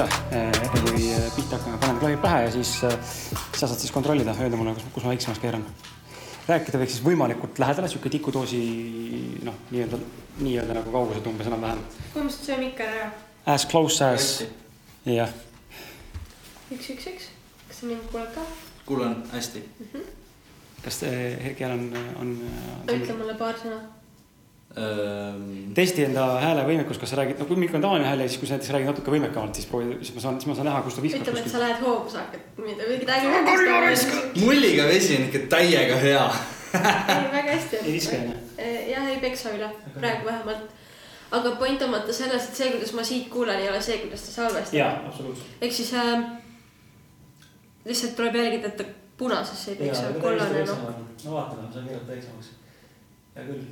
[0.00, 0.08] üle,
[0.40, 2.90] enne kui pihta hakkame, panen klahvid pähe ja siis sa
[3.66, 5.64] saad siis kontrollida, öelda mulle, kus, kus ma väiksemaks keeran.
[6.48, 8.60] rääkida võiks siis võimalikult lähedale, sihuke tikudoosi
[9.46, 10.00] noh, nii-öelda,
[10.40, 11.84] nii-öelda nagu kauguselt umbes enam-vähem.
[12.14, 13.10] põhimõtteliselt söö mikker ära.
[13.46, 14.30] As close as,
[15.04, 15.30] jah.
[16.72, 17.30] üks, üks, üks,
[17.68, 18.46] kas sa mind kuuled ka?
[18.88, 19.86] kuulan hästi mm.
[19.92, 20.10] -hmm.
[20.84, 21.90] kas Erki hääl on,
[22.20, 22.36] on,
[22.88, 23.99] ütle mulle paar sõna.
[25.74, 28.46] Testi enda häälevõimekus, kas sa räägid, no kui mikro on tavaline hääl ja siis, kui
[28.46, 31.00] sa näiteks räägid natuke võimekamalt, siis proovi, siis ma saan, siis ma saan näha, kust
[31.00, 31.26] ta viskab.
[31.26, 34.44] ütleme, et sa lähed hoogu, sa hakkad midagi.
[34.44, 36.22] mulliga vesi on ikka täiega hea
[36.74, 37.76] ei, väga hästi.
[37.76, 38.36] ei viska onju?
[38.90, 40.70] jah, ei peksa üle, praegu vähemalt.
[41.30, 44.22] aga point on vaata selles, et see, kuidas ma siit kuulen, ei ole see, kuidas
[44.26, 44.78] ta salvestab.
[44.78, 45.58] jaa, absoluutselt.
[45.60, 46.24] ehk siis äh,
[47.84, 48.84] lihtsalt tuleb jälgida, et ta
[49.18, 50.88] punasesse ei peksa, kollane noh.
[51.24, 52.52] no vaatame, ma saan keerata väiksemaks.
[53.36, 53.64] hea küll,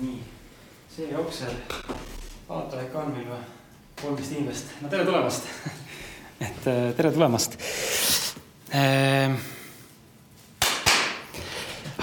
[0.00, 0.22] nii,
[0.96, 1.72] see jookseb,
[2.48, 3.40] vaata ikka on meil või,
[4.00, 5.48] kolmteist inimest, no tere tulemast.
[6.46, 7.56] Et tere tulemast.
[8.72, 9.40] Ehm..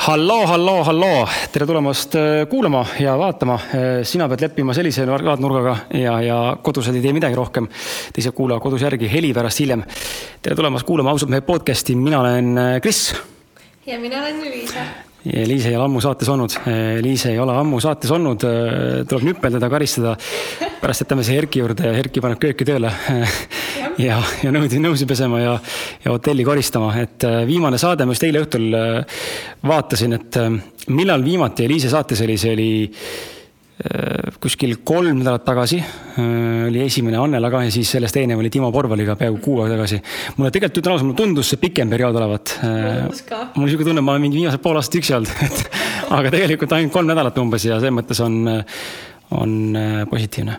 [0.08, 2.14] Halloo, halloo, halloo, tere tulemast
[2.50, 3.60] kuulama ja vaatama.
[4.04, 7.68] sina pead leppima sellise vaatenurgaga ja, ja kodus ei tee midagi rohkem.
[8.16, 9.84] teised kuulavad kodus järgi heli pärast hiljem.
[10.42, 13.16] tere tulemast kuulama ausalt mehe podcast'i, mina olen Kris.
[13.86, 14.88] ja mina olen Liisa
[15.28, 16.54] Liis ei ole ammu saates olnud,
[17.04, 18.44] Liis ei ole ammu saates olnud,
[19.10, 20.16] tuleb nüpeldada, karistada.
[20.82, 22.92] pärast jätame see Erki juurde Erki paneb kööki tööle.
[24.08, 25.56] ja, ja nõusid nõusi pesema ja,
[26.06, 28.70] ja hotelli koristama, et viimane saade ma just eile õhtul
[29.68, 30.40] vaatasin, et
[30.94, 32.70] millal viimati Eliise saates oli, see oli
[34.42, 35.78] kuskil kolm nädalat tagasi
[36.68, 40.00] oli esimene Annela ka ja siis sellest eelnev oli Timo Porvaliga peaaegu kuu aega tagasi.
[40.38, 42.56] mulle tegelikult ütlen ausalt, mulle tundus see pikem periood olevat.
[42.64, 45.78] mul on sihuke tunne, et ma olen mingi viimased pool aastat üksi olnud, et
[46.10, 48.40] aga tegelikult ainult kolm nädalat umbes ja selles mõttes on,
[49.38, 49.58] on
[50.10, 50.58] positiivne.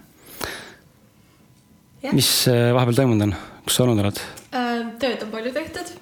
[2.12, 4.22] mis vahepeal toimunud on, kus sa olnud oled?
[5.02, 5.96] tööd on palju tehtud.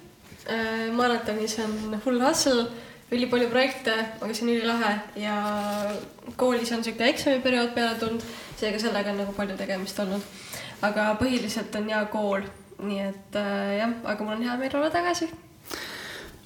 [1.00, 2.68] maratonis on full hustle
[3.14, 5.36] ülipalju projekte, aga see on ülilahe ja
[6.38, 8.24] koolis on sihuke eksamiperiood peale tulnud,
[8.58, 10.24] seega sellega on nagu palju tegemist olnud.
[10.86, 12.42] aga põhiliselt on hea kool,
[12.82, 15.30] nii et äh, jah, aga mul on hea meel olla tagasi.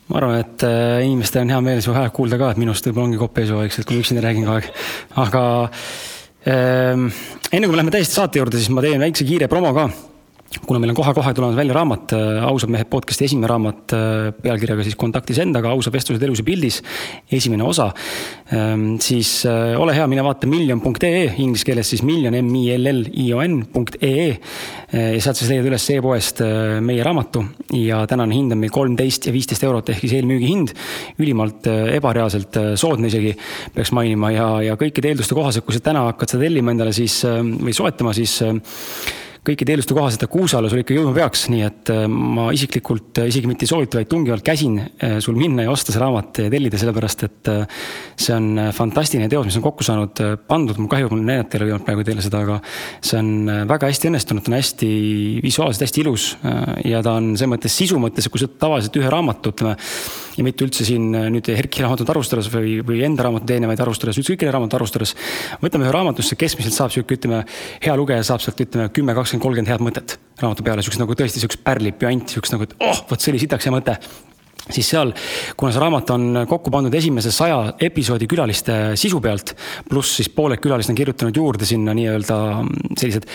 [0.08, 3.08] ma arvan, et äh, inimestel on hea meel su häält kuulda ka, et minust võib-olla
[3.08, 4.70] ongi kopp ees vaikselt, kui ma üksinda räägin kogu aeg,
[5.24, 5.44] aga
[6.44, 7.08] ähm,
[7.50, 9.88] enne kui me läheme täiesti saate juurde, siis ma teen väikse kiire promo ka
[10.58, 12.12] kuna meil on kohe-kohe tulemas välja raamat,
[12.42, 13.92] ausad mehed podcast'i esimene raamat
[14.42, 16.80] pealkirjaga siis Kontaktis endaga, ausad vestlused elus ja pildis,
[17.30, 17.90] esimene osa.
[19.00, 19.30] siis
[19.78, 24.26] ole hea, mine vaata miljon.ee, inglise keeles siis miljon, M-I-L-L-I-O-N.ee.
[24.90, 26.42] ja sealt siis leiad üles e-poest
[26.82, 27.44] meie raamatu
[27.78, 30.74] ja tänane hind on meil kolmteist ja viisteist eurot ehk siis eelmüügihind.
[31.22, 33.36] ülimalt ebareaalselt soodne isegi,
[33.74, 37.22] peaks mainima ja, ja kõikide eelduste kohaselt, kui sa täna hakkad seda tellima endale siis
[37.22, 38.40] või soetama, siis
[39.46, 43.64] kõikide eelduste kohaselt ta Kuusalu sul ikka jõudma peaks, nii et ma isiklikult isegi mitte
[43.64, 44.76] ei soovita, vaid tungivalt käsin
[45.24, 47.50] sul minna ja osta see raamat ja tellida, sellepärast et
[48.20, 51.70] see on fantastiline teos, mis on kokku saanud, pandud, mul kahju, mul näidata ei ole
[51.70, 52.58] võimalik praegu teile seda, aga
[53.00, 53.30] see on
[53.70, 54.90] väga hästi õnnestunud, ta on hästi
[55.44, 56.26] visuaalselt hästi ilus
[56.84, 59.76] ja ta on selles mõttes sisu mõttes, kui sa tavaliselt ühe raamatu, ütleme,
[60.40, 64.40] ja mitte üldse siin nüüd Erki raamatut arvustades või, või enda raamatut eelnevaid arvustades, ükskõik
[64.42, 65.14] kelle raamatut arvustades.
[65.60, 67.44] võtame ühe raamatusse, keskmiselt saab sihuke, ütleme,
[67.84, 71.42] hea lugeja saab sealt, ütleme, kümme, kakskümmend, kolmkümmend head mõtet raamatu peale, siukest nagu tõesti
[71.42, 73.96] siukest pärli, püanti, siukest nagu, et oh, vot see oli sitaks hea mõte
[74.70, 75.12] siis seal,
[75.58, 79.54] kuna see raamat on kokku pandud esimese saja episoodi külaliste sisu pealt,
[79.88, 82.38] pluss siis pooled külalised on kirjutanud juurde sinna nii-öelda
[82.94, 83.26] sellised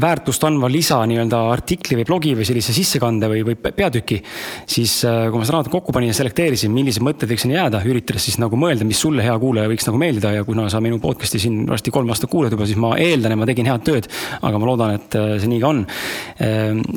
[0.00, 4.20] väärtust andva lisa nii-öelda artikli või blogi või sellise sissekande või, või peatüki.
[4.66, 8.24] siis kui ma seda raamatut kokku panin ja selekteerisin, millised mõtted võiks sinna jääda, üritades
[8.28, 11.40] siis nagu mõelda, mis sulle, hea kuulaja, võiks nagu meeldida ja kuna sa minu podcast'i
[11.42, 14.08] siin varsti kolm aastat kuulad juba, siis ma eeldan, et ma tegin head tööd.
[14.42, 15.84] aga ma loodan, et see nii ka on.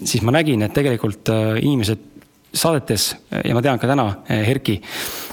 [0.05, 1.31] siis ma nägin, et tegelikult
[1.61, 2.10] inimesed
[2.53, 3.11] saadetes
[3.45, 4.77] ja ma tean ka täna Erki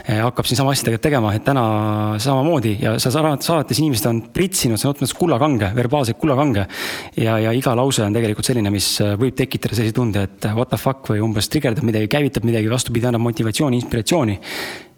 [0.09, 1.65] hakkab siin sama asja tegelikult tegema, et täna
[2.23, 6.67] samamoodi ja sa saadetes inimesed on pritsinud sõna otseses mõttes kullakange, verbaalseid kullakange.
[7.17, 10.81] ja, ja iga lause on tegelikult selline, mis võib tekitada sellise tunde, et what the
[10.81, 14.39] fuck või umbes trigerdab midagi, käivitab midagi, vastupidi, annab motivatsiooni, inspiratsiooni.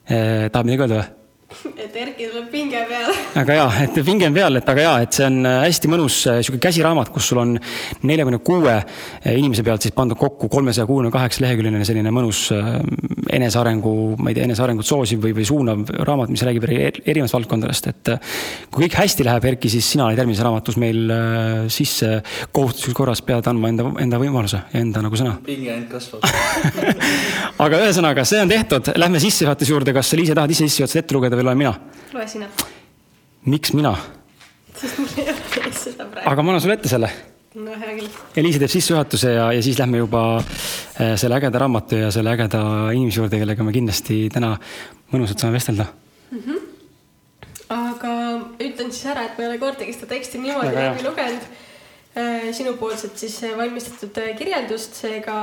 [0.07, 1.20] tahad midagi öelda või?
[1.85, 3.15] et Erki tuleb pinge peale.
[3.35, 6.19] väga hea, et pinge on peal, et väga hea, et see on äh, hästi mõnus
[6.31, 7.57] äh, sihuke käsiraamat, kus sul on
[8.07, 8.77] neljakümne kuue
[9.31, 12.79] inimese pealt siis pandud kokku kolmesaja kuuekümne kaheksa leheküljeline selline mõnus äh,
[13.37, 17.91] enesearengu, ma ei tea, enesearengut soosiv või, või suunav raamat, mis räägib eri- erinevatest valdkondadest,
[17.93, 18.39] et äh,
[18.71, 22.21] kui kõik hästi läheb, Erki, siis sina oled järgmises raamatus meil äh, sisse
[22.55, 25.37] kohustuslikus korras pead andma enda, enda võimaluse ja enda nagu sõna.
[25.47, 26.27] pinge ainult kasvab.
[27.65, 31.17] aga ühesõnaga, see on tehtud, lähme sissejuhatuse juurde, kas sa Liis tahad ise sissejuhatust ette
[31.17, 31.75] lugeda või loen mina?
[32.13, 32.53] loe sina,
[33.49, 33.97] miks mina?
[34.81, 36.29] sest mul ei ole ees seda praegu.
[36.31, 37.11] aga ma annan sulle ette selle
[37.59, 38.11] no hea küll.
[38.39, 42.61] Eliise teeb sissejuhatuse ja, ja siis lähme juba äh, selle ägeda raamatu ja selle ägeda
[42.95, 44.53] inimese juurde, kellega me kindlasti täna
[45.11, 45.89] mõnusalt saame vestelda.
[47.71, 48.13] aga
[48.63, 51.51] ütlen siis ära, et ma ei ole kordagi seda teksti niimoodi läbi lugenud.
[52.53, 55.37] sinupoolset siis äh, valmistatud äh, kirjeldust, seega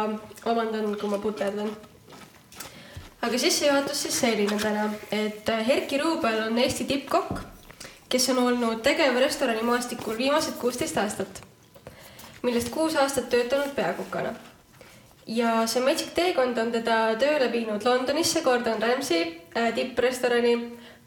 [0.46, 1.70] vabandan, kui ma puterdan.
[3.27, 7.41] Aga sissejuhatus siis selline täna, et äh, Erki Ruubel on Eesti tippkokk,
[8.09, 11.41] kes on olnud tegev restoranimaastikul viimased kuusteist aastat,
[12.41, 14.35] millest kuus aastat töötanud peakokana
[15.27, 19.25] ja see metsik teekond on teda tööle viinud Londonisse Gordon Ramsay
[19.56, 20.56] äh, tipprestorani,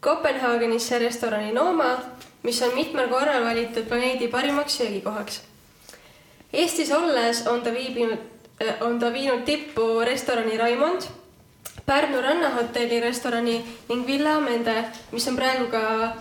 [0.01, 1.95] Kopenhaagenisse restorani Noma,
[2.43, 5.41] mis on mitmel korral valitud planeedi parimaks söögikohaks.
[6.53, 8.21] Eestis olles on ta viibinud,
[8.81, 11.05] on ta viinud tippu restorani Raimond,
[11.85, 16.13] Pärnu rannahotelli restorani ning Villa Amende, mis on praegu ka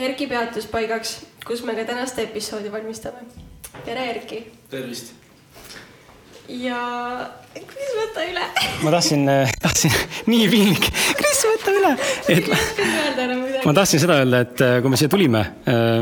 [0.00, 1.16] Erki peatuspaigaks,
[1.46, 3.18] kus me ka tänast episoodi valmistame.
[3.84, 5.12] tere, Erki tervist.
[6.48, 7.30] ja
[7.64, 8.46] Kris, võta üle.
[8.84, 9.28] ma tahtsin,
[9.62, 9.94] tahtsin,
[10.30, 11.92] nii piinlik, Kris, võta üle.
[12.34, 12.58] et ma
[13.66, 13.74] ma.
[13.76, 15.42] tahtsin seda öelda, et äh, kui me siia tulime,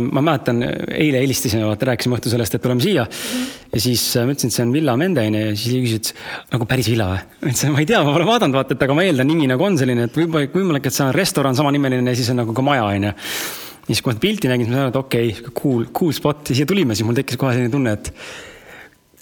[0.04, 0.62] ma mäletan,
[0.94, 3.06] eile helistasime, vaata rääkisime õhtul sellest, et tuleme siia.
[3.06, 6.14] ja siis äh, ma ütlesin, et see on Villa Mende onju ja siis Liis ütles,
[6.54, 7.20] nagu päris villa või?
[7.42, 9.68] ma ütlesin, ma ei tea, ma pole vaadanud, vaata, et aga ma eeldan, nimi nagu
[9.68, 12.64] on selline, et võib-olla, võimalik, et see on restoran samanimeline ja siis on nagu ka
[12.66, 13.12] maja onju.
[13.12, 16.16] ja siis, kui ma pilti nägin, siis ma sain aru, et okei okay,, cool, cool
[16.16, 18.12] spot ja siia tulime, siis mul tekkis kohe selline tunne, et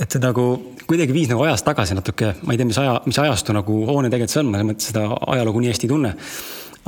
[0.02, 0.46] et see nagu
[0.88, 4.10] kuidagi viis nagu ajas tagasi natuke, ma ei tea, mis aja, mis ajastu nagu hoone
[4.10, 5.04] tegelikult see on, ma selles mõttes seda
[5.34, 6.12] ajalugu nii hästi ei tunne.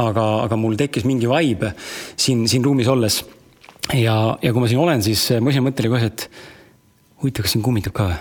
[0.05, 1.70] aga, aga mul tekkis mingi vibe
[2.16, 3.22] siin, siin ruumis olles.
[3.93, 6.28] ja, ja kui ma siin olen, siis mu esimene mõte oli kohe, et
[7.22, 8.20] huvitav, kas siin kummitab ka või?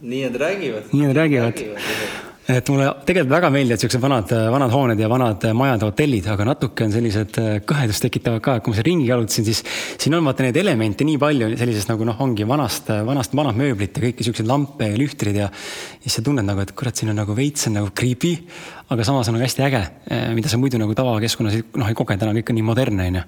[0.00, 0.92] nii nad räägivad.
[0.92, 2.29] nii nad räägivad.
[2.50, 6.46] Et mulle tegelikult väga meeldivad siuksed vanad, vanad hooned ja vanad majad ja hotellid, aga
[6.48, 9.62] natuke on sellised äh, kõhedust tekitavad ka, et kui ma seal ringi jalutasin, siis
[10.00, 13.96] siin on vaata neid elemente nii palju sellisest nagu noh, ongi vanast, vanast, vanad mööblit
[13.96, 17.20] ja kõiki siukseid lampe ja lühtreid ja siis sa tunned nagu, et kurat, siin on
[17.22, 18.36] nagu veits on nagu creepy,
[18.90, 19.84] aga samas on nagu hästi äge,
[20.36, 23.26] mida sa muidu nagu tavakeskkonnas noh ei koge, täna kõik on nii modernne onju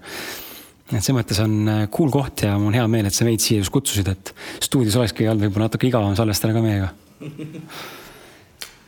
[0.99, 3.43] et selles mõttes on äh, cool koht ja mul on hea meel, et sa meid
[3.43, 6.93] siia just kutsusid, et stuudios olekski olnud võib-olla natuke igavam salvestada ka meiega.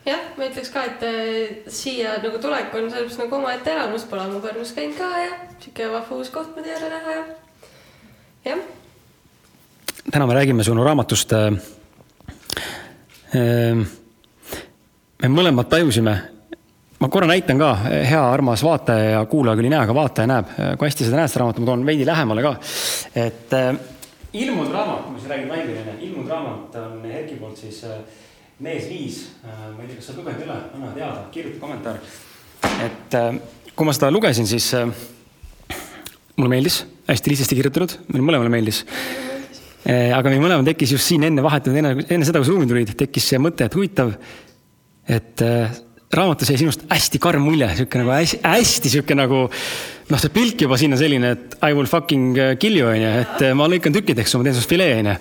[0.04, 4.06] jah, ma ütleks ka, et äh, siia nagu tulek on selles mõttes nagu omaette elamus,
[4.10, 7.26] pole ammu Pärnus käinud ka ja sihuke vahva uus koht, mida jälle näha ja
[8.50, 8.64] jah,
[10.10, 11.32] täna me räägime sinu raamatust.
[15.22, 16.14] me mõlemad tajusime,
[17.00, 20.52] ma korra näitan ka, hea armas vaataja ja kuulaja küll ei näe, aga vaataja näeb,
[20.78, 22.54] kui hästi seda näed, seda raamatut, ma toon veidi lähemale ka.
[23.14, 23.72] et äh,
[24.32, 27.98] ilmunud raamat, ma siis räägin laiali, ilmunud raamat on Erki poolt siis äh,
[28.62, 31.96] Mees viis, ma ei tea, kas sa lugenud ei ole, anna teada, kirjuta kommentaar.
[32.84, 33.38] et äh,
[33.74, 34.86] kui ma seda lugesin, siis äh,
[36.36, 38.84] mulle meeldis, hästi lihtsasti kirjutatud, meile mõlemale meeldis
[39.84, 42.94] aga meil mõlemal tekkis just siin enne vahetult, enne, enne seda, kui sa ruumi tulid,
[42.96, 44.14] tekkis see mõte, et huvitav,
[45.04, 45.74] et äh,
[46.14, 49.44] raamatus jäi sinust hästi karm mulje, sihuke nagu hästi, hästi sihuke nagu
[50.10, 53.10] noh, see pilk juba siin on selline, et I will fucking äh, kill you onju,
[53.22, 55.16] et äh, ma lõikan tükkideks, ma teen sinust filee onju.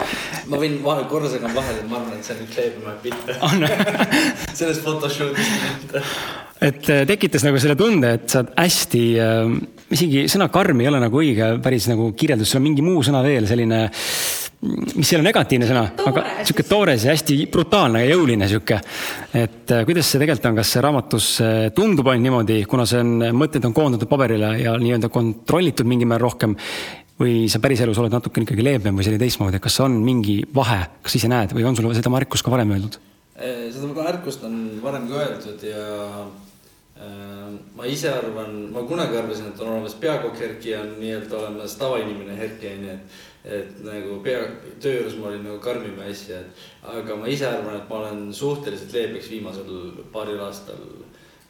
[0.51, 3.37] ma võin vahel korra segan vahele, ma arvan, et see on üks leebemaid pilte.
[3.47, 3.67] on,
[4.59, 6.03] sellest photoshoot'ist mitte.
[6.69, 9.55] et äh, tekitas nagu selle tunde, et sa oled hästi äh,,
[9.95, 13.23] isegi sõna karm ei ole nagu õige päris nagu kirjeldus, sul on mingi muu sõna
[13.25, 13.85] veel, selline,
[14.63, 18.79] mis ei ole negatiivne sõna, aga sihuke toores ja hästi brutaalne ja jõuline sihuke.
[19.35, 23.01] et äh, kuidas see tegelikult on, kas see raamatus äh, tundub ainult niimoodi, kuna see
[23.03, 26.55] on, mõtted on koondatud paberile ja nii-öelda kontrollitud mingil määral rohkem
[27.19, 31.19] või sa päriselus oled natukene ikkagi leebem või oli teistmoodi, kas on mingi vahe, kas
[31.19, 33.01] ise näed või on sul seda Markus ka varem öeldud?
[33.33, 35.83] seda märkust on varem ka öeldud ja
[37.01, 41.39] äh, ma ise arvan, ma kunagi arvasin, et on olemas peakokk Herki ja on nii-öelda
[41.41, 44.43] olemas tavainimene Herki onju, et et nagu pea,
[44.79, 47.99] töö juures ma olin nagu karmim ja asja, et aga ma ise arvan, et ma
[47.99, 49.67] olen suhteliselt leebeks viimasel
[50.13, 50.79] paaril aastal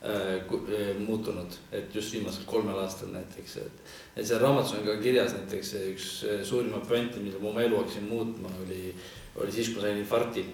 [0.01, 4.97] äh, äh, muutunud, et just viimasel kolmel aastal näiteks, et et seal raamatus on ka
[5.03, 8.95] kirjas näiteks üks äh, suurimaid pointe, mida ma oma elu hakkasin muutma, oli,
[9.35, 10.45] oli siis, kui ma sain infarkti.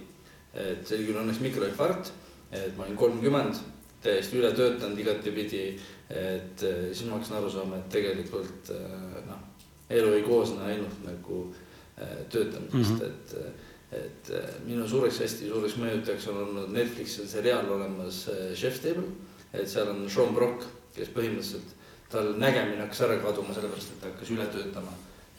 [0.54, 2.12] et see oli küll õnneks mikroinfarkt,
[2.52, 3.60] et ma olin kolmkümmend
[4.04, 5.64] täiesti üle töötanud igatepidi,
[6.10, 8.72] et äh, siis ma hakkasin aru saama, et tegelikult
[9.90, 11.42] elu ei koosne ainult nagu
[12.02, 12.94] äh, töötamisest.
[12.94, 13.06] Mm, -hmm.
[13.06, 14.30] et et
[14.68, 18.20] minu suureks, hästi suureks mõjutajaks on olnud Netflixil seriaal olemas
[18.54, 19.08] Chef Table,
[19.54, 21.72] et seal on Sean Brock, kes põhimõtteliselt,
[22.12, 24.94] tal nägemine hakkas ära kaduma, sellepärast et ta hakkas üle töötama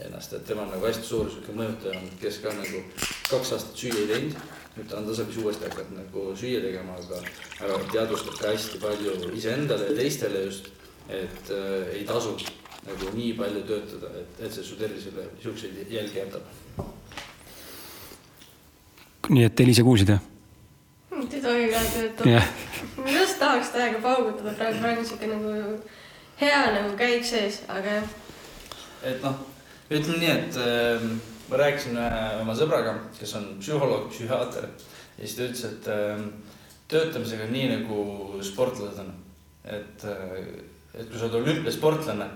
[0.04, 2.82] ennast, et tema on nagu hästi suur sihuke mõjutaja olnud, kes ka nagu
[3.28, 4.48] kaks aastat süüa ei teinud.
[4.76, 7.18] Nüüd ta on tasapisi uuesti hakanud nagu süüa tegema, aga,
[7.66, 10.70] aga teadvustab ka hästi palju iseendale ja teistele just,
[11.10, 12.36] et äh, ei tasu
[12.86, 16.42] nagu nii palju töötada, et, et see su tervisele siukseid jälgi jätab.
[19.28, 20.22] nii et Eliise kuulsid jah?
[21.10, 22.46] nüüd ei tohi üle töötada yeah..
[22.96, 25.54] ma just tahaks täiega paugutada praegu, praegu on siuke nagu
[26.40, 28.14] hea nagu käik sees, aga jah.
[29.12, 29.42] et noh,
[29.90, 31.10] ütleme nii, et äh,
[31.50, 31.98] ma rääkisin
[32.40, 34.70] oma sõbraga, kes on psühholoog, psühhiaater
[35.20, 36.22] ja siis ta ütles, et äh,
[36.90, 38.04] töötamisega on nii nagu
[38.46, 39.10] sportlased on.
[39.64, 40.46] et, äh,
[40.94, 42.28] et kui sa oled olümpiasportlane,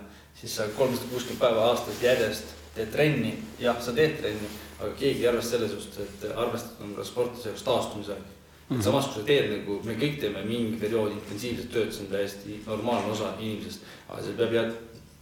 [0.45, 3.33] siis sa kolmsada kuuskümmend päeva aastas järjest teed trenni,
[3.63, 7.49] jah, sa teed trenni, aga keegi ei arvesta selle suhtes, et arvestatud on ka sportlase
[7.51, 8.31] jaoks taastumise aeg.
[8.65, 8.85] et mhm.
[8.85, 12.63] samas, kui sa teed nagu, me kõik teeme mingi perioodi intensiivset tööd, see on täiesti
[12.67, 14.73] normaalne osa inimesest, aga see peab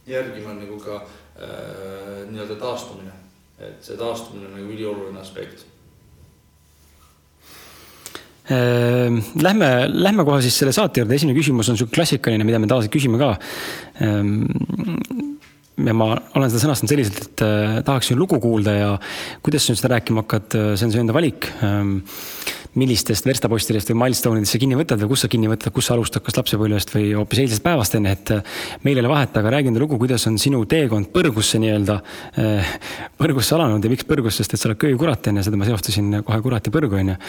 [0.07, 3.23] järgima nagu ka äh, nii-öelda taastumine
[3.59, 5.65] et see taastumine on nagu ülioluline aspekt.
[8.51, 12.67] Ehm, lähme, lähme kohe siis selle saate juurde, esimene küsimus on sihuke klassikaline, mida me
[12.67, 13.29] tavaliselt küsime ka.
[14.03, 14.41] Ehm,
[15.79, 18.89] ja ma olen seda sõnastanud selliselt, et äh, tahaksin lugu kuulda ja
[19.45, 21.95] kuidas sa nüüd seda rääkima hakkad, äh, see on su enda valik ehm,
[22.79, 25.97] millistest verstapostidest või milstone idest sa kinni võtad või kus sa kinni võtad, kus sa
[25.97, 29.53] alustad, kas lapsepõlvest või hoopis eilsest päevast enne, et äh, meil ei ole vahet, aga
[29.53, 31.99] räägi enda lugu, kuidas on sinu teekond põrgusse nii-öelda,
[32.41, 32.73] äh,
[33.19, 36.41] põrgusse alanud ja miks põrgus, sest et sa oled köökurat onju, seda ma seostasin kohe
[36.45, 37.19] kurat ja põrgu onju.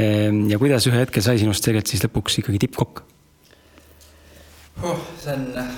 [0.00, 3.04] Ehm, ja kuidas ühe hetkel sai sinust tegelikult siis lõpuks ikkagi tippkokk
[4.82, 5.00] oh,?
[5.22, 5.72] see on äh,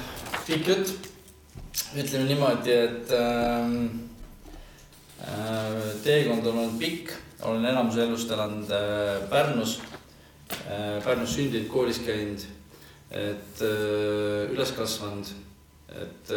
[0.47, 1.09] pikk jutt.
[1.95, 3.75] ütleme niimoodi, et ähm,
[5.23, 9.79] äh, teekond on olnud pikk olen enamuse elust elanud äh, Pärnus,
[10.67, 12.43] äh, Pärnus sündinud, koolis käinud,
[13.15, 15.31] et äh, üles kasvanud,
[15.89, 16.33] et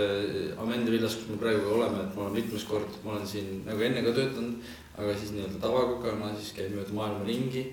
[0.62, 3.84] Amende villas, kus me praegu oleme, et ma olen mitmes kord, ma olen siin nagu
[3.84, 7.66] enne ka töötanud, aga siis nii-öelda tavakokana, siis käin mööda maailma ringi,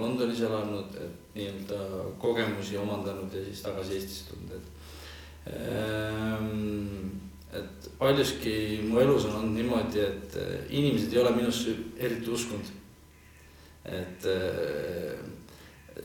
[0.00, 1.78] Londonis elanud, et nii-öelda
[2.18, 9.56] kogemusi omandanud ja siis tagasi Eestisse tulnud, et ähm, et paljuski mu elus on olnud
[9.56, 12.74] niimoodi, et äh, inimesed ei ole minusse eriti uskunud.
[13.88, 15.16] et äh,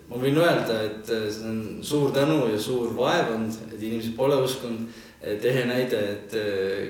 [0.07, 4.15] ma võin öelda, et äh, see on suur tänu ja suur vaev olnud, et inimesed
[4.15, 4.87] pole uskunud.
[5.23, 6.33] et ehe näide, et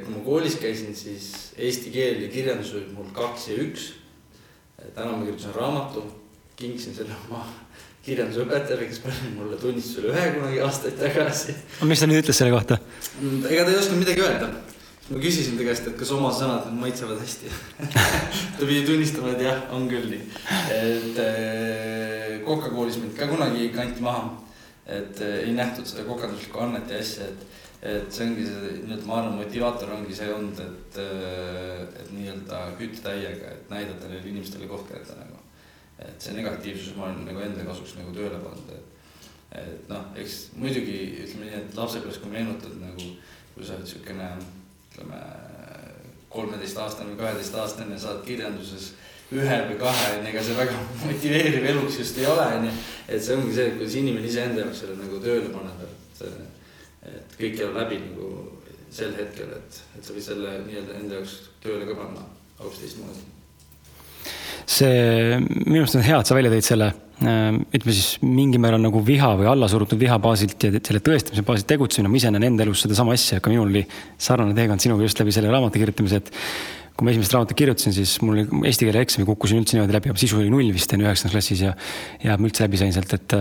[0.05, 3.91] kui ma koolis käisin, siis eesti keel ja kirjandus oli mul kaks ja üks.
[4.93, 6.05] täna ma kirjutasin raamatu,
[6.55, 7.45] kinkisin selle oma
[8.03, 11.55] kirjandusõpetajale, kes pani mulle tunnistusele ühe kunagi aastaid tagasi.
[11.87, 12.77] mis ta nüüd ütles selle kohta?
[13.21, 14.49] Mm, ega ta ei osanud midagi öelda.
[15.07, 17.51] ma küsisin ta käest, et kas oma sõnad maitsevad hästi
[18.57, 20.21] ta pidi tunnistama, et jah, on küll nii.
[20.79, 21.21] et
[22.47, 24.33] kokakoolis mind ka kunagi kanti maha.
[24.87, 27.45] et ei nähtud seda kokanduslikku annet ja asja, et,
[27.93, 30.99] et see ongi see nii-öelda, ma arvan, motivaator ongi see olnud, et,
[32.01, 35.42] et nii-öelda küttetäiega, et näidata neile inimestele koht kätte nagu
[35.99, 39.15] et see negatiivsus ma olen nagu enda kasuks nagu tööle pannud, et,
[39.61, 43.09] et noh, eks muidugi ütleme nii, et lapsepõlves, kui meenutad nagu,
[43.53, 44.29] kui sa oled niisugune,
[44.91, 45.21] ütleme,
[46.33, 48.93] kolmeteistaastane või kaheteistaastane, saad kirjanduses
[49.33, 52.73] ühe või kahe, onju, ega see väga motiveeriv eluks just ei ole, onju.
[53.07, 56.25] et see ongi see, kuidas inimene iseenda jaoks selle nagu tööle paneb, et,
[57.13, 58.31] et kõik ei ole läbi nagu
[58.93, 62.25] sel hetkel, et, et sa võid selle nii-öelda enda jaoks tööle ka panna
[62.59, 63.42] hoopis teistmoodi
[64.69, 66.91] see, minu arust on hea, et sa välja tõid selle,
[67.23, 71.69] äh, ütleme siis mingil määral nagu viha või allasurutud viha baasilt ja selle tõestamise baasilt
[71.71, 73.83] tegutsemine, ma ise näen enda elus sedasama asja, ka minul oli
[74.17, 76.33] sarnane teekond sinuga just läbi selle raamatu kirjutamise, et
[76.93, 80.11] kui ma esimest raamatut kirjutasin, siis mul oli eesti keele eksami kukkusin üldse niimoodi läbi,
[80.13, 81.73] aga sisu oli null vist enne üheksandas klassis ja,
[82.21, 83.37] ja ma üldse läbi sain sealt, et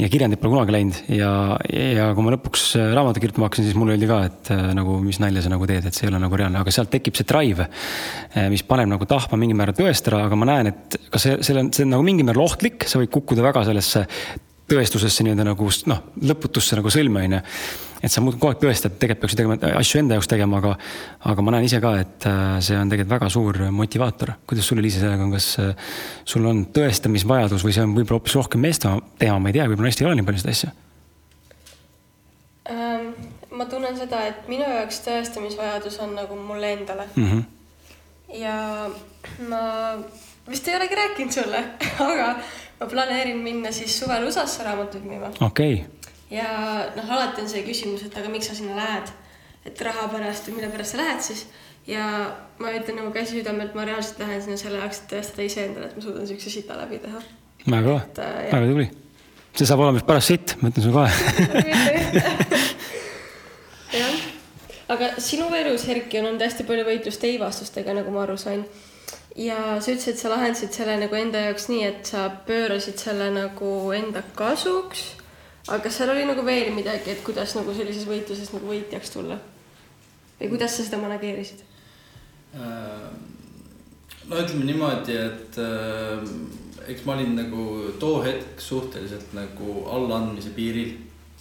[0.00, 0.98] ja kirjandit pole kunagi läinud.
[1.12, 1.30] Ja,
[1.68, 4.98] ja kui ma lõpuks äh, raamatu kirjutama hakkasin, siis mulle öeldi ka, et äh, nagu
[5.04, 7.28] mis nalja sa nagu teed, et see ei ole nagu reaalne, aga sealt tekib see
[7.28, 11.40] drive, äh, mis paneb nagu tahtma mingil määral tõestada, aga ma näen, et kas see,
[11.46, 14.06] selle, see on nagu mingil määral ohtlik, sa võid kukkuda väga sellesse
[14.70, 17.40] tõestusesse nii-öelda nagu noh, lõputusse nagu sõlme onju
[18.00, 20.72] et sa muudkui kogu aeg tõestad, tegelikult peaks ju tegema asju enda jaoks tegema, aga,
[21.30, 24.32] aga ma näen ise ka, et äh, see on tegelikult väga suur motivaator.
[24.48, 25.90] kuidas sul, Liisa, sellega on, kas äh,
[26.24, 29.90] sul on tõestamisvajadus või see on võib-olla hoopis rohkem meeste teema, ma ei tea, võib-olla
[29.90, 30.72] naistel ei ole nii palju seda asja
[32.72, 33.12] ähm,?
[33.60, 37.28] ma tunnen seda, et minu jaoks tõestamisvajadus on nagu mulle endale mm.
[37.28, 37.42] -hmm.
[38.40, 38.56] ja
[39.50, 39.62] ma
[40.48, 41.64] vist ei olegi rääkinud sulle,
[42.10, 42.32] aga
[42.80, 46.12] ma planeerin minna siis suvel USA-sse raamatuid müüma okei okay.
[46.32, 46.48] ja
[46.96, 49.06] noh, alati on see küsimus, et aga miks sa sinna lähed,
[49.68, 51.42] et raha pärast või mille pärast sa lähed siis
[51.88, 52.04] ja
[52.60, 55.94] ma ütlen nagu käsi südamelt, ma reaalselt lähen sinna selle jaoks, et tõestada iseendale, et
[55.96, 57.18] ma suudan siukse sita läbi teha.
[57.66, 58.86] väga kõva, äh, väga tubli.
[59.56, 61.10] see saab olema paras sitt, ma ütlen sulle kohe
[64.00, 64.16] jah,
[64.94, 68.62] aga sinu elus, Erki, on olnud hästi palju võitlust ei-vastustega, nagu ma aru sain.
[69.36, 73.30] Ja sa ütlesid, et sa lahendasid selle nagu enda jaoks nii, et sa pöörasid selle
[73.34, 75.16] nagu enda kasuks.
[75.68, 79.38] aga kas seal oli nagu veel midagi, et kuidas nagu sellises võitluses nagu võitjaks tulla?
[80.40, 81.60] või kuidas sa seda manageerisid?
[82.56, 83.10] Äh,
[84.26, 86.24] no ütleme niimoodi, et äh,
[86.90, 90.96] eks ma olin nagu too hetk suhteliselt nagu allaandmise piiril.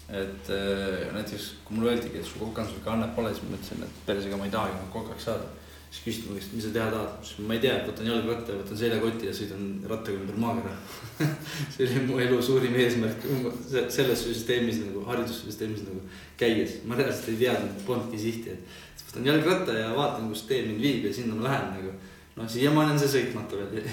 [0.10, 3.98] et äh, näiteks kui mulle öeldigi, et su kokandusega annet pole, siis ma mõtlesin, et
[4.08, 5.46] persega ma ei tahagi kokaks saada.
[5.90, 8.54] Siis küsiti mu käest, mis sa teha tahad, ma ütlesin, ma ei tea, võtan jalgratta
[8.54, 10.76] ja võtan seljakoti ja sõidan rattaga ümber maakera.
[11.74, 13.26] See oli mu elu suurim eesmärk
[13.72, 16.04] se- selles süsteemis nagu haridussüsteemis nagu
[16.38, 20.82] käies, ma reaalselt ei teadnud, polnudki sihti, et võtan jalgratta ja vaatan, kus tee mind
[20.86, 21.96] viib ja sinna ma lähen nagu.
[22.40, 23.88] noh, siiamaani on see sõitmata veel.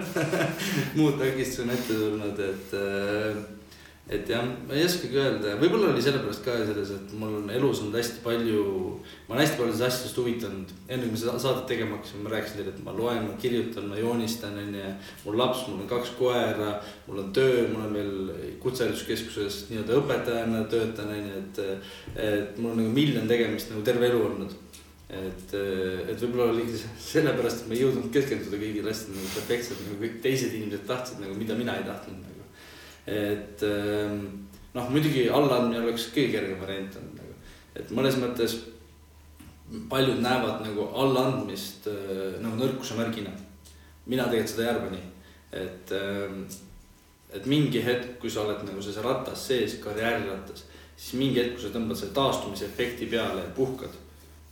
[0.96, 3.40] Muud takistused on ette tulnud, et, äh,
[4.10, 7.82] et jah, ma ei oskagi öelda, võib-olla oli sellepärast ka selles, et mul on elus
[7.84, 8.62] olnud hästi palju,
[9.28, 10.72] ma olen hästi paljudest asjadest huvitanud.
[10.88, 13.86] enne kui me seda saadet tegema hakkasime, ma rääkisin teile, et ma loen, ma kirjutan,
[13.86, 14.88] ma joonistan, onju.
[15.26, 16.72] mul laps, mul on kaks koera,
[17.06, 21.62] mul on töö, mul on veel kutsehariduskeskuses nii-öelda õpetajana töötan, onju, et,
[22.16, 24.58] et mul on nagu miljon tegemist nagu terve elu olnud
[25.10, 26.78] et, et võib-olla oligi
[27.12, 31.22] sellepärast, et ma ei jõudnud keskenduda kõigile asjadele nagu perfektselt nagu kõik teised inimesed tahtsid
[31.22, 32.29] nagu, mida mina ei tahtnud.
[33.10, 34.18] Et ähm,
[34.74, 37.36] noh, muidugi allaandmine oleks kõige kergem variant olnud nagu,
[37.74, 38.56] et mõnes mõttes
[39.90, 43.32] paljud näevad nagu allaandmist äh, nagu nõrkuse märgina.
[44.06, 45.06] mina tegelikult seda ei arva nii,
[45.62, 46.44] et ähm,
[47.30, 50.64] et mingi hetk, kui sa oled nagu selles ratas sees, karjäärirattas,
[50.96, 53.94] siis mingi hetk, kui sa tõmbad selle taastumise efekti peale ja puhkad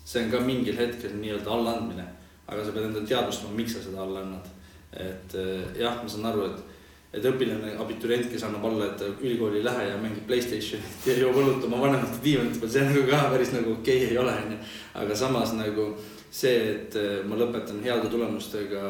[0.09, 2.05] see on ka mingil hetkel nii-öelda allaandmine,
[2.49, 4.47] aga sa pead endale teadvustama, miks sa seda alla annad.
[4.93, 6.68] et eh, jah, ma saan aru, et,
[7.13, 11.17] et õpilane, abiturient, kes annab alla, et ta ülikooli ei lähe ja mängib Playstationit ja
[11.17, 14.37] joob õlut oma vanemate diivanite peal, see nagu ka päris nagu okei okay ei ole,
[14.45, 14.59] onju.
[15.03, 15.91] aga samas nagu
[16.29, 18.83] see, et eh, ma lõpetan heade tulemustega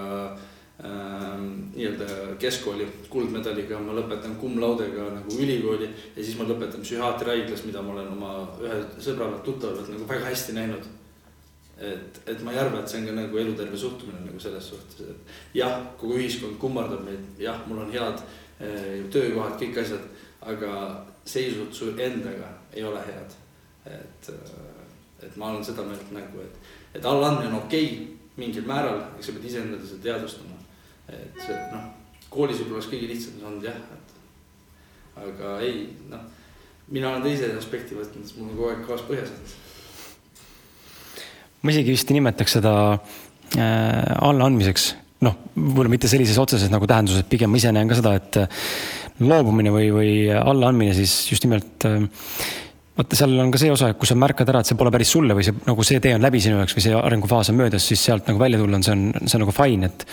[0.82, 7.62] ähm, nii-öelda keskkooli kuldmedaliga, ma lõpetan cum laude'ga nagu ülikooli ja siis ma lõpetan psühhiaatriahaiglas,
[7.70, 8.32] mida ma olen oma
[8.64, 10.90] ühe sõbralt tuttavalt nagu väga hästi näinud
[11.78, 15.06] et, et ma ei arva, et see on ka nagu eluterve suhtumine nagu selles suhtes,
[15.06, 18.22] et jah, kogu ühiskond kummardab meid, jah, mul on head
[18.58, 20.08] eh, töökohad, kõik asjad,
[20.50, 20.72] aga
[21.28, 23.36] seisud su endaga ei ole head.
[23.88, 24.30] et,
[25.22, 29.30] et ma olen seda meelt nagu, et, et allaandmine on okei okay, mingil määral, eks
[29.30, 30.58] sa pead iseendale seda teadvustama.
[31.08, 31.86] et see noh,
[32.28, 36.26] koolis võib-olla oleks kõige lihtsam olnud jah, et aga ei noh,
[36.90, 39.56] mina olen teise aspekti võtnud, sest mul on kogu aeg gaas põhjas olnud
[41.62, 43.58] ma isegi vist ei nimetaks seda äh,
[44.28, 44.90] allaandmiseks,
[45.26, 48.40] noh, võib-olla mitte sellises otseses nagu tähenduses, pigem ma ise näen ka seda, et
[49.18, 52.04] loobumine või, või allaandmine siis just nimelt äh,
[52.98, 55.14] vaata, seal on ka see osa, et kui sa märkad ära, et see pole päris
[55.14, 57.86] sulle või see nagu see tee on läbi sinu jaoks või see arengufaas on möödas,
[57.86, 60.06] siis sealt nagu välja tulla on, see on, see on nagu fine, et.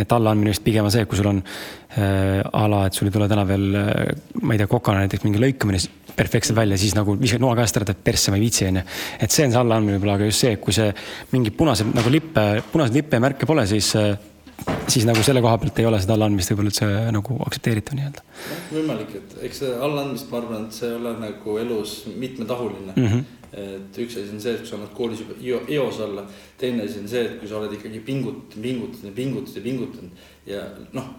[0.00, 3.14] et allaandmine vist pigem on see, kui sul on äh, a la, et sul ei
[3.14, 5.80] tule täna veel äh,, ma ei tea, kokana näiteks mingi lõikamine
[6.14, 8.84] perfektselt välja, siis nagu viskad noa käest ära, teed persse, ma ei viitsi, onju.
[9.18, 10.92] et see on see allaandmine võib-olla, aga just see, kui see
[11.32, 14.12] mingi punased nagu lippe, punaseid lippe ja märke pole, siis äh,
[14.88, 18.24] siis nagu selle koha pealt ei ole seda allaandmist võib-olla üldse nagu aktsepteeritav nii-öelda
[18.74, 23.06] võimalik, et eks see allaandmist, ma arvan, et see ei ole nagu elus mitmetahuline mm.
[23.06, 23.24] -hmm.
[23.64, 26.26] et üks asi on see, et kui sa annad koolis juba eo- eos alla,
[26.58, 30.10] teine asi on see, et kui sa oled ikkagi pingutanud, pingutanud ja pingutanud ja pingutanud
[30.46, 31.10] ja noh,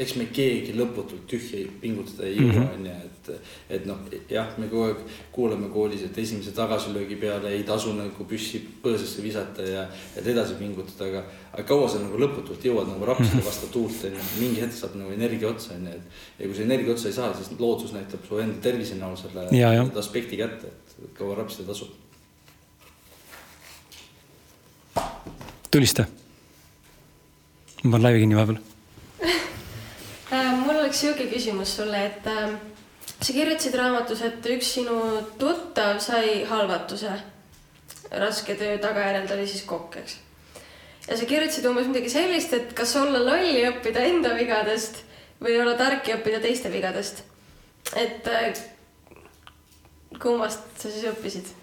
[0.00, 3.30] eks me keegi lõputult tühja pingutada ei jõua, onju, et,
[3.76, 4.00] et noh,
[4.32, 5.02] jah, me kogu aeg
[5.34, 9.86] kuuleme koolis, et esimese tagasilöögi peale ei tasu nagu püssi põõsasse visata ja,
[10.16, 14.28] et edasi pingutada, aga, aga kaua sa nagu lõputult jõuad nagu rapsida vastu tuult, onju,
[14.40, 17.32] mingi hetk saab nagu energia otsa, onju, et ja kui sa energia otsa ei saa,
[17.36, 21.92] siis loodus näitab su enda tervise näol selle Ja, aspekti kätte, et kaua rapsida tasub.
[25.70, 26.04] tulista.
[27.82, 28.69] ma panen laivi kinni vahepeal.
[30.90, 32.54] Oleks sihuke küsimus sulle, et äh,
[33.06, 34.96] sa kirjutasid raamatus, et üks sinu
[35.38, 37.12] tuttav sai halvatuse.
[38.10, 40.16] raske töö tagajärjel ta oli siis kokk, eks.
[41.06, 45.04] ja sa kirjutasid umbes midagi sellist, et kas olla loll ja õppida enda vigadest
[45.38, 47.22] või olla tark ja õppida teiste vigadest.
[47.94, 48.50] et äh,
[50.18, 51.54] kummast sa siis õppisid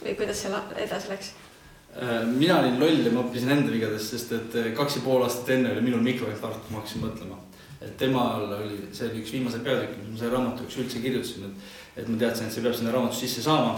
[0.00, 1.34] või kuidas see edasi läks?
[2.00, 5.28] Äh, mina olin loll ja ma õppisin enda vigadest, sest et äh, kaks ja pool
[5.28, 7.44] aastat enne oli minul mikroinfarkt, ma hakkasin mõtlema.
[7.82, 11.74] Et temal oli, see oli üks viimaseid peatükke, mis ma selle raamatuks üldse kirjutasin, et,
[12.02, 13.76] et ma teadsin, et see peab sinna raamatusse sisse saama.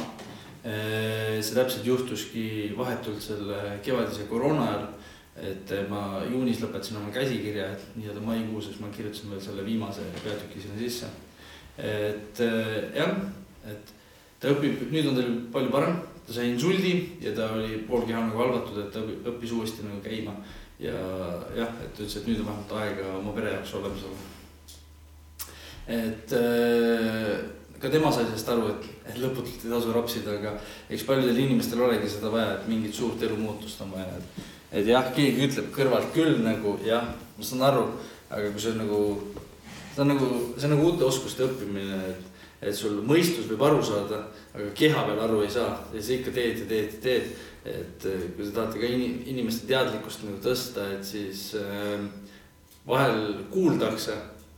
[0.67, 4.87] see täpselt juhtuski vahetult selle kevadise koroona ajal
[5.37, 10.05] et ma juunis lõpetasin oma käsikirja, et nii-öelda maikuus, siis ma kirjutasin veel selle viimase
[10.25, 11.11] peatüki sinna sisse.
[11.77, 12.41] et
[12.97, 13.13] jah,
[13.69, 13.93] et
[14.41, 18.23] ta õpib, nüüd on tal palju parem, ta sai insuldi ja ta oli pool keha
[18.25, 20.33] nagu halvatud, et ta õppis uuesti nagu käima.
[20.83, 20.97] Ja
[21.57, 24.25] jah, et ütles, et nüüd on vähemalt aega oma pere jaoks olemas olla.
[26.01, 26.35] et
[27.81, 30.57] ka tema sai sellest aru, et, et lõputult ei tasu rapsida, aga
[30.93, 34.45] eks paljudel inimestel olegi seda vaja, et mingit suurt elumuutust on vaja, et
[34.77, 37.85] et jah, keegi ütleb kõrvalt küll nagu jah, ma saan aru,
[38.29, 39.01] aga kui see on nagu,
[39.95, 43.85] see on nagu, see on nagu uute oskuste õppimine, et, et sul mõistus võib aru
[43.87, 47.31] saada, aga keha peal aru ei saa ja sa ikka teed ja teed ja teed.
[47.67, 51.99] Et kui te tahate ka inimeste teadlikkust nagu tõsta, et siis äh,
[52.87, 54.15] vahel kuuldakse,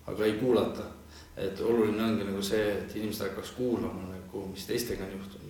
[0.07, 0.95] aga ei kuulata.
[1.39, 5.49] et oluline ongi nagu see, et inimesed hakkaks kuulama nagu, mis teistega on juhtunud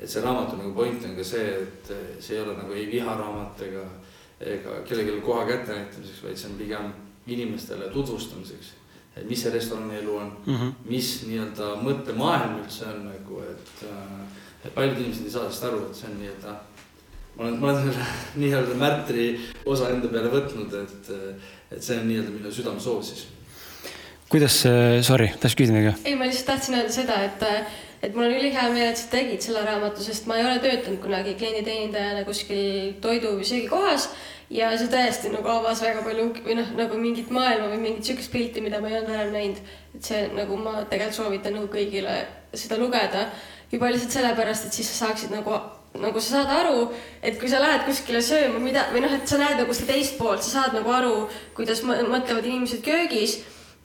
[0.00, 3.64] et see raamatu nagu point on ka see, et see ei ole nagu ei viharaamat
[3.68, 3.84] ega,
[4.40, 6.92] ega kellelegi koha kätte näitamiseks, vaid see on pigem
[7.28, 8.76] inimestele tutvustamiseks.
[9.16, 10.72] et mis see restorani elu on mm, -hmm.
[10.88, 13.84] mis nii-öelda mõttemaailm üldse on nagu, et,
[14.64, 16.54] et paljud inimesed ei saa sellest aru, et see on nii-öelda
[17.44, 18.06] olen, ma olen selle
[18.44, 19.26] nii-öelda märtri
[19.64, 21.12] osa enda peale võtnud, et,
[21.74, 23.28] et see on nii-öelda minu südamesoov siis.
[24.30, 24.62] kuidas,
[25.06, 26.10] sorry, tahtsid küsida midagi?
[26.10, 27.46] ei, ma lihtsalt tahtsin öelda seda, et
[28.00, 31.02] et mul on ülihea meel, et sa tegid selle raamatu, sest ma ei ole töötanud
[31.02, 34.08] kunagi klienditeenindajana kuskil toidu või söögikohas
[34.50, 38.32] ja see tõesti nagu avas väga palju või noh, nagu mingit maailma või mingit sihukest
[38.32, 39.60] pilti, mida ma ei olnud varem näinud.
[39.94, 42.16] et see nagu ma tegelikult soovitan nagu kõigile
[42.54, 43.28] seda lugeda
[43.70, 45.54] juba lihtsalt sellepärast, et siis sa saaksid nagu
[45.98, 46.88] nagu sa saad aru,
[47.22, 50.18] et kui sa lähed kuskile sööma, mida või noh, et sa näed nagu seda teist
[50.20, 51.14] poolt, sa saad nagu aru,
[51.56, 53.40] kuidas mõtlevad inimesed köögis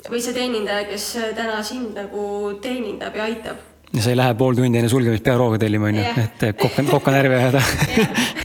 [0.06, 3.63] või see teenindaja, kes täna sind nagu teenindab ja aitab.
[3.96, 7.39] Ja sa ei lähe pool tundi enne sulgemist pearooga tellima, onju, et kokka, kokka närvi
[7.39, 7.62] ajada.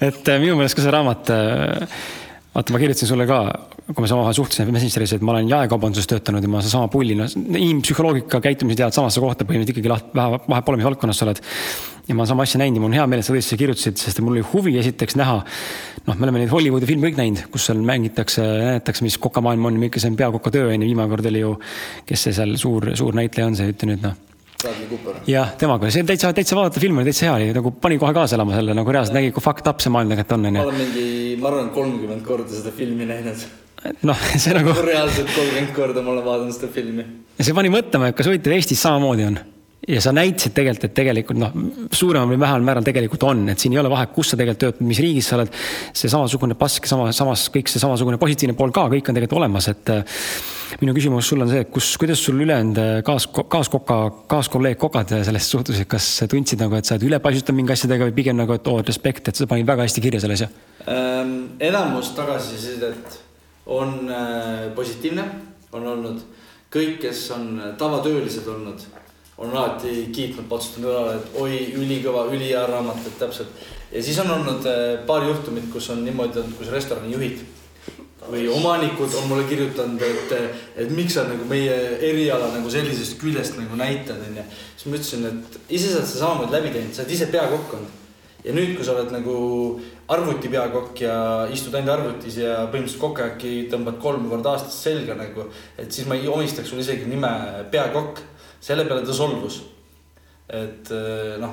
[0.00, 1.98] Et äh, minu meelest ka see raamat, äh,
[2.54, 3.40] vaata, ma kirjutasin sulle ka,
[3.90, 7.26] kui me omavahel suhtlesime Messengeris, et ma olen jaekaubanduses töötanud ja ma sedasama pulli, no
[7.28, 11.42] inimpsühholoogika, käitumise tead samasse kohta põhimõtteliselt ikkagi laht-, vähe, vahepeal mis valdkonnas sa oled.
[12.10, 14.00] Ja ma olen sama asja näinud ja mul on hea meel, et sa tõesti kirjutasid,
[14.00, 15.36] sest mul oli huvi esiteks näha.
[16.06, 19.78] noh, me oleme neid Hollywoodi filme kõik näinud, kus seal mängitakse, näidatakse, mis kokamaailm on,
[19.78, 21.54] milline see on peakoka töö on ju, viimane kord oli ju.
[22.08, 24.18] kes see seal suur, suur näitleja on, see ütle nüüd noh
[25.30, 28.12] jah, temaga, see on täitsa, täitsa vaadata film oli täitsa hea, oli nagu pani kohe
[28.16, 30.58] kaasa elama selle, nagu reaalselt nägi, kui fucked up see maailm tegelikult on, onju.
[30.58, 31.06] ma olen mingi,
[31.40, 33.46] ma arvan, kolmkümmend korda seda filmi näinud.
[34.10, 34.74] noh, see nagu.
[34.90, 37.06] reaalselt kolmkümmend korda ma olen vaadanud seda filmi.
[37.38, 39.40] ja see pani mõtlema, et kas huvitav Eestis samamoodi on
[39.88, 41.54] ja sa näitasid tegelikult, et tegelikult noh,
[41.94, 44.86] suuremal või vähemal määral tegelikult on, et siin ei ole vahet, kus sa tegelikult töötad,
[44.86, 45.54] mis riigis sa oled.
[45.96, 49.70] see samasugune pask, sama, samas kõik see samasugune positiivne pool ka, kõik on tegelikult olemas,
[49.72, 49.94] et.
[50.80, 53.96] minu küsimus sulle on see, kus, kuidas sul ülejäänud kaas, kaaskoka,
[54.30, 58.38] kaaskolleeg kokad sellest suhtusid, kas tundsid nagu, et sa oled ülepaisutav mingi asjadega või pigem
[58.38, 60.50] nagu, et oo, respekt, et sa panid väga hästi kirja selle asja
[60.86, 61.34] ähm,?
[61.58, 63.18] enamus tagasisidet
[63.66, 65.26] on äh, positiivne,
[65.72, 66.22] on olnud
[66.70, 68.86] kõik, kes on tavatöölised olnud
[69.40, 73.62] on alati kiitnud, patsutanud õlale, et oi, ülikõva, ülihea raamat, et täpselt.
[73.92, 77.40] ja siis on olnud äh, paar juhtumit, kus on niimoodi olnud, kus restorani juhid
[78.30, 80.34] või omanikud on mulle kirjutanud, et,
[80.84, 81.76] et miks sa nagu meie
[82.10, 84.44] eriala nagu sellisest küljest nagu näitad, onju.
[84.76, 87.74] siis ma ütlesin, et ise sa oled seda samamoodi läbi teinud, sa oled ise peakokk
[87.78, 87.96] olnud.
[88.44, 89.34] ja nüüd, kui sa oled nagu
[90.12, 91.16] arvuti peakokk ja
[91.52, 95.48] istud ainult arvutis ja põhimõtteliselt kokajaki tõmbad kolm korda aastas selga nagu,
[95.80, 97.32] et siis ma ei omistaks sulle isegi nime
[97.72, 98.22] peakokk
[98.60, 99.62] selle peale ta solvus.
[100.50, 101.52] et eh, noh,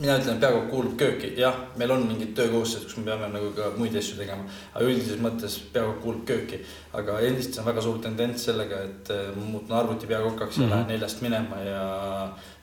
[0.00, 3.50] mina ütlen, et peakokk kuulub kööki, jah, meil on mingid töökohustused, kus me peame nagu
[3.56, 4.46] ka muid asju tegema.
[4.72, 6.60] aga üldises mõttes peakokk kuulub kööki.
[6.96, 10.62] aga Eestis on väga suur tendents sellega, et eh, ma muutun arvuti peakokaks mm -hmm.
[10.62, 10.74] ja mhm.
[10.74, 11.82] lähen neljast minema ja,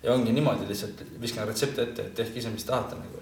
[0.03, 3.21] ja ongi niimoodi lihtsalt viskan retsepti ette, et tehke ise, mis tahate nagu.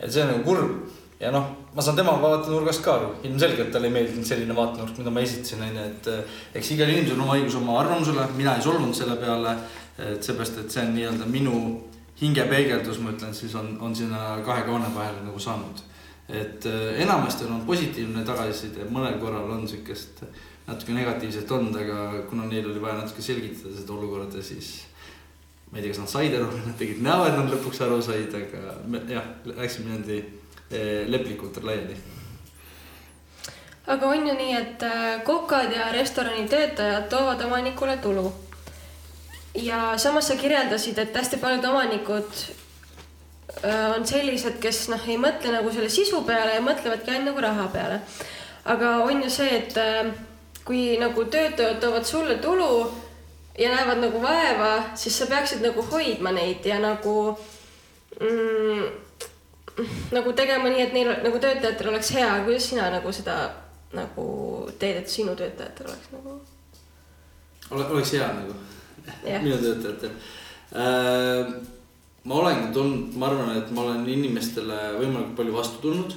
[0.00, 3.90] et see on nagu kurb ja noh, ma saan tema vaatenurgast ka aru, ilmselgelt talle
[3.90, 7.38] ei meeldinud selline vaatenurk, mida ma esitasin, onju, et eh, eks igal inimesel on oma
[7.38, 9.58] õigus oma arvamusele, mina ei solvunud selle peale.
[9.98, 11.54] et seepärast, et see on nii-öelda minu
[12.20, 15.82] hingepeegeldus, ma ütlen, siis on, on sinna kahe kaane vahele nagu saanud.
[16.28, 20.22] et eh, enamasti on positiivne tagasiside, mõnel korral on sihukest
[20.68, 24.84] natuke negatiivset olnud, aga kuna neil oli vaja natuke selgitada seda olukorda, siis
[25.72, 28.34] ma ei tea, kas nad said aru, nad tegid näo, et nad lõpuks aru said,
[28.38, 30.20] aga me, jah, läksime niimoodi
[30.70, 31.96] Eh, leplikult laiali.
[33.86, 38.32] aga on ju nii, et äh, kokad ja restorani töötajad toovad omanikule tulu.
[39.54, 42.28] ja samas sa kirjeldasid, et hästi paljud omanikud
[43.64, 47.46] äh, on sellised, kes noh, ei mõtle nagu selle sisu peale ja mõtlevadki ainult nagu
[47.48, 48.00] raha peale.
[48.64, 50.12] aga on ju see, et äh,
[50.64, 52.92] kui nagu töötajad toovad sulle tulu
[53.58, 57.38] ja näevad nagu vaeva, siis sa peaksid nagu hoidma neid ja nagu
[58.20, 59.07] mm,
[60.16, 63.38] nagu tegema nii, et neil nagu töötajatel oleks hea, kuidas sina nagu seda
[63.96, 64.28] nagu
[64.78, 66.38] teed, et sinu töötajatel oleks nagu?
[67.70, 68.54] oleks hea nagu
[69.24, 69.42] Jah.
[69.42, 70.10] minu töötajatel
[70.76, 71.52] äh,
[72.28, 76.16] ma olengi tulnud, ma arvan, et ma olen inimestele võimalikult palju vastu tulnud.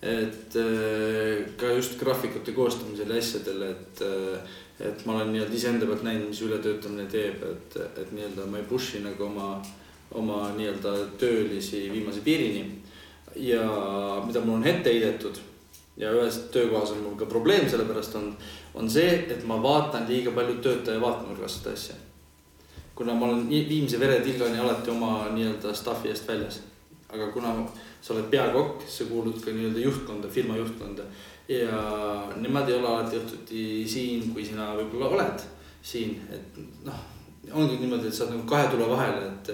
[0.00, 5.84] et äh, ka just graafikute koostamisel ja asjadel, et äh,, et ma olen nii-öelda iseenda
[5.84, 9.50] pealt näinud, mis ületöötamine teeb, et, et nii-öelda ma ei push'i nagu oma,
[10.14, 12.64] oma nii-öelda töölisi viimase piirini.
[13.36, 13.62] ja
[14.26, 15.38] mida mul on ette heidetud
[15.96, 18.32] ja ühes töökohas on mul ka probleem sellepärast on,
[18.74, 21.94] on see, et ma vaatan liiga palju töötaja vaatenurgast seda asja
[23.00, 26.58] kuna ma olen viimse veretilgani alati oma nii-öelda staff'i eest väljas.
[27.08, 27.54] aga kuna
[28.02, 31.02] sa oled peakokk, sa kuulud ka nii-öelda juhtkonda, firma juhtkonda
[31.48, 31.78] ja
[32.36, 35.46] nemad ei ole alati õhtuti siin, kui sina võib-olla oled
[35.82, 37.00] siin, et noh,
[37.52, 39.50] ongi niimoodi, et sa oled nagu kahe tule vahel, et,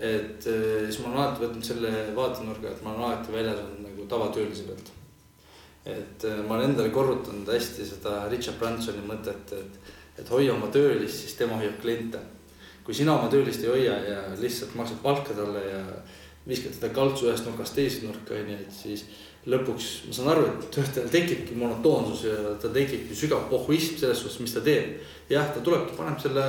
[0.00, 3.82] et eh, siis ma olen alati võtnud selle vaatenurga, et ma olen alati väljas olnud
[3.88, 4.94] nagu tavatöölise pealt.
[5.86, 10.68] et eh, ma olen endale korrutanud hästi seda Richard Bransoni mõtet, et, et hoia oma
[10.72, 12.20] töölist, siis tema hoiab kliente
[12.86, 15.80] kui sina oma töölist ei hoia ja lihtsalt maksad palka talle ja
[16.46, 19.02] viskad teda kaltsu ühest nurgast teise nurka, onju, et siis
[19.46, 24.40] lõpuks ma saan aru, et töötajal tekibki monotoonsus ja ta tekibki sügav pohhuism selles suhtes,
[24.42, 24.96] mis ta teeb.
[25.30, 26.44] jah, ta tulebki, paneb selle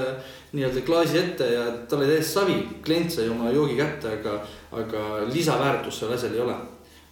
[0.54, 4.40] nii-öelda klaasi ette ja tal oli täiesti savi, klient sai oma joogi kätte, aga,
[4.82, 6.58] aga lisaväärtust seal asjal ei ole.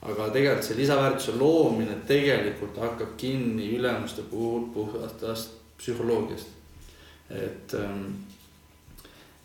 [0.05, 6.47] aga tegelikult see lisaväärtuse loomine tegelikult hakkab kinni ülemuste puhul puhtast psühholoogiast.
[7.29, 8.09] et ähm,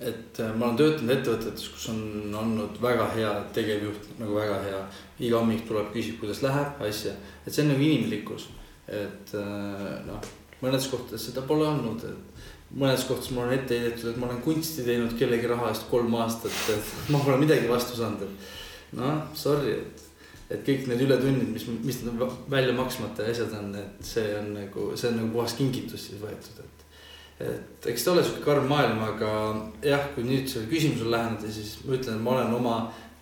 [0.00, 4.80] et äh, ma olen töötanud ettevõtetes, kus on olnud väga hea tegevjuht, nagu väga hea.
[5.20, 7.12] iga hommik tuleb, küsib, kuidas läheb, asja,
[7.44, 8.48] et see on nagu inimlikkus.
[8.88, 10.24] et äh, noh,
[10.62, 14.40] mõnedes kohtades seda pole olnud, et mõnedes kohtades mul on ette heidetud, et ma olen
[14.42, 19.26] kunsti teinud kellegi raha eest kolm aastat, et ma pole midagi vastu saanud, et noh,
[19.36, 20.06] sorry, et
[20.50, 22.00] et kõik need ületunnid, mis, mis
[22.50, 26.64] välja maksmata asjad on, et see on nagu, see on nagu puhas kingitus siis võetud,
[26.64, 26.80] et
[27.40, 29.30] et eks ta ole sihuke karm maailm, aga
[29.84, 32.74] jah, kui nüüd selle küsimusele läheneda, siis ma ütlen, et ma olen oma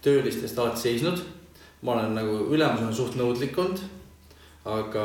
[0.03, 1.21] töölistest alati seisnud.
[1.83, 3.85] ma olen nagu ülemusena suht nõudlik olnud.
[4.65, 5.05] aga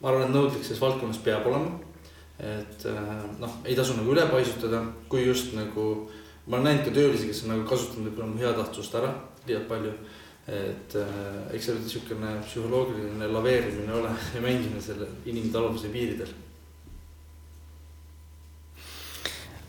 [0.00, 1.76] ma arvan, et nõudlik selles valdkonnas peab olema.
[2.38, 6.08] et äh, noh, ei tasu nagu üle paisutada, kui just nagu
[6.46, 9.12] ma olen näinud ka töölisi, kes on nagu kasutanud võib-olla mu heatahtlust ära
[9.46, 9.92] liialt palju.
[10.48, 16.48] et äh, eks see niisugune psühholoogiline laveerimine ole ja mängimine selle inimtaluvuse piiridel Ehm,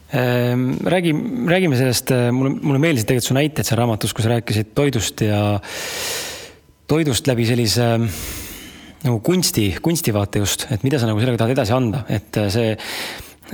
[0.10, 1.14] räägi,
[1.48, 5.60] räägime sellest, äh, mulle, mulle meeldisid tegelikult su näited seal raamatus, kus rääkisid toidust ja
[6.90, 8.22] toidust läbi sellise äh,
[9.06, 12.72] nagu kunsti, kunstivaate just, et mida sa nagu sellega tahad edasi anda, et äh, see,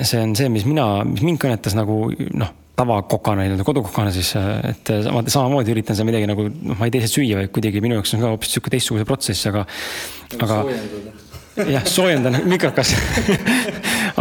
[0.02, 2.08] see on see, mis mina, mis mind kõnetas nagu
[2.40, 4.34] noh, tavakokana, nii-öelda kodukokana siis,
[4.68, 7.84] et sama, samamoodi üritan seda midagi nagu, noh, ma ei tee seda süüa, vaid kuidagi
[7.84, 9.64] minu jaoks on ka hoopis niisugune teistsuguse protsess, aga,
[10.42, 10.60] aga.
[11.76, 12.96] jah, soojendan mikrokas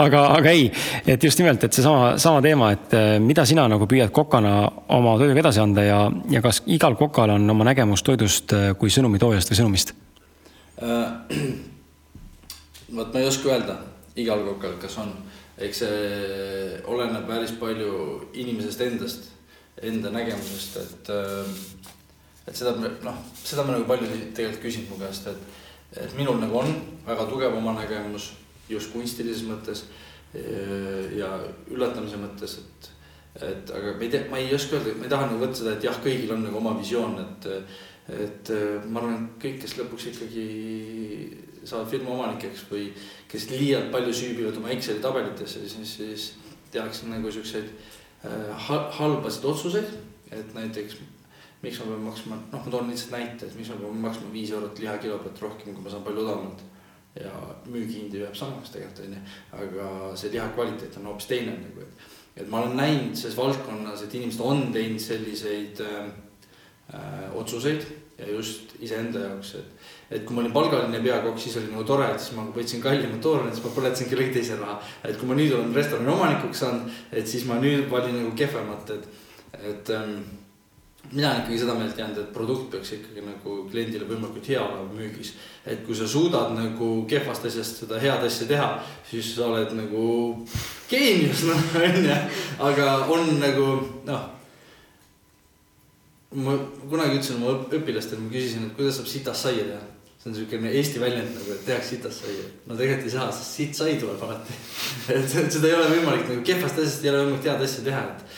[0.00, 0.68] aga, aga ei,
[1.06, 4.54] et just nimelt, et seesama, sama teema, et äh, mida sina nagu püüad kokana
[4.96, 8.92] oma toiduga edasi anda ja, ja kas igal kokal on oma nägemus toidust äh, kui
[8.92, 9.94] sõnumitoojast või sõnumist?
[10.82, 11.38] Äh,
[12.96, 13.78] vot ma ei oska öelda
[14.20, 15.14] igal kokal, kas on,
[15.62, 17.94] eks see oleneb päris palju
[18.34, 19.30] inimesest endast,
[19.82, 21.10] enda nägemusest, et,
[22.46, 25.58] et seda, noh, seda ma nagu palju tegelikult küsin mu käest, et,
[26.04, 26.70] et minul nagu on
[27.06, 28.30] väga tugev oma nägemus
[28.68, 29.84] just kunstilises mõttes
[30.34, 31.28] ja
[31.70, 32.88] üllatamise mõttes, et,
[33.46, 35.74] et aga ma ei tea, ma ei oska öelda, ma ei taha nagu võtta seda,
[35.76, 37.46] et jah, kõigil on nagu oma visioon, et,
[38.24, 38.50] et
[38.88, 40.46] ma arvan, et kõik, kes lõpuks ikkagi
[41.64, 42.88] saavad firma omanikeks või
[43.30, 46.26] kes liialt palju süübivad oma Exceli tabelitesse, siis, siis
[46.74, 47.70] tehakse nagu siukseid
[48.26, 49.96] äh, halbasid otsuseid,
[50.34, 50.98] et näiteks
[51.64, 54.52] miks ma pean maksma, noh, ma toon lihtsalt näite, et miks ma pean maksma viis
[54.52, 56.64] eurot liha kilo pealt rohkem, kui ma saan palju odavamalt
[57.20, 57.32] ja
[57.70, 59.22] müügihind jääb samaks tegelikult onju,
[59.60, 62.06] aga see liha kvaliteet on hoopis teine nagu, et.
[62.42, 66.08] et ma olen näinud selles valdkonnas, et inimesed on teinud selliseid äh,
[66.94, 67.86] äh, otsuseid
[68.18, 69.86] ja just iseenda jaoks, et.
[70.10, 73.22] et kui ma olin palgaline peakokk, siis oli nagu tore, et siis ma võtsin kallimat
[73.22, 74.80] toorainet, siis ma põletasin kellegi teise raha.
[75.04, 78.94] et kui ma nüüd olen restorani omanikuks saanud, et siis ma nüüd valin nagu kehvemat,
[78.98, 79.08] et,
[79.70, 80.18] et ähm,
[81.12, 85.34] mina ikkagi seda meelt jäänud, et produkt peaks ikkagi nagu kliendile võimalikult hea olema müügis.
[85.66, 88.68] et kui sa suudad nagu kehvast asjast seda head asja teha,
[89.10, 90.04] siis sa oled nagu
[90.90, 92.16] geenius, noh onju.
[92.70, 93.66] aga on nagu
[94.08, 94.30] noh.
[96.34, 96.56] ma
[96.90, 99.82] kunagi ütlesin oma õpilastele, ma küsisin, et kuidas saab sitast saia teha.
[100.18, 102.48] see on niisugune Eesti väljend nagu, et tehakse sitast saia.
[102.66, 104.56] no tegelikult ei saa, sest sitt sai tuleb alati
[105.20, 108.36] et seda ei ole võimalik nagu kehvast asjast ei ole võimalik head asja teha, et,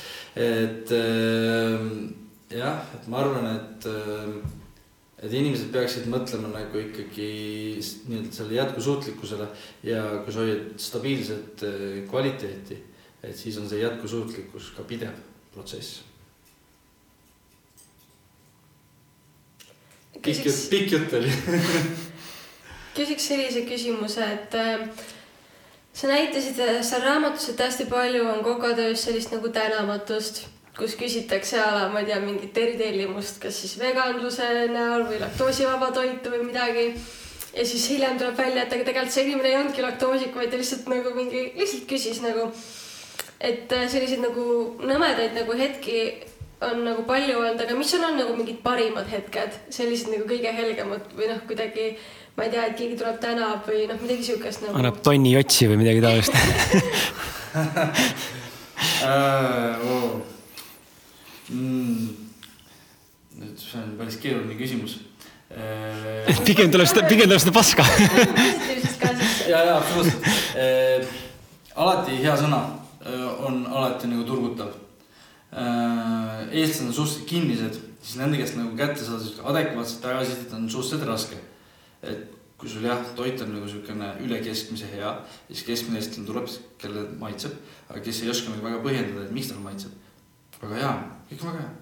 [0.50, 4.38] et äh, jah, et ma arvan, et äh,
[5.16, 7.28] et inimesed peaksid mõtlema nagu ikkagi
[7.80, 9.46] nii-öelda selle jätkusuutlikkusele
[9.88, 12.76] ja kui sa hoiad stabiilset äh, kvaliteeti,
[13.24, 15.16] et siis on see jätkusuutlikkus ka pidev
[15.54, 16.02] protsess.
[20.20, 21.32] Pikk jutt, pikk jutt oli.
[22.96, 24.84] Küsiks sellise küsimuse, et äh,
[25.96, 30.44] sa näitasid seal raamatus, et hästi palju on kokatöös sellist nagu tänamatust,
[30.76, 35.90] kus küsitakse a la, ma ei tea, mingit eritellimust, kas siis veganluse näol või laktoosivaba
[35.96, 36.86] toitu või midagi.
[37.56, 40.60] ja siis hiljem tuleb välja, et aga tegelikult see inimene ei olnudki laktoosik, vaid ta
[40.60, 42.50] lihtsalt nagu mingi, lihtsalt küsis nagu,
[43.40, 44.44] et äh, selliseid nagu
[44.84, 46.00] nõmedaid nagu hetki
[46.66, 50.52] on nagu palju olnud, aga mis sul on nagu mingid parimad hetked, sellised nagu kõige
[50.56, 51.96] helgemad või noh, kuidagi
[52.36, 54.76] ma ei tea, et keegi tuleb tänab või noh, midagi siukest nagu.
[54.76, 56.32] annab tonni jotsi või midagi taolist
[59.08, 60.35] uh,
[61.50, 62.08] mm.
[63.42, 64.98] nüüd see on päris keeruline küsimus
[66.48, 67.86] pigem tuleb seda, pigem tuleb seda paska
[69.52, 71.14] ja, ja absoluutselt uh,.
[71.76, 74.74] alati hea sõna uh, on alati nagu turgutav
[75.56, 81.06] Äh, eestlased on suhteliselt kinnised, siis nende käest nagu kätte saada adekvaatset tagasisidet on suhteliselt
[81.08, 81.36] raske.
[82.02, 82.26] et
[82.58, 85.12] kui sul jah, toit on nagu siukene üle keskmise hea,
[85.48, 87.54] siis keskmine eestlane tuleb, kellele maitseb,
[87.88, 89.94] aga kes ei oska nagu väga põhjendada, et miks talle maitseb.
[90.62, 90.94] Väga hea,
[91.30, 91.74] kõik on väga hea.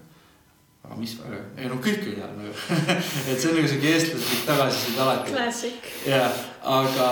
[0.85, 1.17] aga mis
[1.57, 2.53] ei no kõik on hea nagu
[3.31, 5.35] et see on nagu siuke eestlaslik tagasiside alati.
[5.35, 5.91] Classic.
[6.09, 7.11] jah, aga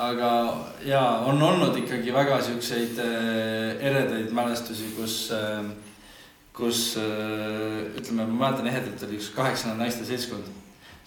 [0.00, 0.30] aga
[0.86, 5.60] jaa, on olnud ikkagi väga siukseid äh, eredaid mälestusi, kus äh,,
[6.56, 10.48] kus äh, ütleme, ma mäletan ehedalt oli üks kaheksane naiste seltskond.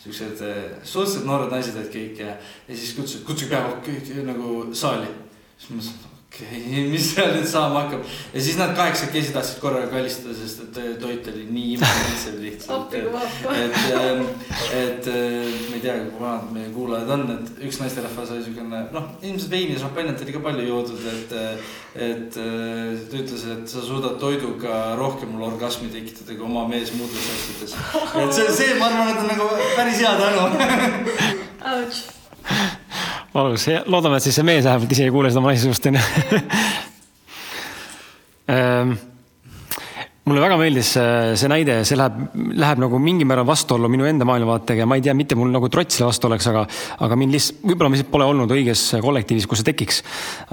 [0.03, 2.33] siuksed äh, suhteliselt noored naised olid kõik ja,
[2.67, 5.07] ja siis kutsusid, kutsuge peaaegu kõik nagu saali.
[5.57, 8.01] siis ma mõtlesin, okei okay,, mis seal nüüd saama hakkab.
[8.33, 12.93] ja siis nad kaheksakesi tahtsid korraga kallistada, sest et äh, toit oli nii imeline lihtsalt.
[12.97, 14.23] et, ähm,
[14.73, 18.81] et äh, ma ei tea, kui vanad meie kuulajad on, et üks naisterahvas oli siukene,
[18.95, 21.31] noh, ilmselt veini ja šampanjat oli ka palju joodud, et.
[21.93, 26.89] et äh, ta ütles, et sa suudad toiduga rohkem mulle orgasmi tekitada kui oma mees
[26.97, 27.77] muudes asjades.
[28.23, 29.45] et see, see, ma arvan, et on nagu
[29.77, 30.41] päris hea tänu.
[33.33, 36.01] Ouch valus, loodame, et siis see mees vähemalt ise ei kuule seda naise suust onju
[38.53, 38.93] ehm,
[40.23, 42.19] mulle väga meeldis äh, see näide, see läheb,
[42.55, 45.67] läheb nagu mingil määral vastuollu minu enda maailmavaatega ja ma ei tea, mitte mul nagu
[45.71, 46.62] trots selle vastu oleks, aga,
[47.03, 49.99] aga mind lihtsalt, võib-olla ma lihtsalt pole olnud õiges kollektiivis, kus see tekiks.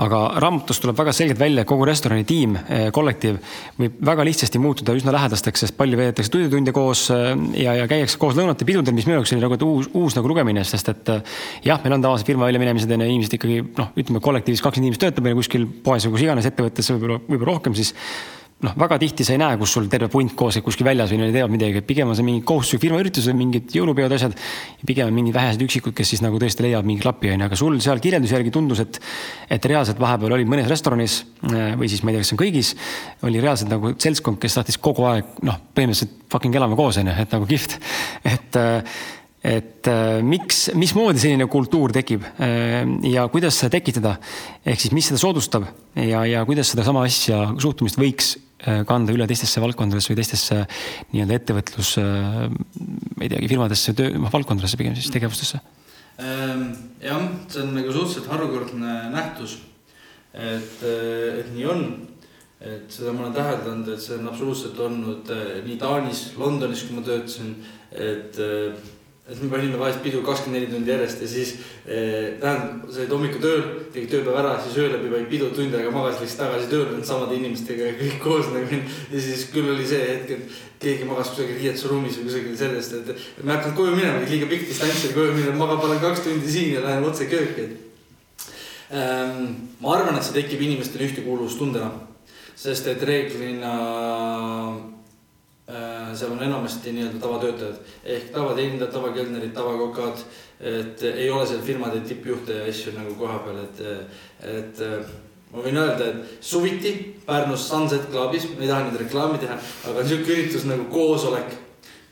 [0.03, 3.39] aga raamatust tuleb väga selgelt välja, kogu restorani tiim, äh, kollektiiv
[3.79, 7.31] võib väga lihtsasti muutuda üsna lähedasteks, sest palju veedetakse tunde-tunde koos äh,
[7.63, 10.67] ja, ja käiakse koos lõunate pidudel, mis minu jaoks oli nagu uus, uus nagu lugemine,
[10.67, 11.15] sest et
[11.63, 15.07] jah, meil on tavaliselt firma väljaminemised on ju, inimesed ikkagi noh, ütleme kollektiivis kakskümmend inimest
[15.07, 17.95] töötab meil kuskil poes või kus iganes ettevõttes võib-olla, võib-olla rohkem, siis
[18.65, 21.33] noh, väga tihti sa ei näe, kus sul terve punt koos kuskil väljas või nad
[21.35, 24.35] teevad midagi, et pigem on see mingi kohustuslik firmaüritus või mingid jõulupeod, asjad.
[24.87, 27.79] pigem on mingid vähesed üksikud, kes siis nagu tõesti leiavad mingi klapi, onju, aga sul
[27.81, 29.01] seal kirjelduse järgi tundus, et,
[29.57, 32.43] et reaalselt vahepeal olid mõnes restoranis äh, või siis ma ei tea, kas see on
[32.43, 32.75] kõigis,
[33.29, 37.33] oli reaalselt nagu seltskond, kes tahtis kogu aeg noh, põhimõtteliselt fucking elame koos, onju, et
[37.39, 37.81] nagu kihvt,
[38.29, 39.01] et äh,
[39.41, 42.27] et äh, miks, mismoodi selline kultuur tekib
[43.09, 44.19] ja kuidas seda tekitada,
[44.69, 45.65] ehk siis mis seda soodustab?
[45.97, 48.35] Ja, ja kuidas sedasama asja, suhtumist võiks
[48.89, 50.61] kanda üle teistesse valdkondadesse või teistesse
[51.15, 55.63] nii-öelda ettevõtlus, ma ei teagi, firmadesse, töö, noh valdkondadesse pigem siis tegevustesse?
[56.21, 56.67] Ähm,
[57.01, 59.59] jah, see on nagu suhteliselt harukordne nähtus.
[60.35, 61.85] et, et nii on,
[62.61, 65.33] et seda ma olen täheldanud, et see on absoluutselt olnud
[65.67, 67.55] nii Taanis, Londonis, kui ma töötasin,
[67.91, 68.39] et
[69.31, 71.53] et me panime vahest pidu kakskümmend neli tundi järjest ja siis
[71.87, 73.63] eh, tähendab, sa olid hommikul tööl,
[73.95, 77.07] tegid tööpäev ära, siis öö läbi panid pidu tund aega magasid, läksid tagasi tööle nende
[77.07, 78.81] samade inimestega ja kõik koos nagu.
[79.15, 83.45] ja siis küll oli see hetk, et keegi magas kusagil riietusruumis või kusagil sellest, et
[83.45, 86.75] me hakkame koju minema, liiga pikk distants oli koju minna, magab olen kaks tundi siin
[86.75, 89.51] ja lähen otse kööki, et ähm,.
[89.79, 91.93] ma arvan, et see tekib inimestele ühtekuuluvustundena,
[92.59, 93.77] sest et reeglina
[96.15, 97.81] seal on enamasti nii-öelda tavatöötajad.
[98.05, 100.25] Ehk tavateenindajad, tavakelnerid, tavakokad.
[100.61, 103.79] et ei ole seal firmade tippjuhte ja asju nagu kohapeal, et,
[104.45, 104.83] et
[105.55, 106.93] ma võin öelda, et suviti
[107.27, 109.57] Pärnus Sunset Clubis, ma ei taha nüüd reklaami teha,
[109.89, 111.57] aga sihuke üritus nagu koosolek,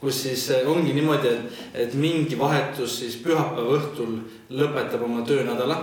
[0.01, 4.17] kus siis ongi niimoodi, et, et mingi vahetus siis pühapäeva õhtul
[4.49, 5.81] lõpetab oma töönädala.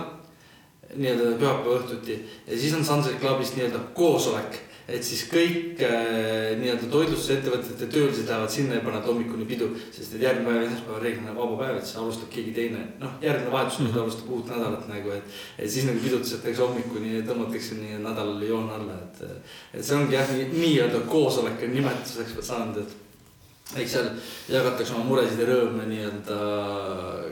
[0.96, 2.18] Nii-öelda pühapäeva õhtuti.
[2.46, 8.52] Ja siis on Sunset Clubis nii-öelda koosolek et siis kõik äh, nii-öelda toitlustusettevõtete töölised lähevad
[8.54, 9.72] sinna ja panevad hommikuni pidu.
[9.90, 13.16] sest et järgmine päev, esmaspäev on reeglina vaba päev, et siis alustab keegi teine, noh,
[13.22, 14.04] järgmine vahetus mm -hmm.
[14.04, 15.24] alustab uut nädalat nagu, et.
[15.58, 19.22] et siis nagu pidutsetakse hommikuni ja tõmmatakse nii nädalale joon alla, et,
[19.74, 22.96] et see ongi jah, nii-öelda nii koosoleku nimetuseks saanud, et
[23.76, 24.10] eks seal
[24.48, 26.36] jagatakse oma muresid ja rõõme nii-öelda,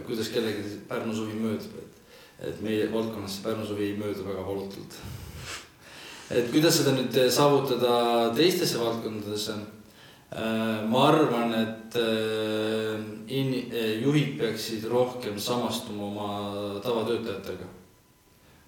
[0.07, 4.98] kuidas kellelgi Pärnu suvi möödub, et, et meie valdkonnas Pärnu suvi ei möödu väga valutult
[6.35, 9.55] et kuidas seda nüüd saavutada teistesse valdkondadesse?
[10.35, 13.70] Äh, ma arvan, et äh, in-,
[14.03, 17.70] juhid peaksid rohkem samastuma oma tavatöötajatega.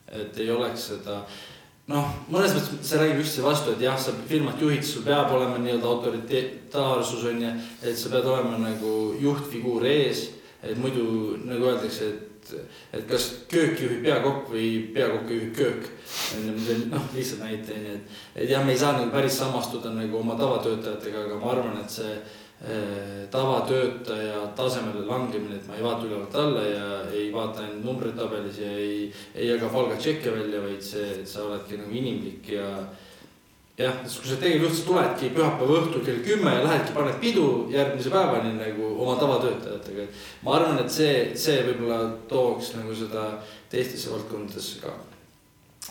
[0.06, 1.16] et ei oleks seda,
[1.90, 5.58] noh, mõnes mõttes see räägib üksteise vastu, et jah, sa firmat juhid, sul peab olema
[5.58, 7.50] nii-öelda autoritaarsus on ju,
[7.82, 10.28] et sa pead olema nagu juhtfiguur ees,
[10.62, 15.88] et muidu nagu öeldakse, et et, et kas köök juhib peakokk või peakokk juhib köök.
[16.92, 20.18] noh, lihtsalt näite on ju, et, et jah, me ei saa nagu päris samastuda nagu
[20.18, 26.06] oma tavatöötajatega, aga ma arvan, et see eh, tavatöötaja tasemele langemine, et ma ei vaata
[26.06, 30.84] ülevalt alla ja ei vaata ainult numbreid tabelis ja ei, ei jaga palgatšekke välja, vaid
[30.84, 32.70] see, et sa oledki nagu inimlik ja
[33.76, 38.12] jah, kui sa tegevjuht, sa tuledki pühapäeva õhtul kell kümme ja lähedki, paned pidu järgmise
[38.12, 40.06] päevani nagu oma tavatöötajatega.
[40.44, 42.00] ma arvan, et see, see võib-olla
[42.30, 43.28] tooks nagu seda
[43.72, 44.94] teistesse valdkondadesse ka.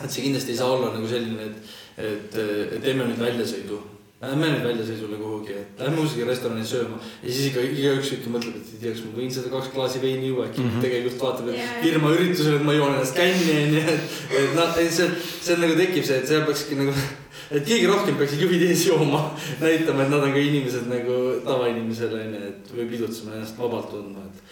[0.01, 2.39] et see kindlasti ei saa olla nagu selline, et, et,
[2.71, 3.83] et teeme nüüd väljasõidu.
[4.25, 8.55] Lähme nüüd väljasõidule kuhugi, et lähme kuskile restorani sööma ja siis ikka igaüks ikka mõtleb,
[8.57, 10.86] et ei tea, kas ma võin seda kaks klaasi veini juua, äkki mm -hmm.
[10.88, 11.75] tegelikult vaatab, et yeah.
[11.83, 16.07] firma üritusel, et ma joon ennast känni onju, et, et noh, see, see nagu tekib
[16.07, 16.95] see, et seal peakski nagu
[17.51, 19.21] et keegi rohkem peaksid juhid ees jooma,
[19.63, 24.25] näitama, et nad on ka inimesed nagu tavainimesele onju, et või pidutsema ennast vabalt tundma,
[24.25, 24.43] et.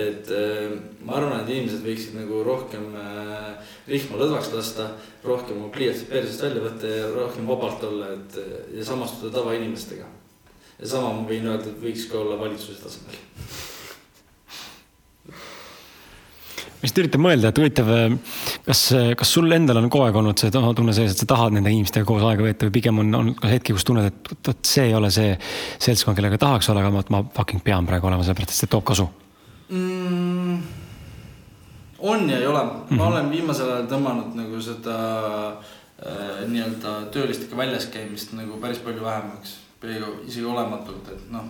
[0.00, 0.74] et äh,
[1.06, 4.90] ma arvan, et inimesed võiksid nagu rohkem äh, rihma lõdvaks lasta,
[5.26, 8.38] rohkem pliiatsid persest välja võtta ja rohkem vabalt olla, et
[8.76, 10.06] ja samastuda tavainimestega.
[10.80, 13.68] ja sama ma võin öelda, et võiks ka olla valitsuse tasemel
[16.80, 17.88] ma lihtsalt üritan mõelda, et huvitav,
[18.64, 18.82] kas,
[19.20, 22.08] kas sul endal on kogu aeg olnud see tunne sees, et sa tahad nende inimestega
[22.08, 24.94] koos aega veeta või pigem on, on ka hetki, kus tunned, et vot see ei
[24.96, 25.34] ole see
[25.76, 28.86] seltskond, kellega tahaks olla, aga ma, ma fucking pean praegu olema, sellepärast et see toob
[28.88, 29.10] kasu
[29.68, 30.56] mm,?
[32.00, 33.06] on ja ei ole, ma mm -hmm.
[33.10, 34.96] olen viimasel ajal tõmmanud nagu seda
[35.52, 39.58] äh, nii-öelda töölistega väljas käimist nagu päris palju vähemaks,
[40.26, 41.44] isegi olematult, et noh,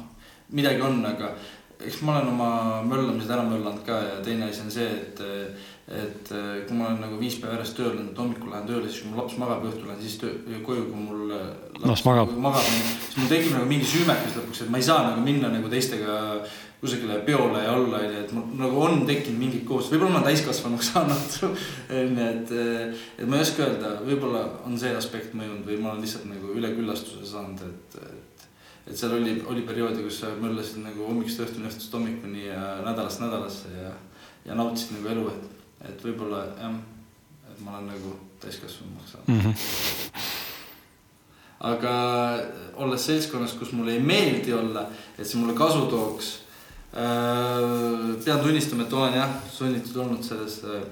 [0.51, 1.35] midagi on, aga
[1.87, 2.51] eks ma olen oma
[2.87, 5.23] möllamised ära möllanud ka ja teine asi on see, et,
[6.01, 6.33] et
[6.69, 9.23] kui ma olen nagu viis päeva järjest tööl olnud, hommikul lähen tööle, siis kui mul
[9.23, 11.37] laps magab õhtul lähen siis töö, koju, kui mul
[11.85, 12.73] laps magab, magab,
[13.05, 16.19] siis mul tekib nagu mingi süümekus lõpuks, et ma ei saa nagu minna nagu teistega
[16.81, 20.31] kusagile peole ja olla, onju, et mul nagu on tekkinud mingid koos, võib-olla ma olen
[20.31, 22.55] täiskasvanuks saanud, onju, et,
[23.21, 26.57] et ma ei oska öelda, võib-olla on see aspekt mõjunud või ma olen lihtsalt nagu
[26.57, 28.01] üleküllastuse saanud, et,
[28.91, 33.23] et seal oli, oli perioode, kus sa möllasid nagu hommikust õhtuni, õhtust hommikuni ja nädalast
[33.23, 33.93] nädalasse ja,
[34.49, 36.77] ja nautisid nagu elu, et, et võib-olla jah,
[37.53, 39.41] et ma olen nagu täiskasvanumaks saanud mm.
[39.41, 40.21] -hmm.
[41.71, 41.95] aga
[42.83, 44.89] olles seltskonnas, kus mulle ei meeldi olla,
[45.19, 46.39] et see mulle kasu tooks
[46.95, 48.17] äh,.
[48.25, 50.83] pean tunnistama, et olen jah, sunnitud olnud selles äh,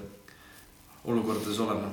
[1.03, 1.91] olukordades olema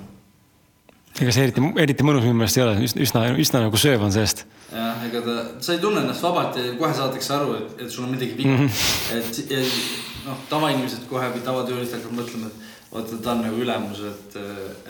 [1.21, 4.45] ega see eriti, eriti mõnus minu meelest ei ole, üsna, üsna, nagu sööv on seest.
[4.73, 8.07] jah, ega ta, sa ei tunne ennast vabalt ja kohe saadakse aru, et, et sul
[8.07, 8.67] on midagi viga mm.
[8.67, 9.53] -hmm.
[9.53, 14.39] et noh, tavainimesed kohe või tavatöölised hakkavad mõtlema, et vaata, ta on nagu ülemus, et,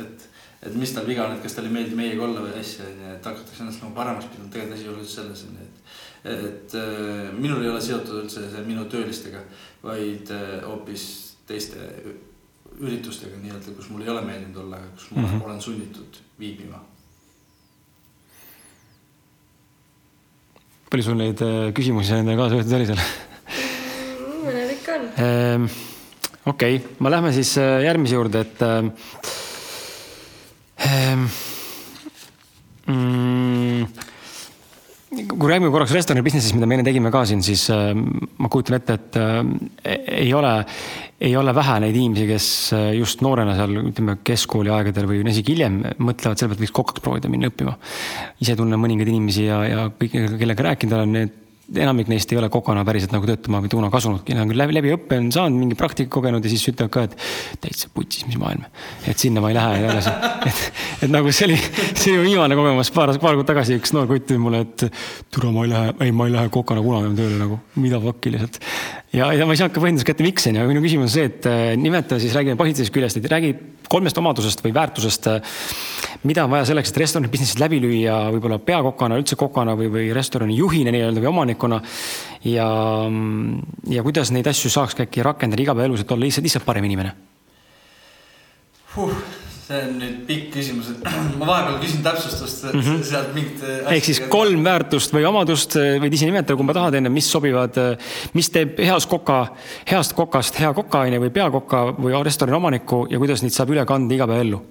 [0.02, 0.28] et,
[0.66, 3.14] et mis tal viga on, et kas talle ei meeldi meiega olla või asja, onju,
[3.14, 5.82] et hakatakse ennast nagu paremaks pidama, tegelikult asi ei ole üldse selles, onju, et
[6.26, 6.72] et
[7.38, 9.44] minul ei ole seotud üldse see minu töölistega,
[9.84, 10.32] vaid
[10.66, 11.04] hoopis
[11.46, 11.78] teiste
[12.80, 15.44] üritustega nii-öelda, kus mul ei ole meeldinud olla, kus ma mm -hmm.
[15.44, 16.82] olen sunnitud viibima.
[20.90, 23.00] palju sul neid äh, küsimusi endale kaasa võetud oli seal?
[24.46, 25.08] mõned ikka on.
[25.24, 25.64] Ehm,
[26.46, 28.92] okei okay., ma lähme siis äh, järgmise juurde, et ähm,
[32.86, 34.05] mm,
[35.24, 38.76] kui räägime korraks restorani business'ist, mida me enne tegime ka siin, siis äh, ma kujutan
[38.78, 40.52] ette, et äh, ei ole,
[41.22, 45.56] ei ole vähe neid inimesi, kes äh, just noorena seal ütleme keskkooli aegadel või isegi
[45.56, 47.76] hiljem mõtlevad selle pealt, võiks kokaks proovida minna õppima.
[48.44, 51.42] ise tunnen mõningaid inimesi ja, ja kõik, kellega rääkinud olen, need
[51.74, 54.92] enamik neist ei ole kokana päriselt nagu töötama või tuuna kasunudki, nad on läbi, läbi
[54.94, 57.16] õppe on saanud mingi praktika kogenud ja siis ütlevad ka, et
[57.64, 58.66] täitsa putsis, mis maailm.
[59.06, 60.12] et sinna ma ei lähe ja edasi.
[60.50, 60.60] et,
[61.06, 61.58] et nagu see oli,
[61.88, 64.86] see oli viimane kogemus paar, paar kuud tagasi üks noor kutt ütles mulle, et
[65.34, 68.34] tule, ma ei lähe, ei, ma ei lähe kokana kunagi enam tööle nagu, mida fuck'i
[68.36, 68.62] lihtsalt.
[69.16, 71.30] Ja, ja ma ei saa ka põhjendust kätte, miks on ju, minu küsimus on see,
[71.30, 73.52] et äh, nimeta siis, räägime positiivsest küljest, et räägi
[73.90, 75.28] kolmest omadusest või väärtusest.
[76.26, 80.10] mida on vaja selleks, et restorani business'is läbi lüüa, võib-olla peakokana, üldse kokana või, või
[80.14, 81.80] restorani juhina nii-öelda või omanikuna.
[82.44, 82.68] ja,
[83.90, 87.16] ja kuidas neid asju saaks äkki rakendada igapäevaelus, et olla lihtsalt, lihtsalt parem inimene
[88.96, 89.35] huh,?
[89.66, 91.06] See on nüüd pikk küsimus, et
[91.40, 93.02] ma vahepeal küsin täpsustust mm -hmm.
[93.02, 93.62] sealt mingit.
[93.90, 97.74] ehk siis kolm väärtust või omadust võid ise nimetada, kumba tahad enne, mis sobivad,
[98.34, 99.40] mis teeb heast koka,
[99.90, 104.14] heast kokast hea kokaaine või peakoka või restorani omaniku ja kuidas neid saab üle kanda
[104.14, 104.62] igapäevaellu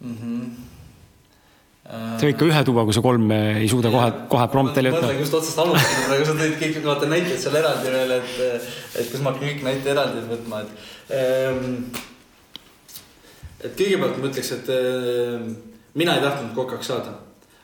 [0.00, 0.16] mm?
[0.16, 0.44] -hmm.
[2.20, 4.62] sa võid ka ühe tuua, kui sa kolm ei suuda kohe, kohe jätta.
[4.92, 8.38] mõtlen just otsast alustada praegu, sa tõid kõik, vaata näited seal eraldi veel, et,
[8.94, 10.70] et kas ma hakkan kõik näite eraldi võtma, et
[11.16, 12.08] ähm,
[13.64, 15.48] et kõigepealt ma ütleks, et äh,
[15.98, 17.16] mina ei tahtnud kokaks saada.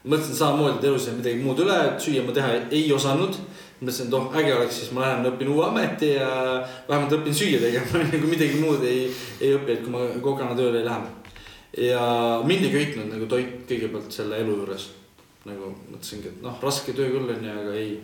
[0.07, 3.39] mõtlesin samamoodi, et elus jääb midagi muud üle, et süüa ma teha ei osanud.
[3.81, 6.29] mõtlesin, et oh äge oleks, siis ma lähen õpin uue ameti ja
[6.89, 9.09] vähemalt õpin süüa tegema, kui midagi muud ei,
[9.41, 11.15] ei õpi, et kui ma kokana tööle ei lähe.
[11.91, 12.03] ja
[12.45, 14.91] mind ei köitnud nagu toit kõigepealt selle elu juures.
[15.47, 17.97] nagu mõtlesingi, et noh, raske töö küll on ju, aga ei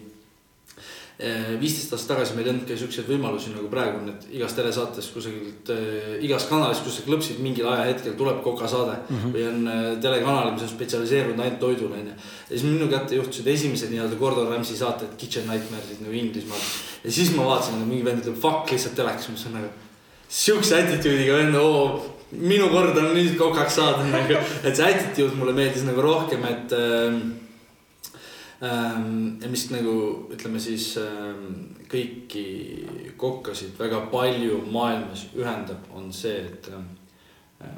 [1.61, 5.11] viisteist aastat tagasi meil ei olnud ka siukseid võimalusi nagu praegu on, et igas telesaates
[5.15, 9.35] kusagilt äh,, igas kanalis, kus sa klõpsid mingil ajahetkel tuleb kokasaade mm -hmm.
[9.37, 12.15] või on äh, telekanal, mis on spetsialiseerunud ainult toidule onju.
[12.15, 16.65] ja siis minu kätte juhtusid esimesed nii-öelda Gordon Ramsay saated, Kitchen Nightmares'id nagu Inglismaal.
[17.05, 19.71] ja siis ma vaatasin, et mingi vend ütleb fuck lihtsalt telekas, ma mõtlesin nagu
[20.29, 22.03] siukse attitude'iga vend, oo
[22.33, 26.73] minu kord on nüüd kokaks saada nagu, et see attitude mulle meeldis nagu rohkem, et
[26.73, 27.23] äh,
[28.63, 29.95] ja mis nagu
[30.31, 31.47] ütleme siis ähm,
[31.91, 32.47] kõiki
[33.19, 36.87] kokkasid väga palju maailmas ühendab, on see, et ähm,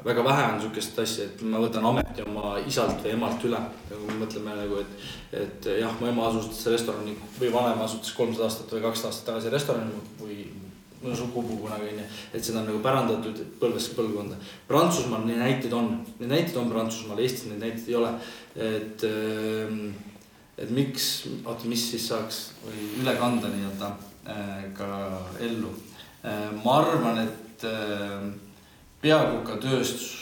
[0.05, 3.63] väga vähe on sihukest asja, et ma võtan ameti oma isalt või emalt üle.
[3.89, 5.09] nagu me mõtleme nagu, et,
[5.41, 9.53] et jah, mu ema asutas restorani või vanaema asutas kolmsada aastat või kakssada aastat tagasi
[9.53, 10.39] restorani või
[11.01, 12.09] mõne sugupuu kunagi onju.
[12.33, 14.37] et seda on nagu pärandatud põlvest põlvkonda.
[14.69, 18.11] Prantsusmaal neid näiteid on, neid näiteid on Prantsusmaal, Eestis neid näiteid ei ole.
[18.55, 19.89] et ähm,
[20.57, 21.07] et miks,
[21.43, 23.91] oota, mis siis saaks või üle kanda nii-öelda
[24.31, 24.89] äh, ka
[25.43, 25.71] ellu.
[26.23, 28.29] Äh, ma arvan, et äh,
[29.03, 30.13] peakokatööstus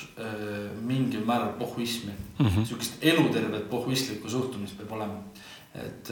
[0.85, 5.23] mingil määral pohhuismi mm -hmm., sihukest elutervet pohhuistlikku suhtumist peab olema.
[5.73, 6.11] et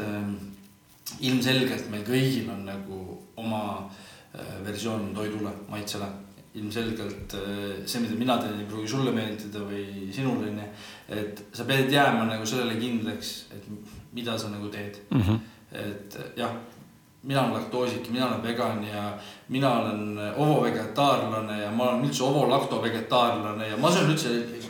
[1.20, 3.92] ilmselgelt meil kõigil on nagu oma
[4.66, 6.08] versioon toidule, maitsele
[6.56, 7.36] ilmselgelt
[7.86, 10.66] see, mida mina teen, ei pruugi sulle meeldida või sinule onju.
[11.10, 13.70] et sa pead jääma nagu sellele kindlaks, et
[14.12, 15.22] mida sa nagu teed mm.
[15.22, 15.40] -hmm.
[15.72, 16.52] et jah,
[17.24, 19.14] mina olen laktoosik mina olen vegan ja
[19.50, 24.30] mina olen ovovegetaarlane ja ma olen üldse ovolaktovegetaarlane ja ma söön üldse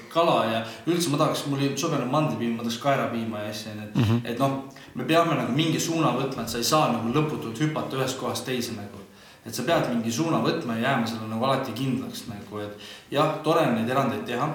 [0.09, 3.95] kala ja üldse ma tahaks, mul ei sobinud mandlipiim, ma tahaks kaerapiima ja asja, et
[3.95, 4.19] mm, -hmm.
[4.23, 4.63] et noh,
[4.95, 8.45] me peame nagu mingi suuna võtma, et sa ei saa nagu lõputult hüpata ühest kohast
[8.45, 9.01] teise nagu
[9.45, 12.77] et sa pead mingi suuna võtma ja jääma sellele nagu alati kindlaks nagu, et
[13.11, 14.49] jah, tore on neid erandeid teha.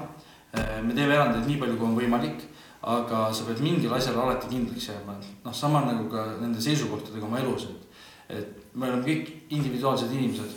[0.82, 2.44] me teeme erandeid nii palju, kui on võimalik
[2.86, 7.26] aga sa pead mingil asjal alati kindlaks jääma, et noh, sama nagu ka nende seisukohtadega
[7.26, 8.04] oma elus, et,
[8.38, 10.52] et me oleme kõik individuaalsed inimesed,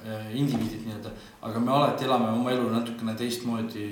[0.00, 1.12] äh, indiviidid nii-öelda,
[1.44, 3.88] aga me alati elame oma elu natukene teistmoodi,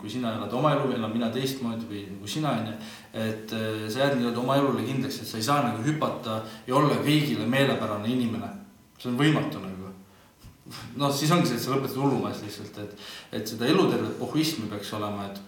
[0.00, 2.76] kui sina elad oma elu, elan mina teistmoodi või nagu sina onju.
[3.12, 6.78] et äh, sa jääd nii-öelda oma elule kindlaks, et sa ei saa nagu hüpata ja
[6.80, 8.54] olla kõigile meelepärane inimene.
[8.98, 9.78] see on võimatu nagu
[11.00, 13.06] noh, siis ongi see, et sa lõpetad hullumees lihtsalt, et,
[13.40, 15.40] et seda elutervet pohhuismi peaks olema, et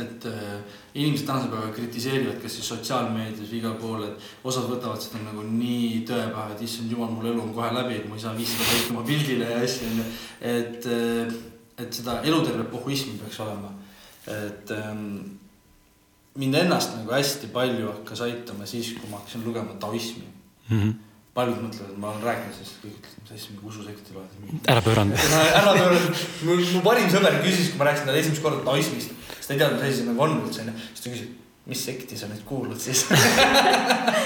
[0.00, 5.20] et äh, inimesed tänasel päeval kritiseerivad, kas siis sotsiaalmeedias igal pool, et osad võtavad seda
[5.24, 8.24] nagu nii tõe pähe, et issand jumal, mul elu on kohe läbi, et ma ei
[8.24, 10.08] saa viissada täita oma pildile ja asju onju.
[10.54, 11.38] et, äh,
[11.84, 13.72] et seda elutervet pohhuismi peaks olema.
[14.26, 15.38] et ähm,
[16.38, 20.28] mind ennast nagu hästi palju hakkas aitama siis, kui ma hakkasin lugema taoismi
[20.68, 20.78] mm.
[20.78, 24.32] -hmm paljud mõtlevad, ma olen rääkinud sellest, kõik ütlevad, mis asja, mingi ususekti loed.
[24.68, 25.22] ära pööranud.
[25.60, 29.48] ära pööranud, mu, mu parim sõber küsis, kui ma rääkisin talle esimest korda taoismist, siis
[29.48, 30.74] ta ei teadnud, mis asi see nagu on üldse onju.
[30.90, 31.30] siis ta küsis,
[31.72, 33.04] mis sekti sa nüüd kuulud siis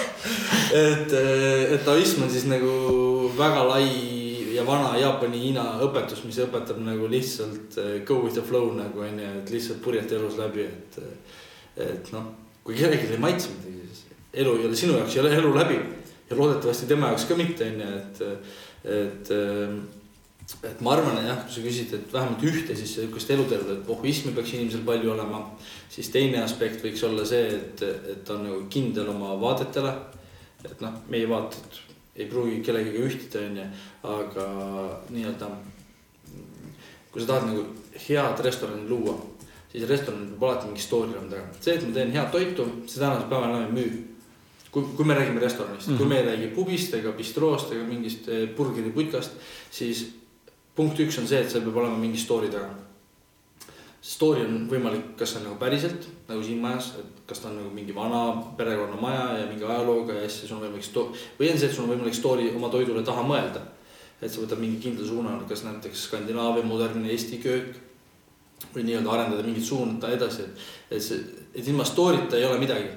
[0.82, 2.72] et, et taoism on siis nagu
[3.38, 3.86] väga lai
[4.56, 9.28] ja vana Jaapani-Hiina õpetus, mis õpetab nagu lihtsalt eh, go with the flow nagu onju,
[9.44, 10.98] et lihtsalt purjeta elus läbi, et.
[11.86, 12.32] et noh,
[12.66, 15.78] kui kellelegi ei maitse midagi, siis elu ei ole sinu jaoks ei ole elu läbi
[16.30, 18.20] ja loodetavasti tema jaoks ka mitte, on ju, et,
[18.96, 19.30] et,
[20.70, 24.54] et ma arvan, jah, kui sa küsid, et vähemalt ühte siis sihukest elutervet pohhuismi peaks
[24.56, 25.42] inimesel palju olema,
[25.92, 29.94] siis teine aspekt võiks olla see, et, et ta on nagu kindel oma vaadetele.
[30.66, 31.82] et noh, meie vaated
[32.16, 33.66] ei pruugi kellegagi ühtida, on ju,
[34.16, 34.46] aga
[35.12, 35.50] nii-öelda
[37.12, 37.62] kui sa tahad nagu
[38.08, 39.14] head restorani luua,
[39.70, 41.46] siis restoranil peab alati mingi story olema taga.
[41.60, 44.15] see, et ma teen head toitu, see tänasel päeval enam ei müü
[44.76, 45.98] kui, kui me räägime restoranist mm, -hmm.
[45.98, 49.30] kui me ei räägi pubist ega bistroost ega mingist eh, burgeriputkast,
[49.70, 50.06] siis
[50.74, 52.68] punkt üks on see, et seal peab olema mingi story taga.
[54.06, 57.56] Story on võimalik, kas see on nagu päriselt nagu siin majas, et kas ta on
[57.56, 58.20] nagu mingi vana
[58.58, 61.08] perekonnamaja ja mingi ajalooga ja siis sul on võimalik sto-,
[61.40, 63.64] või on see, et sul on võimalik story oma toidule taha mõelda.
[64.20, 67.74] et sa võtad mingi kindla suuna, kas näiteks Skandinaavia modernne Eesti köök
[68.74, 71.18] või nii-öelda arendada mingit suunda edasi, et, et see,
[71.54, 72.88] et ilma story'ta ei ole midagi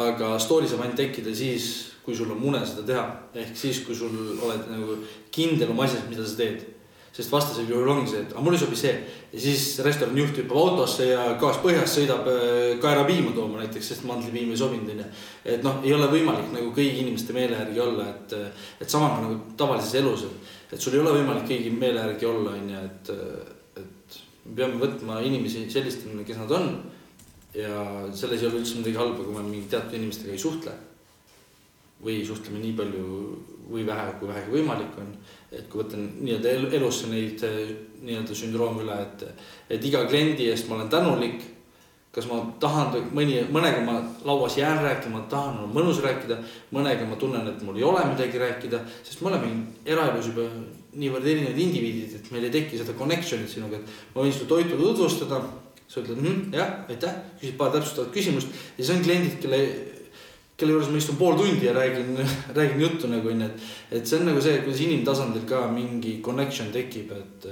[0.00, 1.72] aga story saab ainult tekkida siis,
[2.04, 3.02] kui sul on mune seda teha,
[3.44, 4.96] ehk siis, kui sul oled nagu
[5.34, 6.68] kindel oma asjas, mida sa teed.
[7.12, 8.92] sest vastasel juhul ongi see, et aga mulle ei sobi see
[9.34, 14.06] ja siis restorani juht hüppab autosse ja gaas põhjas sõidab äh, kaerapiima tooma näiteks, sest
[14.08, 15.08] mandlipiim ei sobinud onju.
[15.44, 18.32] et noh, ei ole võimalik nagu kõigi inimeste meele järgi olla, et,
[18.80, 22.56] et sama nagu tavalises elus, et, et sul ei ole võimalik kõigi meele järgi olla
[22.56, 23.12] onju, et,
[23.84, 26.72] et me peame võtma inimesi sellistena, kes nad on
[27.54, 30.72] ja selles ei ole üldse midagi halba, kui me mingi teatud inimestega ei suhtle.
[32.02, 33.02] või suhtleme nii palju
[33.70, 35.14] või vähe, kui vähegi võimalik on.
[35.52, 37.42] et kui võtan nii-öelda elusse neid
[38.02, 39.26] nii-öelda sündroome üle, et,
[39.70, 41.42] et iga kliendi eest ma olen tänulik.
[42.12, 43.94] kas ma tahan mõni, mõnega ma
[44.24, 46.36] lauas jään rääkima, tahan, on mõnus rääkida,
[46.72, 49.48] mõnega ma tunnen, et mul ei ole midagi rääkida, sest me oleme
[49.86, 50.44] eraelus juba
[50.92, 54.76] niivõrd erinevad indiviidid, et meil ei teki seda connection'it sinuga, et ma võin sulle toitu
[54.76, 55.40] tutvustada
[55.92, 59.58] sa ütled mm -hmm, jah, aitäh, küsid paar täpsustavat küsimust ja siis on kliendid, kelle,
[60.56, 62.16] kelle juures ma istun pool tundi ja räägin,
[62.58, 63.60] räägin juttu nagu onju, et.
[63.90, 67.46] et see on nagu see, kuidas inimtasandil ka mingi connection tekib, et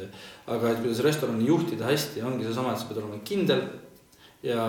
[0.47, 3.63] aga et kuidas restorani juhtida hästi, ongi seesama, et sa pead olema kindel.
[4.43, 4.65] ja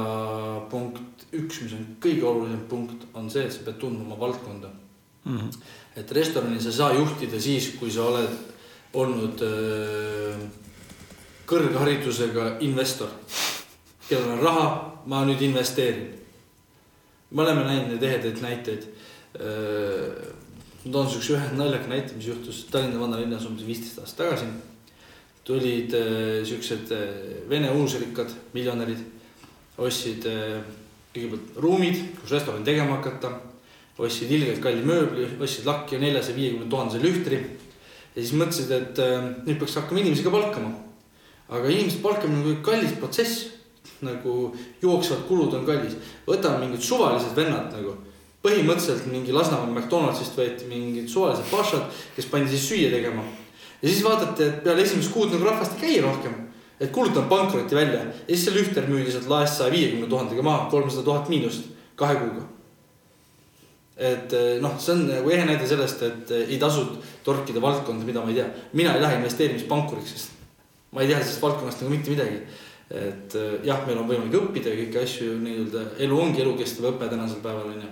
[0.69, 4.67] punkt üks, mis on kõige olulisem punkt, on see, et sa pead tundma oma valdkonda
[5.23, 5.37] mm.
[5.37, 5.61] -hmm.
[5.95, 8.35] et restorani sa ei saa juhtida siis, kui sa oled
[8.93, 10.43] olnud äh,
[11.45, 13.07] kõrgharidusega investor
[14.11, 14.65] kellel on raha,
[15.07, 16.09] ma nüüd investeerin.
[17.31, 18.87] me oleme näinud neid ehedaid näiteid.
[19.39, 20.09] Äh,
[20.83, 24.49] ma toon siukse ühe naljaka näite, mis juhtus Tallinna vanalinnas umbes viisteist aastat tagasi.
[25.47, 27.13] tulid äh, siuksed äh,
[27.49, 28.99] vene uusrikkad miljonärid,
[29.77, 30.27] ostsid
[31.13, 33.31] kõigepealt ruumid, kus restorani tegema hakata.
[34.01, 37.39] ostsid ilgelt kalli mööbli, ostsid lakki neljasaja viiekümne tuhandese lühtri.
[38.15, 39.01] ja siis mõtlesid, et
[39.47, 40.75] nüüd peaks hakkama inimesi ka palkama.
[41.47, 43.60] aga inimeste palkamine on kallis protsess
[44.05, 45.97] nagu jooksvad kulud on kallis.
[46.27, 47.95] võtame mingid suvalised vennad nagu,
[48.41, 51.83] põhimõtteliselt mingi Lasnamäe McDonaldsist võeti mingid suvalised pašad,
[52.15, 53.23] kes pandi siis süüa tegema.
[53.81, 56.33] ja siis vaadati, et peale esimest kuud nagu rahvast ei käi rohkem,
[56.79, 60.69] et kuulutame pankrotti välja ja siis see lühter müüdi sealt laest saja viiekümne tuhandega maha,
[60.69, 62.47] kolmsada tuhat miinust kahe kuuga.
[63.97, 66.87] et eh, noh, see on nagu ehe näide sellest, et eh, ei tasu
[67.23, 68.49] torkida valdkonda, mida ma ei tea.
[68.73, 70.41] mina ei lähe investeerimispankuriks, sest
[70.91, 72.41] ma ei tea sellest valdkonnast nagu mitte midagi
[72.91, 77.39] et äh, jah, meil on võimalik õppida kõiki asju nii-öelda, elu ongi elukestev õpe tänasel
[77.43, 77.91] päeval on ju.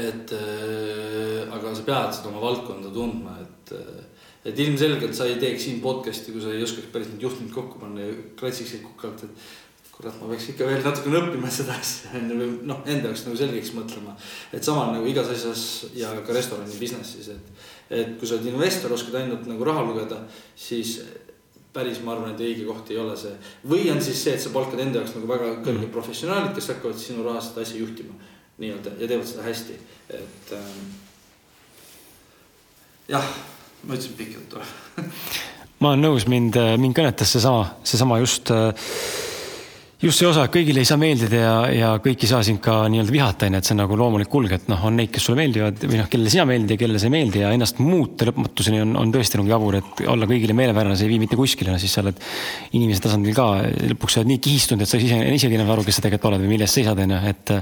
[0.00, 5.36] et äh, aga sa pead seda oma valdkonda tundma, et, äh, et ilmselgelt sa ei
[5.42, 9.26] teeks siin podcast'i, kui sa ei oskaks päris neid juhtumid kokku panna ja klatsiksid kukalt,
[9.28, 9.44] et
[9.94, 13.26] kurat, ma peaks ikka veel natukene õppima seda asja on ju, või noh, enda jaoks
[13.28, 14.16] nagu selgeks mõtlema.
[14.56, 17.52] et sama nagu igas asjas ja ka restorani business'is, et,
[18.00, 20.24] et kui sa oled investor, oskad ainult nagu raha lugeda,
[20.56, 20.96] siis
[21.74, 23.34] päris, ma arvan, et õige koht ei ole see.
[23.70, 25.94] või on siis see, et sa palkad enda jaoks nagu väga kõrged mm.
[25.94, 28.14] professionaalid, kes hakkavad sinu rahast seda asja juhtima
[28.62, 29.78] nii-öelda ja teevad seda hästi,
[30.14, 30.86] et ähm,.
[33.10, 33.26] jah,
[33.82, 35.10] ma ütlesin pikk jutt või
[35.82, 38.70] ma olen nõus, mind, mind kõnetas seesama, seesama just äh,
[40.04, 43.14] just see osa, kõigile ei saa meeldida ja, ja kõik ei saa sind ka nii-öelda
[43.14, 45.80] vihata, onju, et see on nagu loomulik kulg, et noh, on neid, kes sulle meeldivad
[45.86, 48.92] või noh, kellele sina meeldid ja kellele sa ei meeldi ja ennast muuta lõpmatuseni on,
[49.00, 52.04] on tõesti nagu jabur, et olla kõigile meelepärane, see ei vii mitte kuskile, siis sa
[52.04, 52.20] oled
[52.76, 53.48] inimese tasandil ka,
[53.94, 56.44] lõpuks sa oled nii kihistunud, et sa ise, isegi enam aru, kes sa tegelikult oled
[56.44, 57.54] või milles seisad, onju, et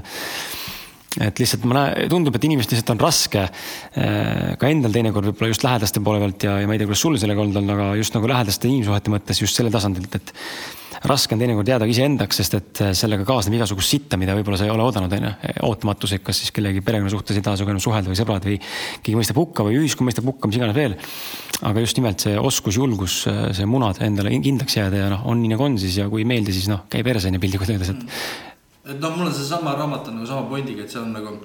[1.21, 5.51] et lihtsalt ma näen, tundub, et inimestel lihtsalt on raske äh, ka endal teinekord võib-olla
[5.53, 7.89] just lähedaste poole pealt ja, ja ma ei tea, kuidas sul sellega olnud on, aga
[7.99, 10.33] just nagu lähedaste inimsuhete mõttes just selle tasandilt, et
[11.09, 14.67] raske on teinekord jääda iseendaks, sest et äh, sellega kaasneb igasugust sitta, mida võib-olla sa
[14.67, 15.33] ei ole oodanud, onju.
[15.67, 19.41] ootamatused, kas siis kellegi perekonnasuhtes ei taha sinuga enam suhelda või sõbrad või keegi mõistab
[19.41, 20.95] hukka või ühiskond mõistab hukka, mis iganes veel.
[21.63, 25.43] aga just nimelt see oskus, julgus, äh, see munad endale kindlaks jääda ja noh, on
[25.43, 27.93] nii nagu on siis ja kui ei meeldi, siis noh, käi perse onju piltlikult öeldes,
[27.93, 28.51] et.
[28.85, 31.37] Et noh, mul on seesama raamat on nagu sama pointiga, et see on nagu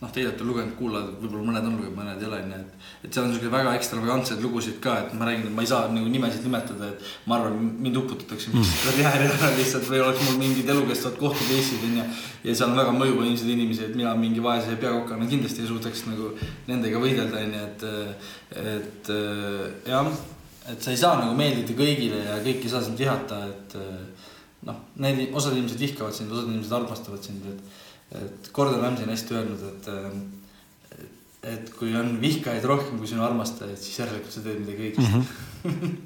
[0.00, 2.86] noh, teie olete lugenud, kuulajad, võib-olla mõned on lugenud, mõned ei ole, onju, et.
[3.04, 5.90] et seal on siukseid väga ekstravagantseid lugusid ka, et ma räägin, et ma ei saa
[5.92, 8.72] nagu nimesid nimetada, et ma arvan, mind uputatakse mm.
[8.86, 12.08] karjääri ära lihtsalt või oleks mul mingid elukestvad kohtukeissid onju.
[12.48, 16.32] ja seal on väga mõjuvõimsad inimesi, et mina mingi vaese peakokana kindlasti ei suudaks nagu
[16.70, 17.88] nendega võidelda, onju, et,
[18.64, 19.12] et
[19.92, 20.12] jah,
[20.72, 23.76] et sa ei saa nagu meeldida kõigile ja kõik ei saa sind vihata, et
[24.68, 29.14] noh, need osad inimesed vihkavad sind, osad inimesed armastavad sind, et et Gordon Ramsay on
[29.14, 29.88] hästi öelnud, et,
[31.54, 35.26] et kui on vihkajaid rohkem kui sinu armastajaid, siis järelikult sa teed midagi õigesti mm.
[35.64, 35.98] -hmm.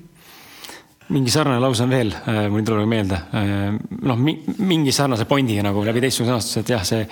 [1.15, 3.17] mingi sarnane lause on veel, äh, mul ei tule meelde.
[3.37, 3.75] Äh,
[4.09, 4.21] noh,
[4.59, 7.05] mingi sarnase pointiga nagu läbi teistsuguse sõnastuse, et jah, see,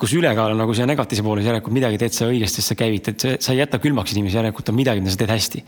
[0.00, 3.28] kus ülekaal on nagu siia negatiivse poole, siis järelikult midagi teed sa õigesti, sa käivitad,
[3.40, 5.64] sa ei jäta külmaks inimesi, järelikult on midagi, mida sa teed hästi.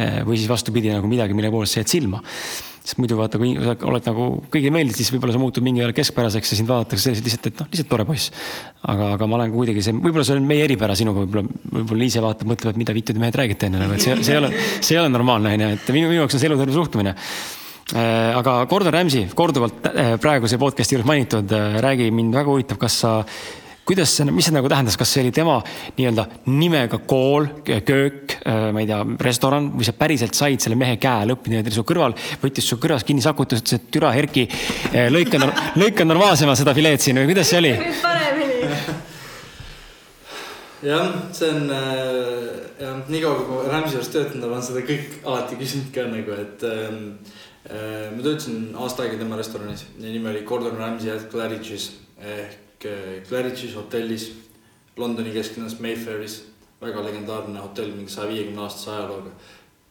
[0.00, 2.24] Äh, või siis vastupidi nagu midagi, mille poolest sa jääd silma
[2.80, 5.92] sest muidu vaata, kui sa oled nagu kõigile meeldid, siis võib-olla sa muutud mingi ajal
[5.96, 8.32] keskpäraseks ja sind vaadatakse lihtsalt, et noh, lihtsalt tore poiss.
[8.80, 12.24] aga, aga ma olen kuidagi see, võib-olla see on meie eripära sinuga, võib-olla, võib-olla ise
[12.24, 14.52] vaatab, mõtleb, et mida vittu te mehed räägite enne nagu, et see, see ei ole,
[14.80, 18.56] see ei ole normaalne, onju, et minu, minu jaoks on see eluterve suhtumine äh, aga
[18.70, 23.18] Gordon Ramsay, korduvalt äh, praeguse podcast'i juures mainitud, äh, räägi, mind väga huvitab, kas sa
[23.90, 25.56] kuidas see, mis see nagu tähendas, kas see oli tema
[25.96, 30.94] nii-öelda nimega kool, köök, äh, ma ei tea, restoran või sa päriselt said selle mehe
[31.02, 34.46] käe lõpuni, ta oli su kõrval, võttis su kõrvas kinni, sakutas, ütles, et türa Erki,
[34.92, 35.42] äh, lõika,
[35.80, 37.74] lõika normaalsemalt seda fileed siin või kuidas see oli?
[40.86, 42.46] jah, see on äh,
[42.80, 46.66] jah, niikaua kui ma Rämsi juures töötanud olen, seda kõik alati küsinud ka nagu, et
[46.70, 47.04] ähm,
[47.66, 51.90] äh, ma töötasin aasta aega tema restoranis ja nimi oli Gordon Ramsay at Claridge'is
[52.22, 54.30] ehk Claridge'is hotellis
[54.96, 56.36] Londoni kesklinnas Mayfairis,
[56.80, 59.30] väga legendaarne hotell, mingi saja viiekümne aastase ajalooga.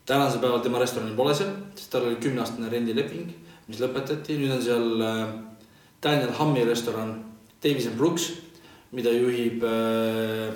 [0.06, 3.30] tänasel päeval tema restorani pole seal, sest tal oli kümneaastane rendileping,
[3.68, 5.20] mis lõpetati, nüüd on seal äh,
[6.04, 7.14] Daniel Hammi restoran
[7.64, 8.32] Davis and Brooks,
[8.92, 10.50] mida juhib äh,,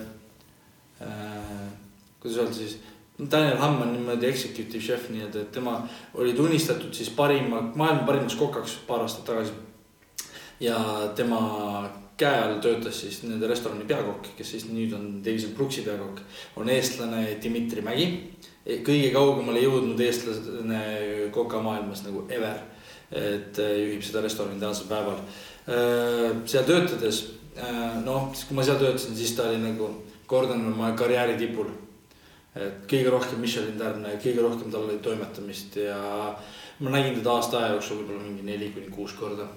[1.02, 1.70] äh,
[2.20, 2.78] kuidas öelda siis
[3.32, 5.76] Daniel Hamm on niimoodi executive chef, nii et, et tema
[6.18, 9.54] oli tunnistatud siis parima, maailma parimaks kokaks paar aastat tagasi.
[10.60, 10.78] ja
[11.16, 16.22] tema käe all töötas siis nende restorani peakokk, kes siis nüüd on David Brooksi peakokk,
[16.62, 18.08] on eestlane Dmitri Mägi.
[18.64, 20.84] kõige kaugemale jõudnud eestlane
[21.32, 22.60] kokamaailmas nagu ever.
[23.12, 25.20] et äh, juhib seda restorani tänasel päeval.
[25.70, 27.20] Äh, seal töötades,
[28.06, 29.90] noh, siis kui ma seal töötasin, siis ta oli nagu,
[30.28, 31.70] Gordon on oma karjääri tipul.
[32.56, 35.98] et kõige rohkem Michelin tärne, kõige rohkem tal oli toimetamist ja
[36.80, 39.48] ma nägin teda aasta aja jooksul võib-olla mingi neli kuni kuus korda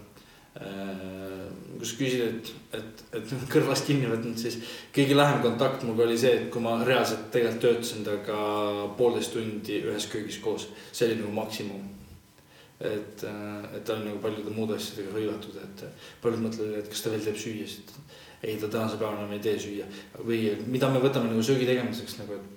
[1.79, 4.59] kus küsid, et, et, et kõrvast kinni võtnud, siis
[4.95, 9.83] kõige lähem kontakt minuga oli see, et kui ma reaalselt tegelikult töötasin temaga poolteist tundi
[9.85, 11.93] ühes köögis koos, see oli nagu maksimum.
[12.77, 15.85] et, äh, et ta oli nagu paljude muude asjadega hõivatud, et
[16.21, 17.95] paljud mõtlevad, et kas ta veel teeb süüa, siis
[18.43, 19.87] ei, ta tänase päevani enam ei tee süüa.
[20.19, 22.57] või mida me võtame nagu söögi tegemiseks nagu, et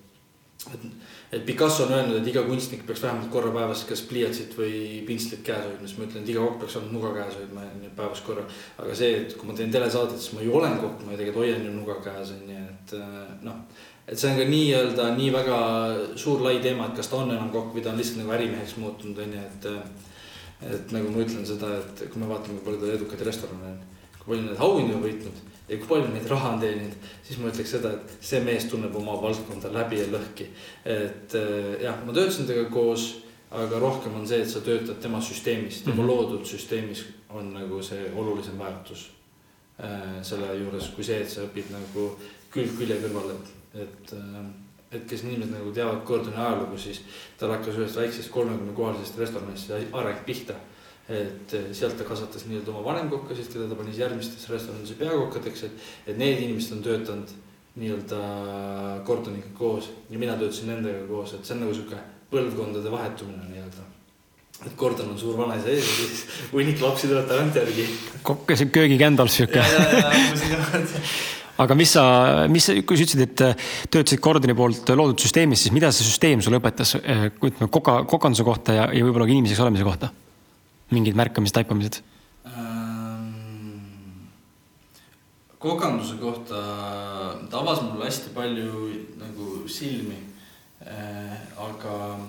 [0.67, 0.85] et,
[1.31, 5.43] et Picasso on öelnud, et iga kunstnik peaks vähemalt korra päevas kas pliiatsit või pintslit
[5.45, 7.65] käes hoidma, siis ma ütlen, et iga kokk peaks ainult nuga käes hoidma
[7.97, 8.45] päevas korra.
[8.81, 11.45] aga see, et kui ma teen telesaadet, siis ma ju olen kokk, ma ju tegelikult
[11.45, 13.61] hoian ju nuga käes on ju, et äh, noh.
[14.07, 15.59] et see on ka nii-öelda nii väga
[16.17, 18.77] suur lai teema, et kas ta on enam kokk või ta on lihtsalt nagu ärimeheks
[18.81, 19.73] muutunud on ju, et.
[19.73, 20.07] Äh,
[20.59, 23.77] et nagu ma ütlen seda, et kui me vaatame, kui palju tal edukaid restorane on,
[24.17, 25.37] kui palju neid auhindu on võitnud
[25.69, 28.95] ja kui palju neid raha on teeninud, siis ma ütleks seda, et see mees tunneb
[28.97, 30.49] oma valdkonda läbi ja lõhki.
[30.85, 33.07] et äh, jah, ma töötasin temaga koos,
[33.51, 36.07] aga rohkem on see, et sa töötad tema süsteemis, tema mm -hmm.
[36.07, 39.09] loodud süsteemis on nagu see olulisem väärtus
[39.83, 42.09] äh, selle juures, kui see, et sa õpid nagu
[42.51, 43.53] külg külje kõrval, et,
[43.83, 44.45] et äh,
[44.91, 47.01] et kes inimesed nagu teavad Gordoni ajalugu, siis
[47.37, 50.55] tal hakkas ühest väiksest kolmekümne kohalisest restoranist see areng pihta
[51.09, 55.87] et eh, sealt ta kasvatas nii-öelda oma vanemkokkasid, keda ta pani järgmistesse restoranidesse peakokkadeks, et,
[56.11, 57.37] et need inimesed on töötanud
[57.79, 58.19] nii-öelda
[59.07, 61.97] Gordoniga koos ja mina töötasin nendega koos, et see on nagu sihuke
[62.29, 63.87] põlvkondade vahetumine nii-öelda.
[64.67, 67.89] et Gordon on suur vanaisa ees ja siis hunnik lapsi tuleb tagantjärgi.
[68.23, 69.63] kokk, see köögi Gandalf sihuke.
[71.63, 72.03] aga mis sa,
[72.51, 76.45] mis, kui sa ütlesid, et äh, töötasid Gordoni poolt loodud süsteemis, siis mida see süsteem
[76.45, 80.13] sulle õpetas, äh, ütleme koka, kokanduse kohta ja, ja võib-olla ka inimeseks olemise kohta?
[80.91, 82.01] Mingid märkamised, taipamised
[82.45, 84.29] ähm,?
[85.59, 86.63] kokanduse kohta
[87.49, 90.19] ta avas mulle hästi palju nagu silmi
[90.81, 91.37] äh,.
[91.57, 92.19] aga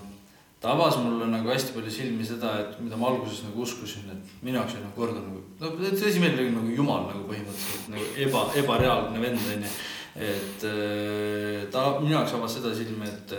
[0.61, 4.34] ta avas mulle nagu hästi palju silmi seda, et mida ma alguses nagu uskusin, et
[4.44, 8.11] minu jaoks oli nagu kord nagu, no tõsi, meil oli nagu jumal nagu põhimõtteliselt nagu
[8.26, 9.72] eba, ebareaalne vend onju.
[10.20, 13.34] et äh, ta minu jaoks avas seda silmi, et,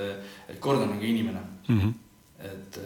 [0.50, 1.80] et kord on nagu inimene mm.
[1.80, 1.94] -hmm.
[2.50, 2.80] et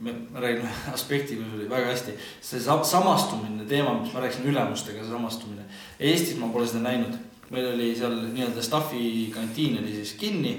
[0.00, 5.00] ma räägin ühe aspekti, mis oli väga hästi, see samastumine teema, mis ma rääkisin ülemustega,
[5.00, 5.64] see samastumine.
[5.98, 7.16] Eestis ma pole seda näinud,
[7.54, 10.54] meil oli seal nii-öelda staff'i kantiin oli siis kinni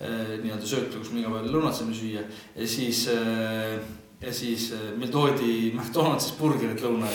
[0.00, 0.36] äh,.
[0.42, 2.22] nii-öelda söökla, kus me iga päev lõunat saime süüa
[2.54, 3.78] ja siis äh,
[4.20, 7.08] ja siis äh, meil toodi McDonaldsis burgerit lõuna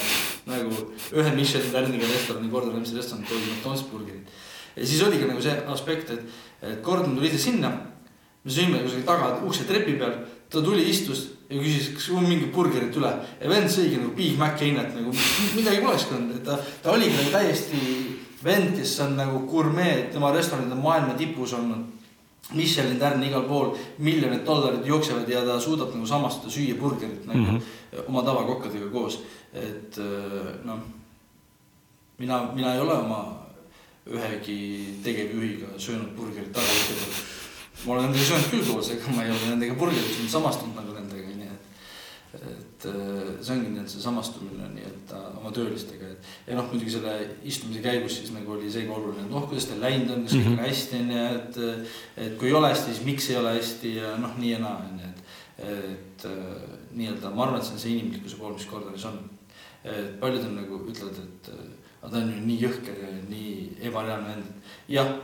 [0.49, 0.73] nagu
[1.13, 4.33] ühe Michelin tärniga restorani, Gordon Ramsay restoran toodi McDonaldsis burgerit.
[4.75, 7.71] ja siis oligi nagu see aspekt, et, et Gordon tuli ise sinna
[8.41, 10.17] me sõime kusagil taga ukse trepi peal,
[10.49, 14.37] ta tuli, istus ja küsis, kas on mingit burgerit üle ja vend sõigi nagu Big
[14.39, 15.13] Mac heinet nagu
[15.57, 17.81] midagi polekski olnud, et ta, ta oli nagu täiesti
[18.43, 21.89] vend, kes on nagu gurmee, tema restoranid on maailma tipus olnud.
[22.51, 23.69] Michelin tärn igal pool,
[24.03, 28.07] miljonid dollarid jooksevad ja ta suudab nagu samastuda, süüa burgerit nagu mm -hmm.
[28.07, 29.19] oma tavakokkadega koos.
[29.53, 29.97] et
[30.63, 30.79] noh,
[32.17, 33.37] mina, mina ei ole oma
[34.07, 36.65] ühegi tegevjuhiga söönud burgerit peal.
[37.85, 40.90] ma olen nendega söönud küll koos, ega ma ei ole nendega burgerit samastunud nagu.
[42.89, 46.29] Et see ongi nii-öelda see samastumine nii-öelda oma töölistega, et.
[46.47, 47.13] ja noh, muidugi selle
[47.47, 50.37] istumise käigus siis nagu oli see ka oluline, et noh, kuidas teil läinud on, kas
[50.37, 50.65] kõik on mhm.
[50.65, 51.61] hästi, on ju, et.
[52.25, 54.81] et kui ei ole hästi, siis miks ei ole hästi ja noh, nii ja naa,
[54.89, 55.21] on ju, et.
[55.75, 56.27] et
[56.97, 59.21] nii-öelda ma arvan, et see on see inimlikkuse pool, mis Gordonis on.
[59.85, 61.53] et paljud on nagu ütlevad, et
[62.01, 63.55] aga ta on ju nii jõhker ja nii
[63.89, 64.69] ebareaalne vend.
[64.89, 65.15] jah,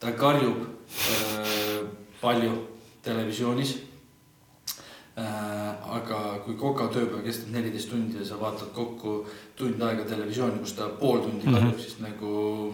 [0.00, 1.80] ta karjub äh,
[2.20, 2.56] palju
[3.04, 3.91] televisioonis äh,.
[5.16, 10.72] Aga kui Koka tööpäev kestab neliteist tundi ja sa vaatad kokku tund aega televisiooni, kus
[10.78, 11.80] ta pool tundi karjub mm, -hmm.
[11.80, 12.72] siis nagu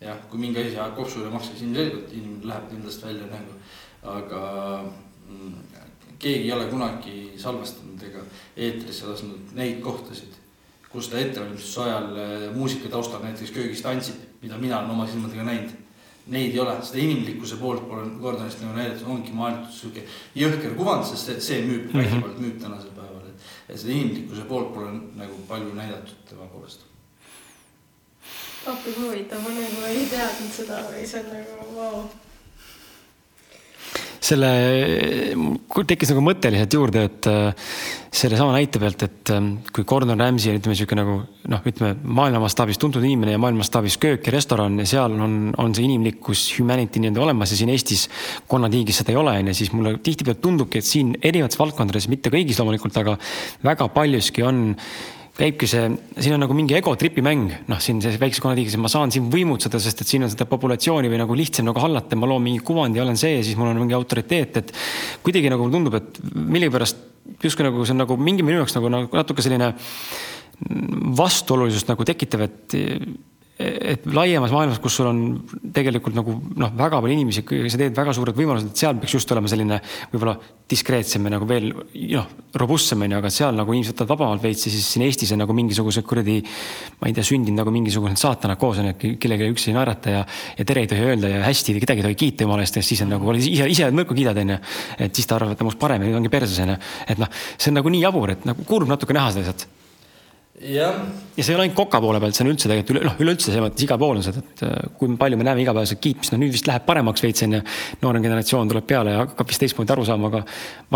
[0.00, 3.52] jah, kui mingi asi ajab kopsu üle maksa, siis ilmselgelt inimene läheb kindlasti välja nagu,
[4.02, 4.42] aga
[5.28, 5.54] mm,
[6.18, 8.24] keegi ei ole kunagi salvestanud ega
[8.56, 10.34] eetrisse lasknud neid kohtasid
[10.96, 15.44] kus ta ettevalmistuse ajal äh, muusika taustal näiteks köögis tantsib, mida mina olen oma silmadega
[15.44, 15.74] näinud.
[16.26, 20.02] Neid ei ole, seda inimlikkuse poolt pole Gordonist nagu näidatud, ongi maalitud sihuke
[20.34, 22.02] jõhker kuvand, sest see, see müüb mm, -hmm.
[22.02, 23.48] vägivald müüb tänasel päeval, et.
[23.68, 24.90] et seda inimlikkuse poolt pole
[25.22, 26.82] nagu palju näidatud tema poolest.
[28.66, 32.25] appi kui huvitav, ma nagu ei teadnud seda või see on nagu vau wow
[34.22, 34.50] selle,
[35.86, 37.70] tekkis nagu mõte lihtsalt juurde, et äh,
[38.16, 41.16] sellesama näite pealt, et ähm, kui Gordon Ramsay on, ütleme niisugune nagu
[41.52, 45.36] noh, ütleme maailma mastaabis tuntud inimene ja maailma mastaabis köök ja restoran ja seal on,
[45.60, 48.06] on see inimlikkus, humanity nii-öelda olemas ja siin Eestis
[48.48, 52.32] konnatiigis seda ei ole, on ju, siis mulle tihtipeale tundubki, et siin erinevates valdkondades, mitte
[52.32, 53.18] kõigis loomulikult, aga
[53.66, 54.64] väga paljuski on
[55.36, 55.88] käibki see,
[56.22, 59.80] siin on nagu mingi egotripi mäng, noh, siin selles väikses konnatiigis, ma saan siin võimutseda,
[59.82, 63.02] sest et siin on seda populatsiooni või nagu lihtsam nagu hallata, ma loon mingi kuvandi,
[63.02, 64.72] olen see siis mul on mingi autoriteet, et
[65.26, 67.04] kuidagi nagu tundub, et millegipärast
[67.44, 69.74] justkui nagu see on nagu mingi minu jaoks nagu, nagu natuke selline
[71.20, 72.78] vastuolulisust nagu tekitav, et
[73.56, 75.20] et laiemas maailmas, kus sul on
[75.72, 77.40] tegelikult nagu noh, väga palju inimesi,
[77.72, 79.78] sa teed väga suured võimalused, et seal peaks just olema selline
[80.12, 80.34] võib-olla
[80.68, 82.26] diskreetsem ja nagu veel noh,
[82.60, 85.40] robustsem on ju, aga seal nagu inimesed võtavad vabamalt veits ja siis siin Eestis on
[85.40, 86.42] nagu mingisugused kuradi.
[87.00, 90.18] ma ei tea, sündinud nagu mingisugused saatanad koos on ju, et kellelegi üldse ei naerata
[90.18, 90.26] ja,
[90.58, 93.00] ja tere ei tohi öelda ja hästi kedagi ei tohi kiita jumala eest ja siis
[93.06, 94.60] on nagu ise, ise nõrku kiidad on ju.
[94.98, 96.78] et siis ta arvab, et ta on minust parem ja nüüd ongi perses on ju,
[97.08, 99.75] et noh, see on nagu nii jabur, et nagu kurb natuke näha seda lihtsalt
[100.60, 100.88] ja
[101.36, 103.60] see ei ole ainult koka poole pealt, see on üldse tegelikult üle, noh, üleüldse selles
[103.60, 106.54] mõttes igal pool on seda, et äh, kui palju me näeme igapäevaselt kiitmist, no nüüd
[106.54, 107.60] vist läheb paremaks veits onju.
[108.00, 110.40] noorem generatsioon tuleb peale ja hakkab vist teistmoodi aru saama, aga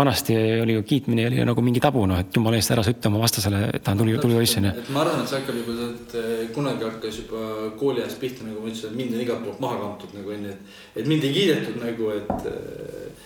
[0.01, 3.11] vanasti oli ju kiitmine oli nagu mingi tabu, noh, et jumala eest ära sa ütle
[3.11, 4.73] oma vastasele, et ta on tuli, tuli poiss onju.
[4.81, 7.47] et ma arvan, et see hakkab juba, et äh, kunagi hakkas juba
[7.77, 10.77] kooliajast pihta, nagu ma ütlesin, et mind on igalt poolt maha kantud nagu onju, et,
[11.03, 13.25] et mind ei kiidetud nagu, et äh,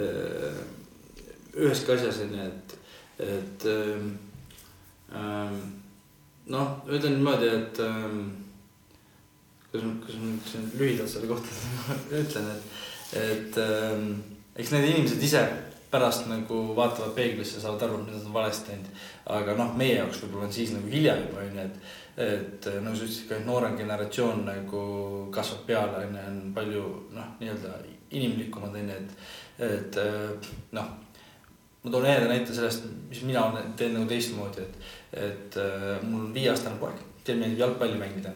[0.00, 0.62] äh,
[1.60, 2.78] üheski asjas onju, et,
[3.28, 4.14] et äh,
[5.14, 8.22] noh, ütlen niimoodi, et ähm,
[9.70, 11.48] kuidas ma, kuidas ma nüüd lühidalt selle kohta
[12.22, 12.64] ütlen, et,
[13.20, 14.10] et ähm,
[14.56, 15.44] eks need inimesed ise
[15.94, 18.88] pärast nagu vaatavad peeglisse, saavad aru, mida nad on valesti teinud.
[19.34, 21.92] aga noh, meie jaoks võib-olla on siis nagu hilja juba onju, et,
[22.24, 24.82] et nagu sa ütlesid ka, noorem generatsioon nagu
[25.34, 26.84] kasvab peale onju, on palju
[27.14, 27.78] noh, nii-öelda
[28.14, 29.16] inimlikumad onju, et,
[29.70, 30.92] et äh, noh
[31.84, 33.44] ma toon ühe näite sellest, mis mina
[33.76, 38.32] teen nagu teistmoodi, et, et äh, mul on viieaastane poeg, teil meeldib jalgpalli mängida.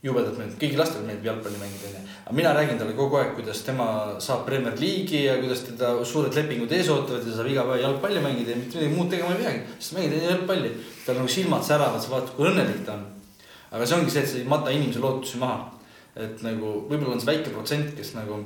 [0.00, 2.12] jubedalt meeldib, kõigil lastel meeldib jalgpalli mängida, onju.
[2.24, 3.86] aga mina räägin talle kogu aeg, kuidas tema
[4.24, 8.22] saab Premier League'i ja kuidas teda suured lepingud ees ootavad ja saab iga päev jalgpalli
[8.24, 9.60] mängida ja mitte midagi muud tegema ei peagi.
[9.78, 10.72] sest mängida jalgpalli,
[11.04, 13.04] tal nagu silmad säravad, sa vaatad, kui õnnelik ta on.
[13.70, 15.68] aga see ongi see, et sa ei mata inimese lootusi maha.
[16.16, 18.40] et nagu võib-olla on see väike protsent, kes nagu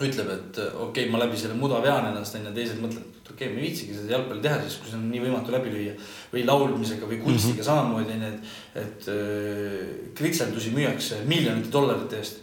[0.00, 3.46] ütleb, et okei okay,, ma läbi selle muda vean ennast onju, teised mõtlevad, et okei
[3.46, 5.94] okay,, ma ei viitsigi seda jalgpalli teha, siis kui see on nii võimatu läbi lüüa.
[6.32, 7.68] või laulmisega või kunstiga mm -hmm.
[7.68, 8.40] samamoodi onju, et,
[8.82, 12.40] et äh, kritseldusi müüakse miljonite dollarite eest.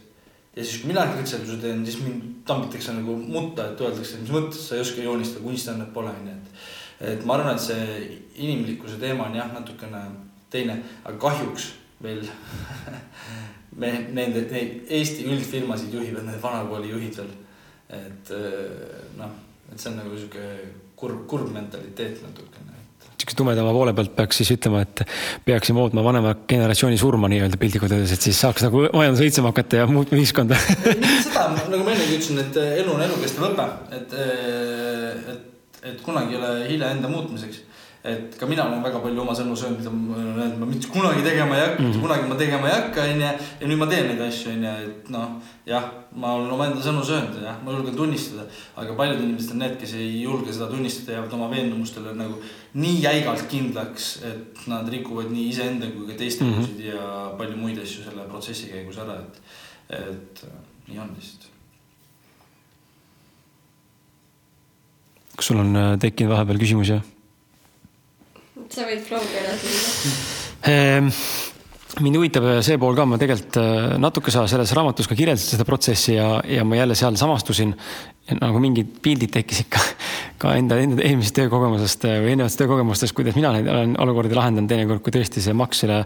[0.56, 4.68] ja siis, kui mina kritseldusi teen, siis mind tambitakse nagu mutta, et öeldakse, mis mõttes
[4.68, 7.10] sa ei oska joonistada, kunstiannet pole onju, et.
[7.12, 10.02] et ma arvan, et see inimlikkuse teema on jah, natukene
[10.50, 11.72] teine, aga kahjuks
[12.02, 12.24] veel
[13.80, 17.36] me nende, neid Eesti üldfirmasid juhivad need vanakooli juhid veel.
[17.88, 18.32] et
[19.16, 19.30] noh,
[19.72, 20.44] et see on nagu sihuke
[20.98, 22.76] kurb, kurb mentaliteet natukene.
[23.18, 25.02] sihukese tumedama poole pealt peaks siis ütlema, et
[25.44, 29.82] peaksime ootma vanema generatsiooni surma nii-öelda piltlikult öeldes, et siis saaks nagu majandus õitsema hakata
[29.82, 30.58] ja muutma ühiskonda
[31.26, 34.18] seda, nagu ma ennegi ütlesin, et elu on elukestev õpe, et,
[35.34, 37.64] et, et kunagi ei ole hilja enda muutmiseks
[38.08, 40.90] et ka mina olen väga palju oma sõnu söönud, mida ma olen öelnud, ma mitte
[40.92, 42.02] kunagi tegema ei hakka mm, -hmm.
[42.04, 43.30] kunagi ma tegema ei hakka, onju.
[43.60, 45.32] ja nüüd ma teen neid asju, onju, et noh,
[45.68, 48.46] jah, ma olen omaenda sõnu söönud, jah, ma julgen tunnistada.
[48.76, 52.40] aga paljud inimesed on need, kes ei julge seda tunnistada, jäävad oma veendumustele nagu
[52.78, 56.80] nii jäigalt kindlaks, et nad rikuvad nii iseenda kui ka teiste mm -hmm.
[56.88, 59.40] ja palju muid asju selle protsessi käigus ära, et,
[60.00, 60.44] et
[60.88, 61.52] nii on lihtsalt
[65.38, 66.98] kas sul on äh, tekkinud vahepeal küsimusi?
[68.68, 71.12] sa võid flow'ga edasi minna.
[71.98, 75.64] Mind huvitab see pool ka, ma tegelikult äh, natuke sa selles raamatus ka kirjeldasid seda
[75.66, 77.74] protsessi ja, ja ma jälle seal samastusin.
[78.38, 79.80] nagu mingid pildid tekkisid ka,
[80.42, 84.70] ka enda, enda eelmisest töökogemusest äh, või eelnevatest töökogemustest, kuidas mina neid olen olukordi lahendanud
[84.70, 85.96] teinekord, kui tõesti see maks üle,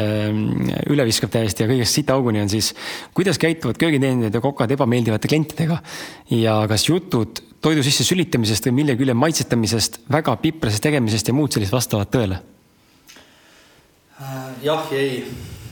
[0.00, 0.40] ähm,
[0.90, 2.72] üle viskab täiesti ja kõigest sitaauguni on siis.
[3.14, 5.78] kuidas käituvad köögiteenindajad ja kokad ebameeldivate klientidega
[6.34, 11.54] ja kas jutud toidu sisse sülitamisest või millegi üle maitsetamisest, väga piprasest tegemisest ja muud
[11.54, 12.40] sellist vastavad tõele?
[14.22, 15.24] Äh, jah ja ei.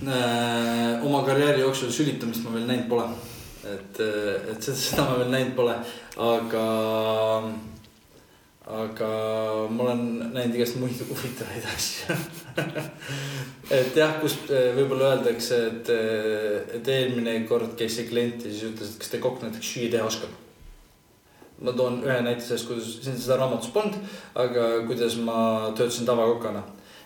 [0.07, 3.05] Äh, oma karjääri jooksul sülitamist ma veel näinud pole.
[3.64, 5.74] et, äh, et seda ma veel näinud pole,
[6.16, 6.64] aga,
[8.80, 9.11] aga
[9.70, 10.03] ma olen
[10.34, 12.16] näinud igast muid huvitavaid asju
[13.80, 15.92] et jah, kus võib-olla öeldakse, et,
[16.80, 19.92] et eelmine kord käis see klient ja siis ütles, et kas te kokk näiteks süüa
[19.94, 20.34] teha oskab
[21.61, 24.01] ma toon ühe näite sellest, kuidas, seda raamatus polnud,
[24.40, 25.40] aga kuidas ma
[25.76, 26.64] töötasin tavakokana.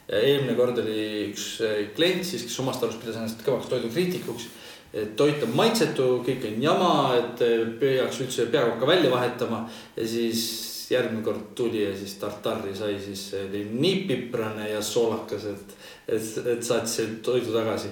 [0.08, 4.50] Ja eelmine kord oli üks eh, klient siis, kes omast arust pidas ennast kõvaks toidukriitikuks.
[4.94, 9.64] et toit on maitsetu, kõik on jama, et eh, peaks üldse peakokka välja vahetama
[9.96, 10.44] ja siis
[10.90, 15.76] järgmine kord tuli ja siis tartari sai, siis oli nii piprane ja soolakas, et,
[16.08, 17.88] et, et saatis toidu tagasi.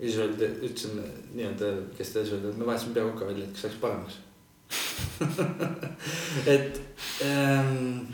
[0.00, 1.02] ja siis öeldi, ütlesime
[1.34, 4.20] nii-öelda, kes teadis öelda, et me vahetasime peakoka välja, et kas läks paremaks
[6.54, 6.80] et
[7.26, 8.06] ähm,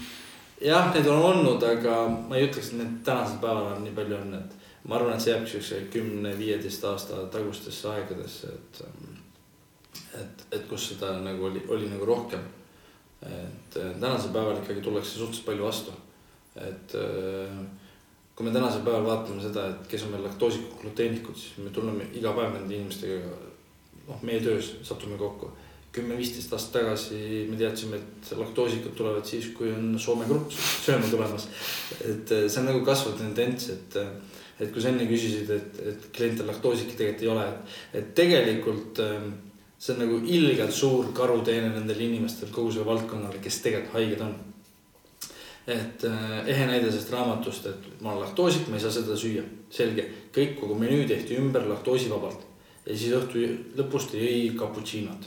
[0.60, 1.98] jah, neid on olnud, aga
[2.28, 4.54] ma ei ütleks, et neid tänasel päeval on nii palju on, et
[4.88, 8.82] ma arvan, et see jääb siukse kümne-viieteist aasta tagustesse aegadesse, et.
[10.20, 12.44] et, et kus seda nagu oli, oli nagu rohkem.
[13.26, 15.92] et äh, tänasel päeval ikkagi tullakse suhteliselt palju vastu,
[16.56, 17.60] et äh,
[18.36, 22.10] kui me tänasel päeval vaatame seda, et kes on meil laktoosikud, gluteenikud, siis me tunneme
[22.14, 23.38] iga päev nende inimestega,
[24.06, 25.50] noh, meie töös satume kokku
[25.96, 27.18] kümme-viisteist aastat tagasi
[27.48, 31.48] me teadsime, et laktoosikad tulevad siis, kui on Soome grupp sööma tulemas.
[32.04, 35.78] et eh, see on nagu kasvav tendents, et, eh, et kui sa enne küsisid, et,
[35.92, 39.30] et klientel laktoosiki tegelikult ei ole, et, et tegelikult eh,
[39.78, 44.36] see on nagu ilgelt suur karuteene nendel inimestel kogu sellele valdkonnale, kes tegelikult haiged on.
[45.66, 49.42] et ehe näide sellest raamatust, et ma olen laktoosik, ma ei saa seda süüa,
[49.74, 52.44] selge, kõik kogu menüü tehti ümber laktoosivabalt
[52.86, 53.42] ja siis õhtu
[53.74, 55.26] lõpus ta jõi cappuccino't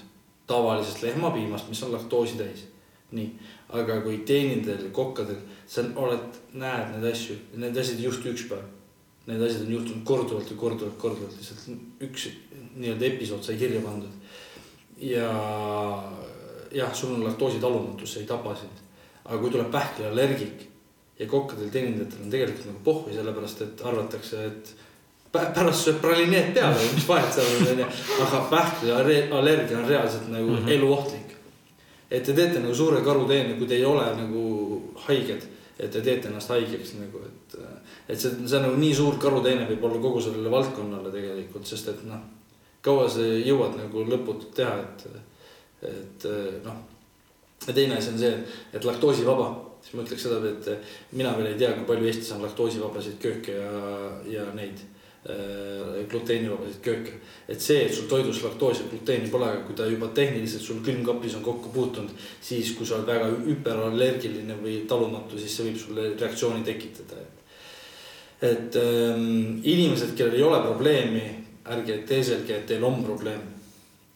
[0.49, 2.65] tavalisest lehmapiimast, mis on laktoosi täis.
[3.11, 3.29] nii,
[3.73, 8.43] aga kui teenindajal ja kokkadel, sa oled, näed neid asju, need asjad ei juhtu üks
[8.51, 8.67] päev.
[9.25, 12.27] Need asjad on juhtunud korduvalt ja korduvalt, korduvalt, lihtsalt üks
[12.75, 14.13] nii-öelda episood sai kirja pandud.
[15.01, 15.29] ja
[16.71, 18.85] jah, sul on laktoositalumatus, see ei tapa sind.
[19.25, 20.67] aga kui tuleb pähkliallergik
[21.19, 24.75] ja kokkadel teenindajatel on tegelikult nagu pohhui, sellepärast et arvatakse, et
[25.31, 27.87] pärast sööb pralineed peale, mis vahet seal on, onju.
[28.25, 30.71] aga pähkliallergia on reaalselt nagu mm -hmm.
[30.71, 31.35] eluohtlik.
[32.11, 35.41] et te teete nagu suure karuteene, kui te ei ole nagu haiged,
[35.79, 37.59] et te teete ennast haigeks nagu, et.
[38.09, 41.87] et see, see on nagu nii suur karuteene võib olla kogu sellele valdkonnale tegelikult, sest
[41.87, 42.19] et noh.
[42.81, 45.07] kaua sa jõuad nagu lõputult teha, et,
[45.81, 46.29] et
[46.63, 46.75] noh.
[47.67, 48.37] ja teine asi on see,
[48.73, 50.69] et laktoosivaba siis ma ütleks seda, et
[51.11, 53.71] mina veel ei tea, kui palju Eestis on laktoosivabasid kööke ja,
[54.25, 54.98] ja neid Äh,
[56.09, 57.11] gluteenivabasid kööke.
[57.49, 60.79] et see, et sul toidus laktoosi ja gluteeni pole, aga kui ta juba tehniliselt sul
[60.85, 65.81] külmkapis on kokku puutunud, siis kui sa oled väga hüperallergiline või talumatu, siis see võib
[65.81, 67.19] sulle reaktsiooni tekitada,
[68.41, 68.75] et.
[68.79, 71.25] ähm, inimesed, kellel ei ole probleemi,
[71.69, 73.41] ärge teeselge, et teil on probleem.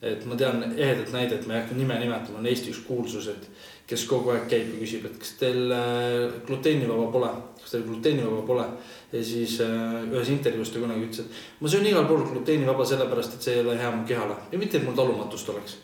[0.04, 3.46] et ma tean ehedat näidet, ma ei hakka nime nimetama, on Eesti üks kuulsus, et
[3.88, 7.30] kes kogu aeg käib ja küsib, et kas teil äh, gluteenivaba pole,
[7.62, 8.66] kas teil gluteenivaba pole.
[9.14, 13.36] Ja siis äh, ühes intervjuus ta kunagi ütles, et ma söön igal pool gluteenivaba sellepärast,
[13.38, 14.38] et see ei ole hea mu kehale.
[14.52, 15.76] Ja mitte, et mul talumatust oleks.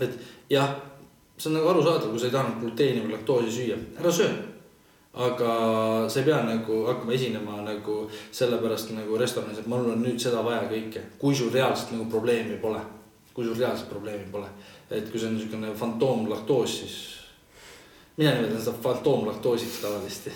[0.00, 0.16] et
[0.50, 0.72] jah,
[1.36, 4.32] see on nagu arusaadav, kui sa ei tahanud gluteeni või laktoosi süüa, ära söö.
[5.22, 5.54] Aga
[6.08, 7.96] sa ei pea nagu hakkama esinema nagu
[8.32, 12.58] sellepärast nagu restoranis, et mul on nüüd seda vaja kõike, kui sul reaalselt nagu probleemi
[12.62, 12.80] pole.
[13.32, 14.48] kui sul reaalselt probleemi pole.
[14.90, 16.96] Et kui see on niisugune fantoomlaktoos, siis
[18.18, 20.32] mina nimetan seda fantoomlaktoosiks tavalisti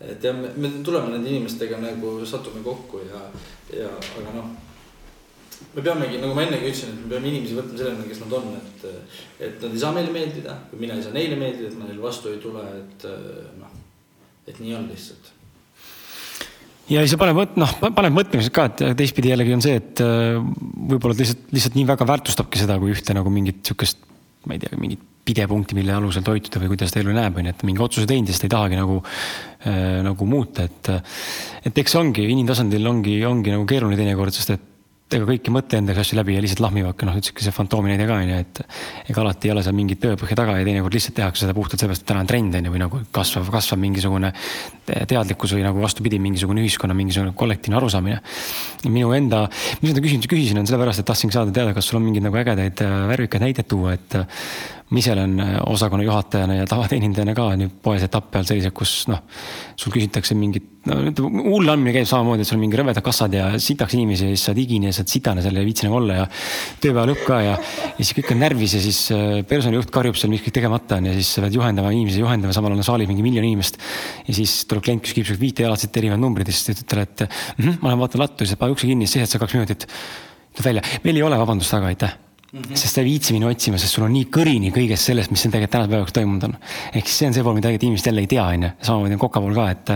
[0.00, 3.22] et jah, me tuleme nende inimestega nagu satume kokku ja,
[3.74, 3.88] ja
[4.20, 4.52] aga noh.
[5.74, 8.52] me peamegi, nagu ma ennegi ütlesin, et me peame inimesi võtma sellena, kes nad on,
[8.60, 8.86] et,
[9.48, 12.04] et nad ei saa meile meeldida, kui mina ei saa neile meeldida, et ma neile
[12.04, 13.10] vastu ei tule, et
[13.58, 13.74] noh,
[14.46, 15.34] et nii on lihtsalt
[16.88, 20.38] ja see paneb noh, paneb mõtlemiseks ka, et teistpidi jällegi on see, et äh,
[20.92, 24.00] võib-olla lihtsalt, lihtsalt nii väga väärtustabki seda, kui ühte nagu mingit sihukest,
[24.48, 27.52] ma ei tea, mingit pidepunkti, mille alusel toituda või kuidas ta elu näeb, on ju,
[27.52, 30.90] et mingi otsuse teinud ja siis ta ei tahagi nagu äh,, nagu muuta, et.
[31.68, 34.66] et eks ongi, inimtasandil ongi, ongi nagu keeruline teinekord, sest et
[35.16, 38.04] ega kõik ei mõtle endaga asju läbi ja lihtsalt lahmivad, noh, ütlesidki see fantoomi näide
[38.08, 38.60] ka, on ju, et
[39.08, 42.04] ega alati ei ole seal mingit tõepõhja taga ja teinekord lihtsalt tehakse seda puhtalt sellepärast,
[42.04, 44.32] et täna on trend, on ju, või nagu kasvav, kasvav mingisugune
[44.84, 48.20] teadlikkus või nagu vastupidi, mingisugune ühiskonna mingisugune kollektiivne arusaamine.
[48.88, 49.46] minu enda,
[49.80, 52.36] mis ma küsisin, küsisin, on sellepärast, et tahtsin saada teada, kas sul on mingeid nagu
[52.42, 54.20] ägedaid värvikaid näiteid tuua, et
[54.88, 58.92] ma ise olen äh, osakonna juhatajana ja tavateenindajana ka nüüd poes etappe all sellised, kus
[59.10, 59.20] noh,
[59.76, 63.34] sul küsitakse mingit, no ütleme, hull andmine käib samamoodi, et sul on mingi rõvedad kassad
[63.36, 65.68] ja sitaks inimesi ja siis sa oled higine ja sa oled sitane seal ja ei
[65.68, 66.28] viitsi nagu olla ja
[66.80, 70.32] tööpäeva lõpp ka ja, ja siis kõik on närvis ja siis äh, personalijuht karjub seal,
[70.32, 73.10] mis kõik tegemata on ja siis sa pead juhendama inimesi, juhendama, samal ajal on saalis
[73.10, 73.76] mingi miljon inimest.
[74.24, 77.26] ja siis tuleb klient, kes küsib sult viitejalatselt erinevad numbrid ja siis ütled talle, et
[77.26, 79.86] mm -hmm, ma lähen vaatan lattu siis pane ukse kinni, siis seisad sa kaks minutit.
[80.54, 82.16] ütled välja, meil ei ole vabandust taga, aitäh
[82.52, 82.76] Mm -hmm.
[82.80, 85.52] sest sa ei viitsi minna otsima, sest sul on nii kõrini kõigest sellest, mis siin
[85.52, 86.54] tegelikult tänase päeva jooksul toimunud on.
[86.94, 89.18] ehk siis see on see pool, mida tegelikult inimesed jälle ei tea, on ju, samamoodi
[89.18, 89.90] on koka pool ka, et.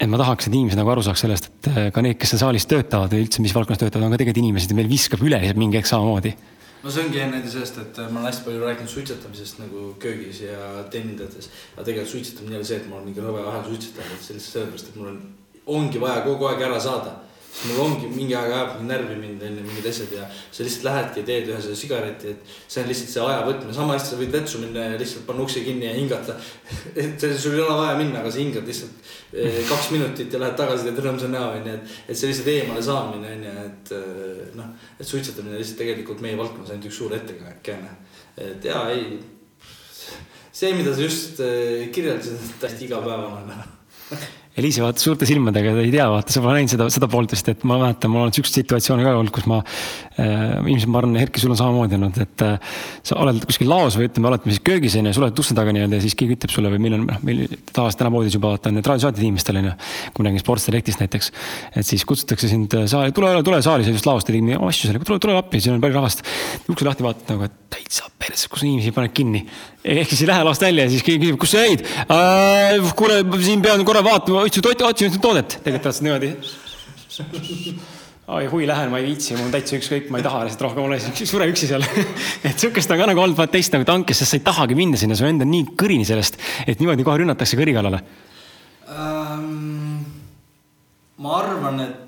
[0.00, 2.42] et ma tahaks, et inimesed nagu aru saaks sellest, et äh, ka need, kes seal
[2.42, 5.38] saalis töötavad või üldse, mis valdkonnas töötavad, on ka tegelikult inimesed ja meil viskab üle
[5.38, 6.34] lihtsalt mingi hetk samamoodi
[6.82, 10.82] no see ongi näide sellest, et ma olen hästi palju rääkinud suitsetamisest nagu köögis ja
[10.90, 11.50] teenindades.
[11.76, 14.90] aga tegelikult suitsetamine ei ole see, et ma olen mingi rõve ahel suitsetaja, lihtsalt sellepärast,
[14.90, 15.18] et mul on,
[15.78, 17.16] ongi vaja kogu aeg ära saada
[17.48, 21.22] siis mul ongi mingi aeg ajab närvi mind onju mingid asjad ja sa lihtsalt lähedki
[21.22, 24.18] ja teed ühe selle sigareti, et see on lihtsalt see aja võtmine, sama hästi sa
[24.20, 26.36] võid vetsu minna ja lihtsalt panna ukse kinni ja hingata.
[27.02, 30.58] et sul ei ole vaja minna, aga sa hingad lihtsalt eh, kaks minutit ja lähed
[30.60, 34.70] tagasi, teed rõõmsa näo onju, et, et see lihtsalt eemale saamine onju, et eh, noh,
[34.98, 37.96] et suitsetamine lihtsalt tegelikult meie valdkonnas ainult üks suur ettekääne.
[38.38, 39.18] et ja ei,
[40.52, 43.64] see, mida sa just eh, kirjeldasid, täiesti igapäevane
[44.58, 47.62] Eliise vaatas suurte silmadega, ta ei tea, vaata, pole näinud seda, seda poolt vist, et
[47.68, 50.58] ma mäletan, mul on siukseid situatsioone ka olnud, kus ma äh,.
[50.58, 52.74] ilmselt ma arvan, Erki, sul on samamoodi olnud, et äh,
[53.06, 56.00] sa oled kuskil laos või ütleme, olete siis köögis on ju, oled ukse taga nii-öelda
[56.00, 58.74] ja siis keegi ütleb sulle või meil on, noh, meil tavaliselt täna poodis juba vaata
[58.74, 59.76] need raadiosaatid inimestel on ju.
[60.14, 61.30] kui me räägime Sportselectist näiteks,
[61.78, 64.90] et siis kutsutakse sind äh, saali, tule, tule saali, sa just laost tegid mingi asju
[64.90, 66.26] sellega, tule, tule appi, siin on palju rahvast.
[66.66, 69.44] ukse lahti vaatad nagu, et täitsa perse, kus inimesi paned kinni.
[69.88, 72.90] ehk siis ei lähe laost välja ja siis keegi küsib, kus sa jäid äh,?
[72.98, 76.32] kuule, siin pean korra vaatama otsinud, otsinud toodet, tegelikult niimoodi.
[78.28, 80.84] oi, huvi lähen, ma ei viitsi, mul on täitsa ükskõik, ma ei taha lihtsalt rohkem
[80.84, 81.86] olla, sure üksi seal
[82.48, 85.00] et sihukest on ka nagu olnud vaat teist nagu tankis, sest sa ei tahagi minna
[85.00, 88.02] sinna, su enda on nii kõrini sellest, et niimoodi kohe rünnatakse kõri kallale
[88.88, 90.04] um,.
[91.24, 92.07] ma arvan, et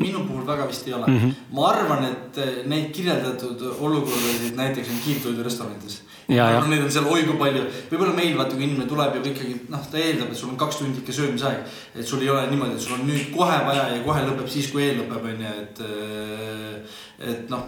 [0.00, 1.18] minu puhul väga vist ei ole mm.
[1.18, 1.56] -hmm.
[1.56, 7.64] ma arvan, et neid kirjeldatud olukordasid näiteks on kiirtoidurestoranides Neid on seal oi kui palju,
[7.90, 10.78] võib-olla meil vaata, kui inimene tuleb ja ikkagi noh, ta eeldab, et sul on kaks
[10.78, 11.64] tundi ikka söömisaeg.
[11.96, 14.70] et sul ei ole niimoodi, et sul on nüüd kohe vaja ja kohe lõpeb siis,
[14.70, 15.82] kui eel lõpeb, on ju, et.
[15.86, 16.98] Äh,
[17.30, 17.66] et noh,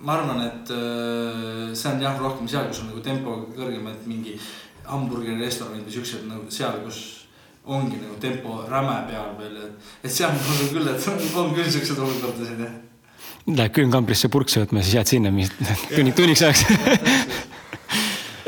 [0.00, 4.06] ma arvan, et äh, see on jah, rohkem seal, kus on nagu tempo kõrgem, et
[4.08, 4.36] mingi
[4.86, 7.19] hamburgerirestoranid või siuksed nagu seal, kus
[7.76, 11.70] ongi nagu tempo räme peal veel, et, et seal ma usun küll, et on küll
[11.70, 12.78] siukseid olukordasid jah
[13.50, 15.30] Lähed külmkambrisse purkse võtma, siis jääd sinna
[15.88, 16.66] tunni, tunniks ajaks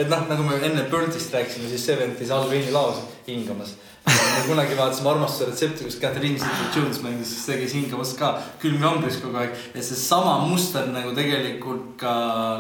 [0.03, 3.75] et noh, nagu me enne Burntist rääkisime, siis Seventies all veinilaos hingamas.
[4.07, 9.21] me kunagi vaatasime armastuse retsepti, kus Catherine Zeta-Jones mängis, siis ta käis hingamas ka külmkambris
[9.23, 9.55] kogu aeg.
[9.75, 12.15] et seesama muster nagu tegelikult ka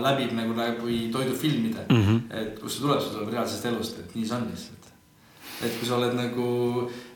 [0.04, 2.04] läbib nagu läbi toidufilmide mm.
[2.04, 2.20] -hmm.
[2.42, 4.81] et kust see tuleb, see tuleb reaalsest elust, et nii see on lihtsalt.
[5.60, 6.50] Et kui sa oled nagu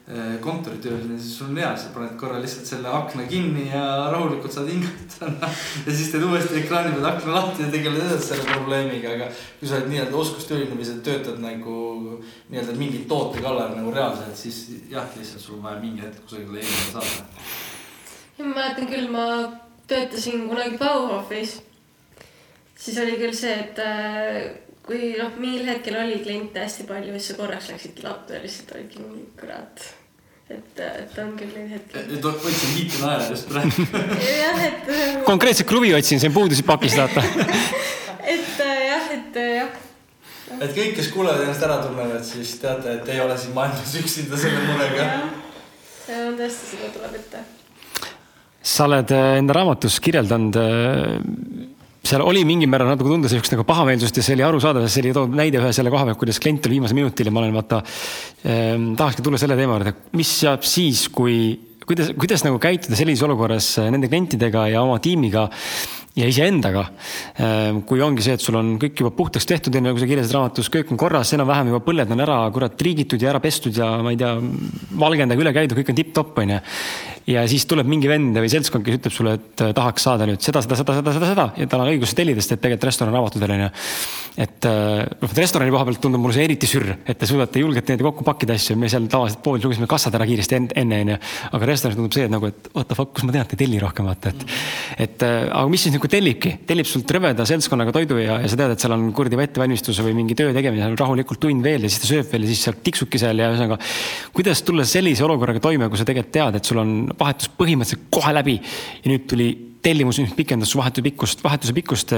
[0.06, 3.80] Äh, kontoritööl, siis sul on hea, sa paned korra lihtsalt selle akna kinni ja
[4.12, 5.32] rahulikult saad hingata
[5.86, 9.26] ja siis teed uuesti ekraani peal akna lahti ja tegeled edasi selle probleemiga, aga
[9.58, 11.74] kui sa oled nii-öelda oskustööline või sa töötad nagu
[12.22, 14.60] nii-öelda mingi toote kallal nagu reaalselt, siis
[14.92, 17.44] jah, lihtsalt sul on vaja mingi hetk kusagile eemale saada.
[18.38, 19.26] ma mäletan küll, ma
[19.90, 21.58] töötasin kunagi Bauhofis.
[22.76, 24.40] Siis oli küll see, et äh,
[24.86, 28.76] kui noh, mingil hetkel oli kliente hästi palju, siis sa korraks läksidki lattu ja lihtsalt
[28.76, 29.86] olidki mingi kurat
[30.50, 32.02] et, et on küll neid hetki.
[32.18, 33.86] et otsin hiiti naera just praegu.
[34.44, 34.92] jah, et.
[35.26, 37.24] konkreetselt klubi otsin, on puudusid pakist, vaata
[38.34, 39.74] et jah, et jah.
[40.60, 44.38] et kõik, kes kuulajad ennast ära tunnevad, siis teate, et ei ole siin maailmas üksinda
[44.40, 45.10] selle murega.
[46.04, 47.42] see on tõesti, seda tuleb ette.
[48.62, 51.74] sa oled äh, enda raamatus kirjeldanud äh,
[52.06, 55.06] seal oli mingil määral natuke tunda sihukest nagu pahameelsust ja see oli arusaadav, sest see
[55.06, 57.56] oli toodud näide ühe selle koha pealt, kuidas klient tuli viimasel minutil ja ma olen
[57.56, 58.76] vaata eh,.
[58.98, 61.36] tahakski tulla selle teema juurde, mis saab siis, kui,
[61.86, 65.48] kuidas, kuidas nagu käituda sellises olukorras nende klientidega ja oma tiimiga
[66.16, 66.86] ja iseendaga.
[67.84, 70.70] kui ongi see, et sul on kõik juba puhtaks tehtud, onju, nagu sa kirjeldasid raamatus,
[70.72, 74.14] kõik on korras, enam-vähem juba põlled on ära kurat triigitud ja ära pestud ja ma
[74.14, 74.32] ei tea,
[74.96, 76.62] valgendaga üle käidud, kõik on tipp-topp, onju
[77.26, 80.42] ja siis tuleb mingi vend või seltskond, kes ütleb sulle, et äh, tahaks saada nüüd
[80.44, 83.14] seda, seda, seda, seda, seda, seda ja tal on õigus tellida, sest et tegelikult restoran
[83.14, 83.70] on avatud veel onju.
[84.44, 87.88] et äh, noh, restorani koha pealt tundub mulle see eriti sürr, et te suudate julgelt
[87.90, 91.16] niimoodi kokku pakkida asju, me seal tavaliselt poodi lugesime kassad ära kiiresti enne onju.
[91.58, 93.62] aga restoranis tundub see, et nagu, et what the fuck, kus ma tean, et ei
[93.64, 94.46] telli rohkem vaata, et.
[95.08, 98.60] et äh, aga mis siis nagu tellibki, tellib sult rõveda seltskonnaga toidu ja, ja sa
[98.60, 102.04] tead, et seal on kuradi ettevalmistus või mingi töö tegemine, rahulikult tund veel ja siis
[102.04, 103.80] ta sööb veel ja siis seal tiksubki seal ja ühesõnaga.
[104.36, 108.34] kuidas tulla sellise olukorraga toime, kui sa tegelikult tead, et sul on vahetus põhimõtteliselt kohe
[108.34, 108.58] läbi.
[109.04, 109.48] ja nüüd tuli
[109.82, 112.12] tellimus, mis pikendas su vahetu pikkust, vahetuse pikkust.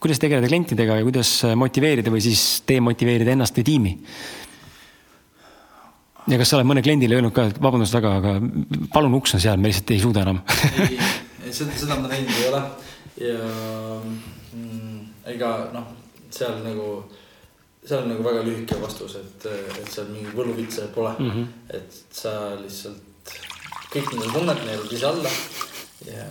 [0.00, 3.92] kuidas tegeleda klientidega ja kuidas motiveerida või siis demotiveerida ennast või tiimi?
[6.28, 8.34] ja kas sa oled mõne kliendile öelnud ka, et vabandust väga, aga
[8.92, 10.40] palun uks on seal, me lihtsalt ei suuda enam
[10.80, 10.98] ei,
[11.44, 12.62] ei seda, seda ma teinud ei ole
[13.20, 13.50] ja
[14.54, 15.00] mm,
[15.34, 15.90] ega noh,
[16.34, 16.88] seal nagu,
[17.84, 21.34] seal on nagu väga lühike vastus, et, et seal mingi võluvitse pole mm.
[21.34, 21.76] -hmm.
[21.78, 23.36] et sa lihtsalt
[23.94, 25.32] kõik nagu tunned neelud ise alla
[26.08, 26.28] ja,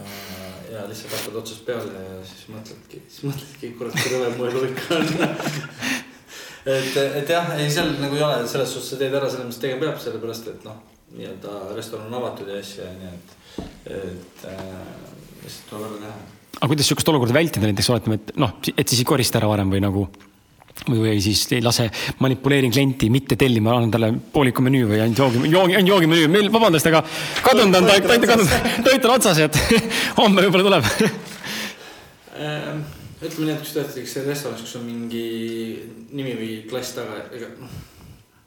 [0.72, 4.66] ja lihtsalt hakkad otsast peale ja siis mõtledki, siis mõtledki, kurat, kui rõve mu elu
[4.72, 5.14] ikka on
[6.66, 9.60] et, et jah, ei seal nagu ei ole, selles suhtes sa teed ära selle, mis
[9.62, 10.78] tegema peab, sellepärast et noh,
[11.14, 13.66] nii-öelda restoran on avatud ja asju ja nii, et,
[14.00, 14.70] et äh,
[15.44, 16.14] lihtsalt tuleb ära teha.
[16.60, 19.74] aga kuidas sihukest olukorda vältida näiteks oletame, et noh, et siis ei korista ära varem
[19.74, 20.08] või nagu
[20.90, 21.86] või siis ei lase,
[22.20, 26.28] manipuleerin klienti mitte tellima, annan talle pooliku menüü või ainult joogi, joogi, ainult joogimenüü.
[26.32, 27.04] meil, vabandust, aga
[27.46, 29.60] kadunud on toit, toit on kadunud, toit on otsas, et
[30.20, 30.90] homme võib-olla tuleb
[32.42, 32.84] ehm,
[33.24, 35.26] ütleme nii, et kui sa teed näiteks restoranis, kus on mingi
[36.12, 37.78] nimi või klass taga, ega noh.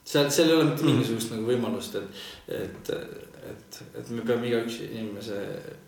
[0.03, 1.39] seal, seal ei ole mitte mingisugust mm.
[1.39, 2.21] nagu võimalust, et,
[2.59, 2.93] et,
[3.53, 5.41] et, et me peame igaüks inimese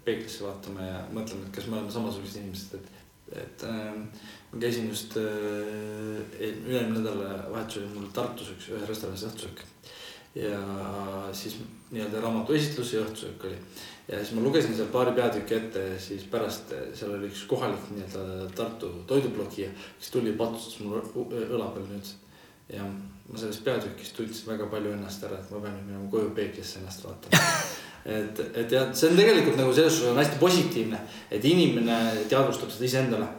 [0.07, 4.05] peeglisse vaatama ja mõtlema, et kas me oleme samasugused inimesed, et, et ähm,
[4.51, 5.23] ma käisin just äh,
[6.39, 9.65] üle-eelmine nädalavahetus oli mul Tartus üks, ühes restoranis õhtusöök.
[10.35, 10.59] ja
[11.33, 11.57] siis
[11.91, 13.59] nii-öelda raamatu esitlus ja õhtusöök oli.
[14.07, 17.91] ja siis ma lugesin seal paari peatükki ette ja siis pärast seal oli üks kohalik
[17.93, 19.69] nii-öelda Tartu toidublogija,
[19.99, 22.13] kes tuli ja patsustas mul õla peal nüüd.
[22.73, 22.87] ja
[23.29, 26.81] ma sellest peatükist tundsin väga palju ennast ära, et ma pean nüüd minema koju peeglisse
[26.81, 27.43] ennast vaatama
[28.17, 31.99] et, et jah, see on tegelikult nagu selles suhtes on hästi positiivne, et inimene
[32.31, 33.29] teadvustab seda iseendale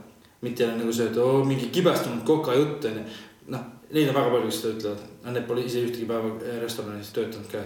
[0.41, 3.05] mitte nagu see, et oo mingi kibestunud koka jutt onju.
[3.53, 5.03] noh, neid on väga palju, kes seda ütlevad,
[5.35, 6.31] need pole ise ühtegi päeva
[6.63, 7.65] restoranis töötanud ka.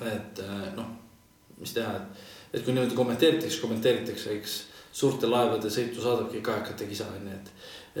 [0.00, 0.90] et äh, noh,
[1.60, 4.58] mis teha, et, et kui niimoodi kommenteeritakse, kommenteeritakse, eks
[4.92, 7.50] suurte laevade sõitu saadabki kajakate kisa onju, et,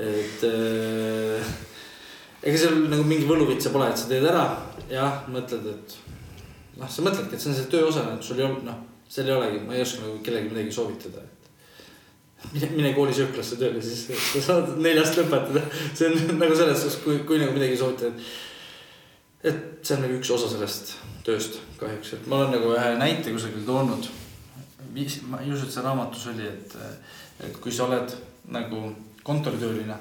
[0.04, 1.50] et äh,
[2.42, 4.44] ega seal nagu mingi võluvitsa pole, et sa teed ära,
[4.92, 5.98] jah, mõtled, et
[6.76, 9.30] noh, sa mõtledki, et see on see töö osa, et sul ei olnud, noh, seal
[9.30, 11.24] ei olegi, ma ei oska nagu kellelegi midagi soovitada
[12.52, 15.62] mine, mine kooli sööklasse tööle, siis sa saad neljast lõpetada.
[15.94, 18.12] see on nagu selles suhtes, kui, kui nagu midagi soovitada.
[19.42, 20.94] et see on nagu üks osa sellest
[21.26, 24.08] tööst kahjuks, et ma olen nagu ühe näite kusagil toonud.
[24.94, 26.78] viis, ma ei usu, et see raamatus oli, et,
[27.46, 28.16] et kui sa oled
[28.50, 28.88] nagu
[29.26, 30.00] kontoritööline.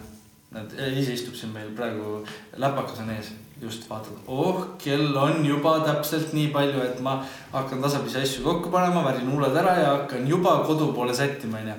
[0.56, 2.24] et ise istub siin meil praegu
[2.57, 3.30] läpakas on ees,
[3.61, 7.20] just vaatad, oh, kell on juba täpselt nii palju, et ma
[7.52, 11.78] hakkan tasapisi asju kokku panema, värin huuled ära ja hakkan juba kodu poole sättima, onju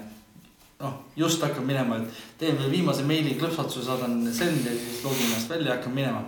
[0.80, 5.26] noh, just hakkab minema, et teen veel viimase meili klõpsatuse, saadan send ja siis login
[5.28, 6.22] ennast välja, hakkan minema.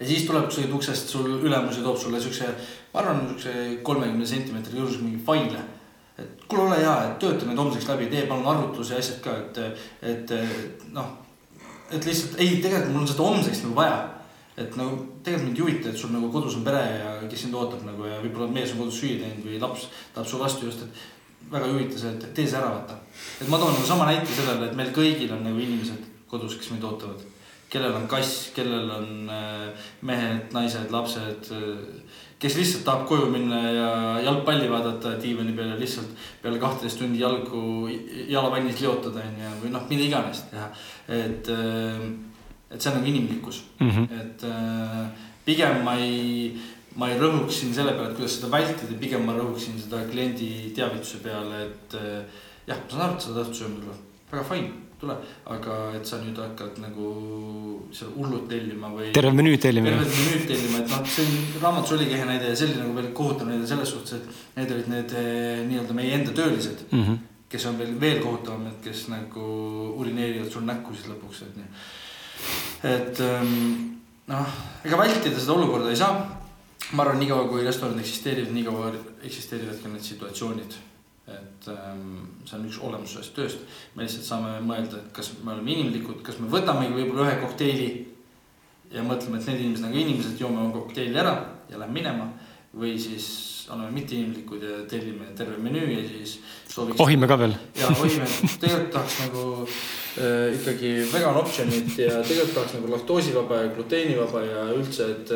[0.00, 2.50] ja siis tuleb kusagilt uksest sul ülemus ja toob sulle siukse,
[2.92, 5.62] ma arvan, siukse kolmekümne sentimeetri juures mingi faile.
[6.18, 9.38] et kuule, ole hea, et tööta need homseks läbi, tee palun arvutusi ja asjad ka,
[9.40, 11.16] et, et noh.
[11.90, 13.98] et lihtsalt ei, tegelikult mul on seda homseks nagu vaja
[14.56, 17.56] et nagu tegelikult mind ei huvita, et sul nagu kodus on pere ja kes sind
[17.56, 19.84] ootab nagu ja võib-olla mees on kodus süüa teinud või laps
[20.14, 21.02] tahab su vastu just, et
[21.50, 22.98] väga ei huvita see, et tee see ära, vaata.
[23.40, 26.72] et ma toon nagu sama näite sellele, et meil kõigil on nagu inimesed kodus, kes
[26.74, 27.24] meid ootavad.
[27.70, 33.58] kellel on kass, kellel on äh, mehed, naised, lapsed, äh, kes lihtsalt tahab koju minna
[33.64, 33.88] ja
[34.22, 36.12] jalgpalli vaadata diivani peal ja lihtsalt
[36.42, 37.88] peale kahteteist tundi jalgu
[38.30, 40.70] jalavannis liotada onju või noh, mida iganes teha.
[41.08, 42.06] et, äh,
[42.70, 44.20] et see on nagu inimlikkus mm, -hmm.
[44.20, 44.46] et
[45.46, 46.54] pigem ma ei
[46.96, 50.72] ma ei rõhuks siin selle peale, et kuidas seda vältida, pigem ma rõhuksin seda kliendi
[50.76, 53.96] teavituse peale, et eh, jah, ma saan aru, et sa tahad sööma tulla,
[54.32, 55.16] väga fine, tule,
[55.52, 57.12] aga et sa nüüd hakkad nagu
[57.94, 59.10] seal hullult tellima või.
[59.16, 59.92] terve menüüd tellima.
[59.92, 63.10] tervet menüüd tellima, et noh, see raamatus oligi ehe näide ja see oli nagu veel
[63.20, 67.08] kohutav näide selles suhtes, et need olid need eh, nii-öelda meie enda töölised mm.
[67.08, 69.42] -hmm kes on veel, veel kohutavamad, kes nagu
[70.00, 71.68] urineerivad sul näkku siis lõpuks, et nii.
[72.90, 73.52] et ähm,
[74.30, 76.16] noh, ega vältida seda olukorda ei saa.
[76.92, 78.92] Ma arvan, niikaua kui restoranid eksisteerivad, niikaua
[79.26, 80.76] eksisteerivad ka need situatsioonid
[81.26, 83.62] et ähm, see on üks olemus sellest tööst.
[83.96, 87.88] me lihtsalt saame mõelda, et kas me oleme inimlikud, kas me võtamegi võib-olla ühe kokteili
[88.94, 91.34] ja mõtleme, et need inimesed nagu inimesed, joome oma kokteili ära
[91.70, 92.30] ja lähme minema.
[92.76, 93.26] või siis
[93.72, 96.34] oleme mitteinimlikud ja tellime terve menüü ja siis
[96.68, 97.00] sooviks.
[97.00, 97.54] ohime ka veel.
[97.74, 98.26] ja ohime,
[98.60, 104.68] tegelikult tahaks nagu äh, ikkagi vegan option'it ja tegelikult tahaks nagu laktoosivaba ja gluteenivaba ja
[104.76, 105.32] üldse, et,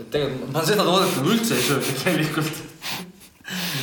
[0.00, 2.66] et tegelikult ma seda toodet nagu üldse ei söö tegelikult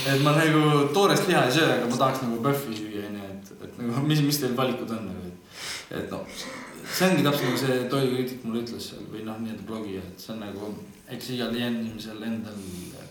[0.08, 3.50] et ma nagu toorest liha ei söö, aga ma tahaks nagu PÖFFi süüa, onju, et,
[3.66, 5.58] et nagu mis, mis teil valikud on nagu, et.
[6.02, 6.38] et noh,
[6.84, 10.36] see ongi täpselt nagu see toidukriitik mulle ütles seal või noh, nii-öelda blogija, et see
[10.36, 10.72] on nagu,
[11.16, 12.64] eks igal inimesel endal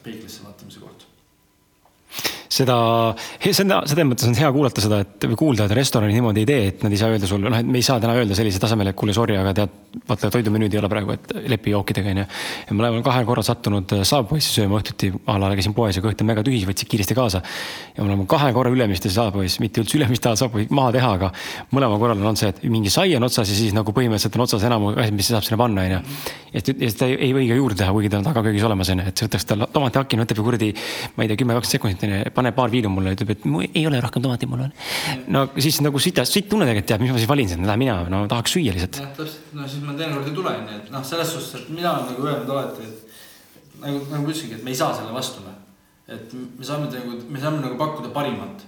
[0.04, 1.06] peeglisse vaatamise koht
[2.52, 2.76] seda,
[3.40, 6.68] seda, selles mõttes on hea kuulata seda, et või kuulda, et restoranid niimoodi ei tee,
[6.70, 8.90] et nad ei saa öelda sulle, noh, et me ei saa täna öelda sellisel tasemel,
[8.90, 9.74] et kuule, sorry, aga tead,
[10.06, 12.26] vaata toidumenüüd ei ole praegu, et lepi jookidega onju.
[12.68, 16.04] ja ma olen kahel korral sattunud äh, Subway'sse sööma õhtuti, a la käisin poes ja
[16.04, 17.42] kõht on väga tühi, võtsin kiiresti kaasa.
[17.96, 21.32] ja me oleme kahe korra Ülemiste Subway's, mitte üldse Ülemiste ajal Subway maha teha, aga
[21.72, 24.46] mõlemal korral on olnud see, et mingi sai on otsas ja siis nagu põhimõtteliselt on
[24.46, 26.02] otsas enamus asjad, mis saab sinna panna onju.
[26.52, 29.48] ja seda ei, või ka juurde teha, kuigi ta on tagaköögis olemas onju, et võtaks
[29.48, 30.70] tal tomatihaki, võtab ju kuradi,
[31.16, 33.86] ma ei tea, kümme, kakskümmend sekundit onju, paneb paar viilu mulle, ütleb, et mul ei
[33.88, 34.76] ole rohkem tomati, mul on.
[35.34, 38.22] no siis nagu sita, siit tunne tegelikult teab, mis ma siis valin, lähen mina, no
[38.30, 39.02] tahaks süüa lihtsalt.
[39.02, 41.92] jah, täpselt, no siis ma teinekord ei tule, onju, et noh, selles suhtes, et mina
[41.92, 45.60] olen nagu öelnud alati, et nagu, nagu ütlesingi, et me ei saa selle vastu, noh.
[46.06, 48.66] et me saame nagu, me saame nagu pakkuda parimat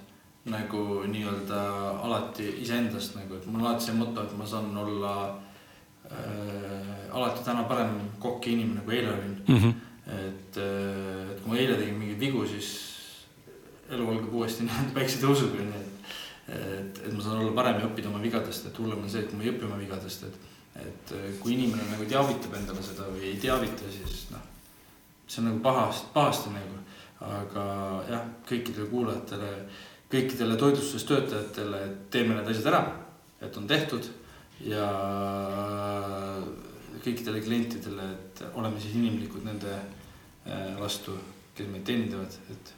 [0.51, 1.61] nagu nii-öelda
[2.05, 5.15] alati iseendast nagu, et mul on alati see moto, et ma saan olla
[6.09, 9.57] äh, alati täna parem kokk ja inimene kui eile olin mm.
[9.57, 9.73] -hmm.
[10.07, 12.69] et, äh, et kui ma eile tegin mingeid vigu, siis
[13.95, 16.13] elu algab uuesti nii-öelda väikse tõusuga, onju, et.
[16.57, 19.35] et, et ma saan olla parem ja õppida oma vigadest, et hullem on see, et
[19.37, 20.47] ma ei õpi oma vigadest, et.
[20.85, 24.45] et kui inimene nagu teavitab endale seda või ei teavita, siis noh,
[25.27, 26.85] see on nagu pahasti, pahasti nagu.
[27.19, 27.63] aga
[28.07, 29.49] jah, kõikidele kuulajatele,
[30.13, 32.83] kõikidele toitlustustöötajatele, et teeme need asjad ära,
[33.43, 34.07] et on tehtud
[34.63, 34.87] ja
[37.03, 41.17] kõikidele klientidele, et oleme siis inimlikud nende äh, vastu,
[41.59, 42.73] kes meid teenindavad, et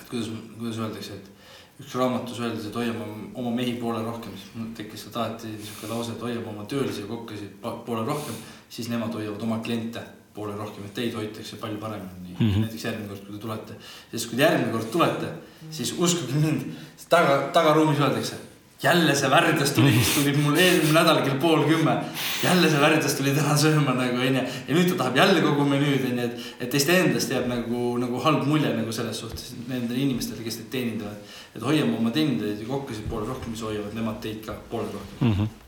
[0.00, 4.54] et kuidas, kuidas öeldakse, et üks raamatus öeldes, et hoiame oma mehi poole rohkem, siis
[4.56, 8.36] mul tekkis sealt alati niisugune lause, et hoiame oma töölisi ja kokkasid poole rohkem,
[8.70, 10.04] siis nemad hoiavad oma kliente
[10.34, 12.38] poole rohkem, et teid hoitakse palju paremini mm.
[12.38, 12.60] -hmm.
[12.66, 13.74] näiteks järgmine kord, kui te tulete,
[14.10, 15.34] siis kui te järgmine kord tulete,
[15.70, 16.72] siis uskuge mind,
[17.08, 18.51] taga, tagaruumis öeldakse
[18.82, 21.96] jälle see Värdjas tuli, kes tuli mul eelmine nädal kell pool kümme.
[22.42, 26.06] jälle see Värdjas tuli täna sööma nagu onju ja nüüd ta tahab jälle kogu menüüd
[26.10, 30.42] onju, et, et teist endast jääb nagu, nagu halb mulje nagu selles suhtes nendele inimestele,
[30.44, 31.36] kes teid teenindavad.
[31.54, 35.28] et hoiame oma teenindajaid ja kokkasid poole rohkem, siis hoiavad nemad teid ka poole rohkem
[35.28, 35.36] mm.
[35.38, 35.58] -hmm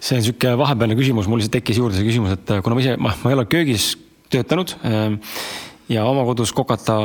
[0.00, 2.96] see on sihuke vahepealne küsimus, mul lihtsalt tekkis juurde see küsimus, et kuna ma ise,
[2.96, 3.90] ma, ma ei ole köögis
[4.30, 5.16] töötanud äh,
[5.88, 6.96] ja oma kodus kokata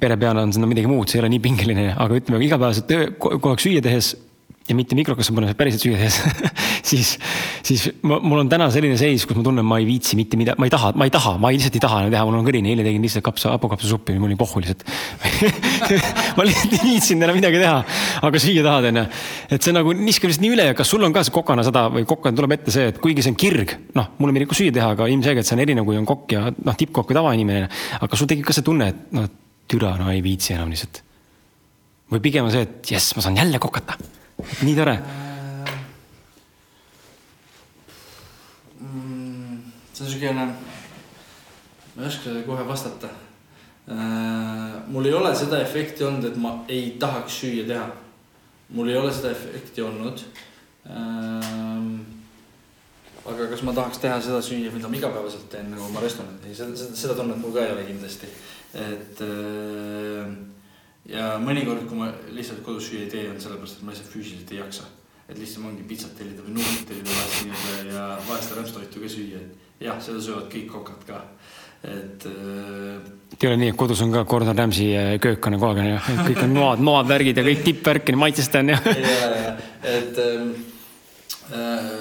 [0.00, 3.10] pere peale on seda midagi muud, see ei ole nii pingeline, aga ütleme igapäevaselt töö,
[3.20, 4.14] kogu aeg süüa tehes
[4.68, 6.18] ja mitte mikrokasse panna, päriselt süüa tehes
[6.90, 7.14] siis,
[7.64, 10.60] siis ma, mul on täna selline seis, kus ma tunnen, ma ei viitsi mitte midagi,
[10.60, 12.46] ma ei taha, ma ei taha, ma ei, lihtsalt ei taha enam teha, mul on
[12.46, 14.84] kõrini, eile tegin lihtsalt kapsa, hapukapsasuppi, mul oli pohhu lihtsalt
[16.38, 17.78] ma lihtsalt ei viitsinud enam midagi teha,
[18.28, 19.06] aga süüa tahad, onju.
[19.56, 22.06] et see nagu niskab lihtsalt nii üle, kas sul on ka see kokana sada või
[22.08, 24.92] kokana tuleb ette see, et kuigi see on kirg, noh, mulle meeldib ka süüa teha,
[24.96, 27.72] aga ilmselgelt see on erinev, kui on kokk ja noh, tippkokk või tavainimene.
[28.04, 29.28] aga sul tekib ka see tunne, et noh,
[29.68, 31.02] türa, no ei viitsi enam lihtsalt.
[32.12, 33.96] või pigem on see, et jess, ma saan jälle kokata
[34.38, 34.98] nii tore
[38.80, 39.62] mm,.
[39.92, 40.44] see on siukene,
[41.94, 43.08] ma ei oska kohe vastata.
[43.88, 47.88] Äh, mul ei ole seda efekti olnud, et ma ei tahaks süüa teha.
[48.76, 50.22] mul ei ole seda efekti olnud.
[50.86, 51.88] Äh,
[53.28, 56.76] aga kas ma tahaks teha seda süüa, mida ma igapäevaselt teen nagu oma restoranis, seda,
[56.76, 58.30] seda, seda tunnet mul ka ei ole kindlasti,
[58.74, 60.30] et äh,
[61.08, 64.52] ja mõnikord, kui ma lihtsalt kodus süüa ei tee, on sellepärast, et ma lihtsalt füüsiliselt
[64.54, 64.88] ei jaksa.
[65.28, 69.40] et lihtsam ongi pitsat tellida või nuudlit tellida vahest inimesele ja vahest rämpstoitu ka süüa,
[69.42, 71.18] et jah, seda söövad kõik kokad ka,
[71.84, 73.10] et äh....
[73.36, 75.90] ei ole nii, et kodus on ka Gordon Ramsay äh, köök on kogu aeg on
[75.90, 75.98] ju,
[76.30, 78.78] kõik on noad, noad, värgid ja kõik tippvärk on maitsesta on ju.
[78.94, 79.60] ei ole jah,
[79.92, 80.48] et ähm,
[81.52, 81.92] äh,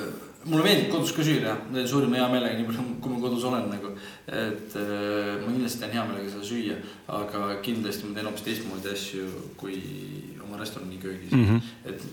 [0.47, 1.57] mulle meeldib kodus ka süüa,
[1.89, 3.91] suurima hea meelega, nii palju kui ma kodus olen nagu.
[4.27, 6.77] Et äh, ma kindlasti teen hea meelega seda süüa,
[7.15, 9.27] aga kindlasti ma teen hoopis teistmoodi asju
[9.59, 9.77] kui
[10.43, 11.45] oma restorani köögis mm.
[11.45, 11.61] -hmm.
[11.85, 12.03] et,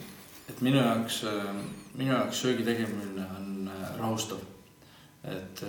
[0.49, 1.55] et minu jaoks äh,,
[1.95, 4.39] minu jaoks söögi tegemine on äh, rahustav.
[5.25, 5.61] et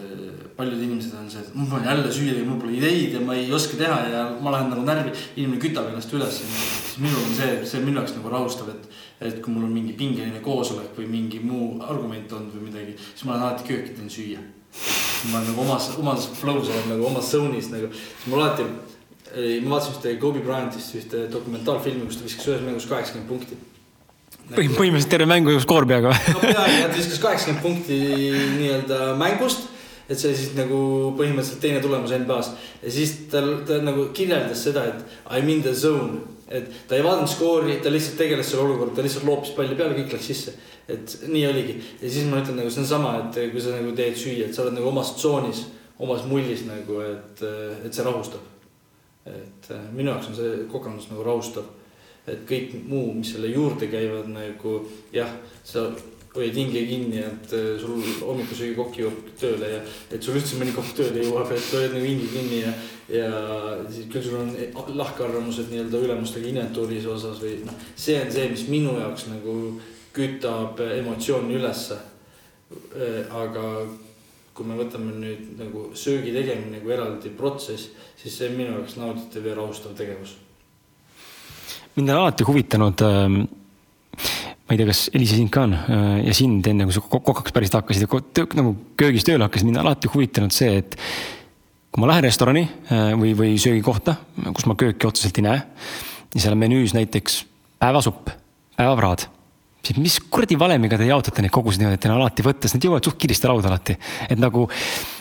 [0.57, 3.51] paljud inimesed on see, et mul pole jälle süüa, mul pole ideid ja ma ei
[3.53, 5.13] oska teha ja ma lähen nagu närvi.
[5.35, 8.89] inimene kütab ennast üles siis minul on see, see on minu jaoks nagu rahustav, et,
[9.21, 13.25] et kui mul on mingi pingeline koosolek või mingi muu argument olnud või midagi, siis
[13.25, 14.43] ma lähen alati kööki teen süüa.
[15.31, 18.65] Ma olen nagu omas, omas flow's olen nagu omas zone'is nagu, siis mul alati,
[19.65, 23.57] ma vaatasin ühte Kobe Bryantist ühte dokumentaalfilmi, kus ta viskas ühes mängus kaheksakümmend punkti
[24.45, 27.97] Nagu- põhimõtteliselt terve mängu skoor peaga no peaaegu, ta viskas kaheksakümmend punkti
[28.59, 29.71] nii-öelda mängust.
[30.07, 30.77] et see oli siis nagu
[31.17, 32.51] põhimõtteliselt teine tulemus NBA-s
[32.83, 34.99] ja siis tal, ta nagu kirjeldas seda, et
[35.33, 36.21] I m in the zone.
[36.47, 39.97] et ta ei vaadanud skoori, ta lihtsalt tegeles selle olukorraga, ta lihtsalt loopis palli peale,
[39.97, 40.53] kõik läks sisse.
[40.89, 43.95] Et nii oligi ja siis ma ütlen nagu see on sama, et kui sa nagu
[43.97, 45.63] teed süüa, et sa oled nagu omas tsoonis,
[45.99, 47.41] omas mullis nagu, et,
[47.85, 48.51] et see rahustab.
[49.25, 51.65] et minu jaoks on see kogemus nagu rahustav
[52.27, 54.79] et kõik muu, mis selle juurde käivad nagu
[55.13, 55.29] jah,
[55.65, 55.87] sa
[56.35, 59.79] hoiad hinge kinni, et äh, sul hommikusöögikokk jõuab tööle ja
[60.11, 62.73] et sul üldse mõni kokk tööle jõuab, et hoiad nagu hinge kinni ja,
[63.13, 63.29] ja
[63.87, 64.51] siis küll sul on
[64.99, 69.55] lahkarvamused nii-öelda ülemustega inventuuris osas või noh, see on see, mis minu jaoks nagu
[70.15, 71.99] kütab emotsiooni ülesse.
[72.95, 73.67] Äh, aga
[74.55, 78.97] kui me võtame nüüd nagu söögi tegemine nagu eraldi protsess, siis see on minu jaoks
[78.97, 80.37] nauditav ja rahustav tegevus
[81.95, 83.29] mind on alati huvitanud äh,
[84.65, 87.55] ma ei tea, kas Eliise sind ka on äh, ja sind enne kui sa kokaks
[87.55, 90.97] päriselt hakkasid ja nagu köögis tööle hakkasid, mind on alati huvitanud see, et
[91.91, 94.17] kui ma lähen restorani äh, või, või söögikohta,
[94.51, 95.61] kus ma kööki otseselt ei näe
[96.35, 97.43] ja seal on menüüs näiteks
[97.79, 98.33] päevasupp,
[98.75, 99.29] päevapraad
[99.85, 102.77] siis mis kuradi valemiga te jaotate neid koguseid niimoodi, et teil on alati võtta, sest
[102.77, 103.97] need jõuavad suht kiiresti lauda alati.
[104.29, 104.67] et nagu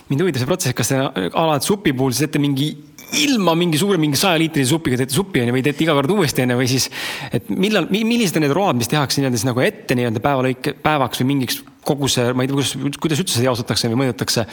[0.09, 1.01] mind huvitab see protsess, kas te
[1.31, 2.73] alati supi puhul siis teete mingi
[3.25, 6.57] ilma mingi suure, mingi sajaliitrise supiga teete suppi onju või teete iga kord uuesti onju
[6.59, 6.89] või siis.
[7.35, 11.23] et millal, millised on need road, mis tehakse nii-öelda siis nagu ette nii-öelda päevalõike, päevaks
[11.23, 14.47] või mingiks koguse, ma ei tea, kuidas, kuidas üldse seda jaotatakse või mõõdetakse.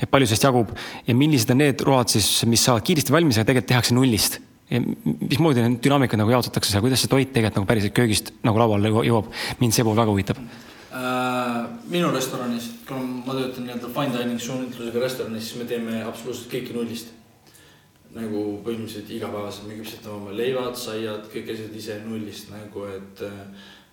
[0.00, 0.72] et palju sellest jagub
[1.06, 4.40] ja millised on need road siis, mis saavad kiiresti valmis, aga tegelikult tehakse nullist
[4.70, 8.90] mismoodi need dünaamikad nagu jaotatakse seal, kuidas see toit tegelikult nagu päriselt köögist nagu lauale
[8.92, 9.30] jõuab,
[9.62, 11.62] mind see pool väga huvitab äh,.
[11.88, 16.76] minu restoranis, kuna ma töötan nii-öelda fine dining suunitlusega restoranis, siis me teeme absoluutselt kõike
[16.76, 17.14] nullist
[18.16, 23.24] nagu põhimõtteliselt igapäevaselt me küpsetame oma leivad, saiad, kõik asjad ise nullist nagu, et,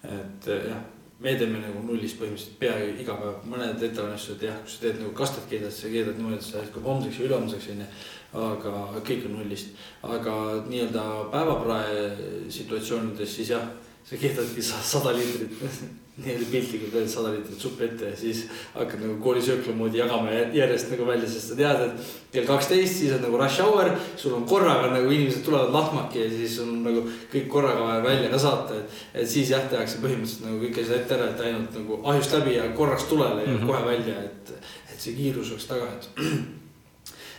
[0.07, 0.83] et jah,
[1.19, 5.11] me teeme nagu nullist põhimõtteliselt peaaegu iga päev, mõned ettevalmistused jah, kus sa teed nagu
[5.17, 7.89] kastet keedad, sa keedad niimoodi, et see jätkub homseks ja ülehomseks onju.
[8.35, 10.37] Aga kõik on nullist, aga
[10.69, 11.03] nii-öelda
[11.33, 12.07] päevaprae
[12.51, 13.67] situatsioonides siis jah,
[14.05, 15.61] sa keedadki sada liitrit
[16.15, 20.93] nii-öelda piltlikult öeldes sada liitrit suppi ette ja siis hakkad nagu koolisöökla moodi jagama järjest
[20.93, 24.45] nagu välja, sest sa tead, et kell kaksteist, siis on nagu rush hour, sul on
[24.47, 27.03] korraga nagu inimesed tulevad lahmaki ja siis on nagu
[27.33, 29.01] kõik korraga vaja välja ka saata, et.
[29.23, 32.55] et siis jah, tehakse põhimõtteliselt nagu kõik asjad ette ära, et ainult nagu ahjust läbi
[32.55, 33.67] ja korraks tulele ja mm -hmm.
[33.67, 34.53] kohe välja, et,
[34.93, 35.91] et see kiirus oleks taga,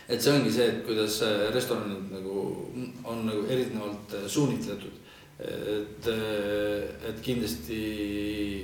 [0.07, 0.21] et.
[0.21, 1.19] see ongi see, et kuidas
[1.55, 2.45] restoranid nagu
[3.03, 5.03] on nagu erinevalt suunitletud
[5.39, 6.07] et,
[7.09, 7.81] et kindlasti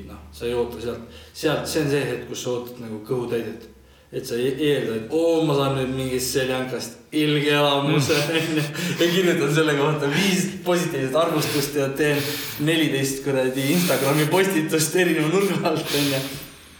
[0.07, 3.70] noh, sa ei oota sealt, sealt, see on see hetk, kus sa ootad nagu kõhutäidet.
[4.14, 8.61] et sa ei eelda, et oo, ma saan nüüd mingist seljankast ilge elamuse onju
[8.99, 12.22] ja kirjutan selle kohta viis positiivset arvustust ja teen
[12.61, 16.22] neliteist kuradi Instagrami postitust erineva nurga alt onju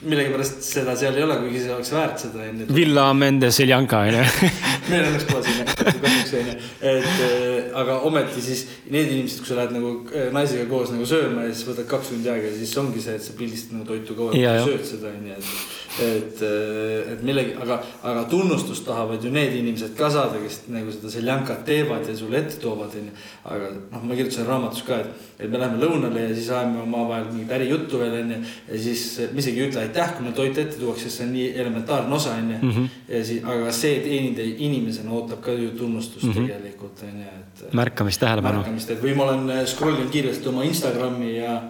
[0.04, 2.68] millegipärast seda seal ei ole, kuigi see oleks väärt seda onju.
[2.76, 4.24] Villa Mendes Seljanka onju.
[4.90, 6.56] meil õnneks pole siin kahjuks onju,
[6.94, 11.08] et äh, aga ometi siis need inimesed, kui sa lähed nagu äh, naisega koos nagu
[11.10, 13.90] sööma ja siis võtad kaks tundi aega ja siis ongi see, et sa pildistad nagu
[13.90, 14.36] toitu kaua,
[14.68, 15.56] sööd seda onju, et.
[16.02, 20.92] Et, äh, et millegi, aga, aga tunnustust tahavad ju need inimesed ka saada, kes nagu
[20.94, 23.12] seda Seljankat teevad ja sulle ette toovad onju.
[23.44, 27.28] aga noh, ma kirjutasin raamatus ka, et, et me läheme lõunale ja siis ajame omavahel
[27.32, 29.04] mingit ärijuttu veel onju ja siis
[29.34, 32.34] me isegi ei ütle aitäh, kui mulle toit ette tuuakse, see on nii elementaarne osa,
[32.42, 32.58] onju.
[32.62, 32.90] Mhm.
[33.14, 36.48] ja siis, aga see teenindaja inimesena ootab ka ju tunnustust mm -hmm.
[36.48, 37.64] tegelikult, onju, et.
[37.74, 38.64] märkamist, tähelepanu.
[38.64, 41.62] märkamist, et või ma olen äh, scroll inud kiiresti oma Instagrami ja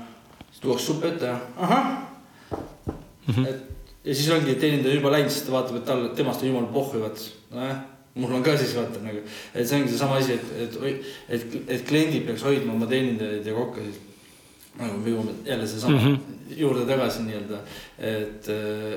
[0.62, 1.86] tuuakse supp ette ja ahah
[3.28, 3.34] mm.
[3.34, 3.48] -hmm.
[3.48, 3.73] et
[4.04, 7.04] ja siis ongi teenindaja juba läinud, siis ta vaatab, et tal, temast on jumal pohhu,
[7.04, 7.82] vaata, nojah
[8.16, 9.22] mul on ka siis vaata nagu,
[9.54, 10.76] et see ongi seesama asi, et, et,
[11.30, 14.02] et, et kliendid peaks hoidma oma teenindajaid ja kokkasid
[14.78, 16.38] nagu me jõuame jälle seesama mm -hmm.
[16.58, 17.58] juurde tagasi nii-öelda.
[17.98, 18.48] et,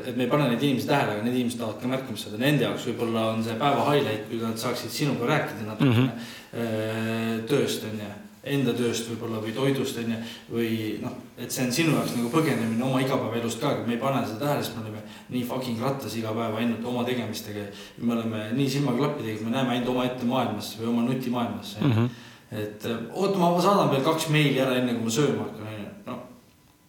[0.06, 2.64] et me ei pane neid inimesi tähele, aga need inimesed tahavad ka märkamist saada, nende
[2.64, 7.46] jaoks võib-olla on see päeva highlight, kui nad saaksid sinuga rääkida natukene mm -hmm.
[7.48, 10.18] tööst on ju enda tööst võib-olla või toidust on ju,
[10.52, 10.70] või
[11.02, 14.22] noh, et see on sinu jaoks nagu põgenemine oma igapäevaelust ka, aga me ei pane
[14.26, 15.02] seda tähele, sest me oleme
[15.34, 17.66] nii fucking rattas iga päev ainult oma tegemistega.
[17.98, 21.92] me oleme nii silmaklappidega, me näeme ainult omaette maailmas või oma nutimaailmas mm.
[21.92, 25.66] -hmm et äh, oota, ma saadan veel kaks meili ära, enne kui ma sööma hakkan,
[25.72, 25.88] onju.
[26.06, 26.18] no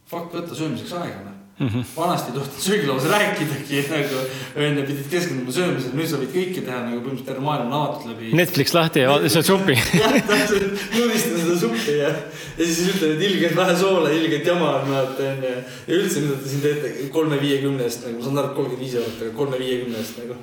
[0.05, 1.36] fuck, võta söömiseks aega, noh.
[1.59, 1.67] Mm.
[1.67, 1.83] -hmm.
[1.97, 4.15] vanasti ei tohtinud söögilauas rääkidagi nagu,
[4.55, 8.11] onju, pidid keskenduma söömisele, nüüd sa võid kõike teha nagu põhimõtteliselt terve maailm on avatud
[8.11, 8.33] läbi.
[8.41, 9.77] Netflix lahti ja vaata seda suppi.
[10.03, 12.11] jah, täpselt, nuristada seda suppi ja,
[12.57, 15.55] ja siis ütled, et ilgelt vähe soola, ilgelt jama on, vaata onju.
[15.87, 18.85] ja üldse, mida te siin teete kolme viiekümne eest nagu, ma saan aru, et kolmkümmend
[18.85, 20.39] viis eurot, aga kolme viiekümne eest nagu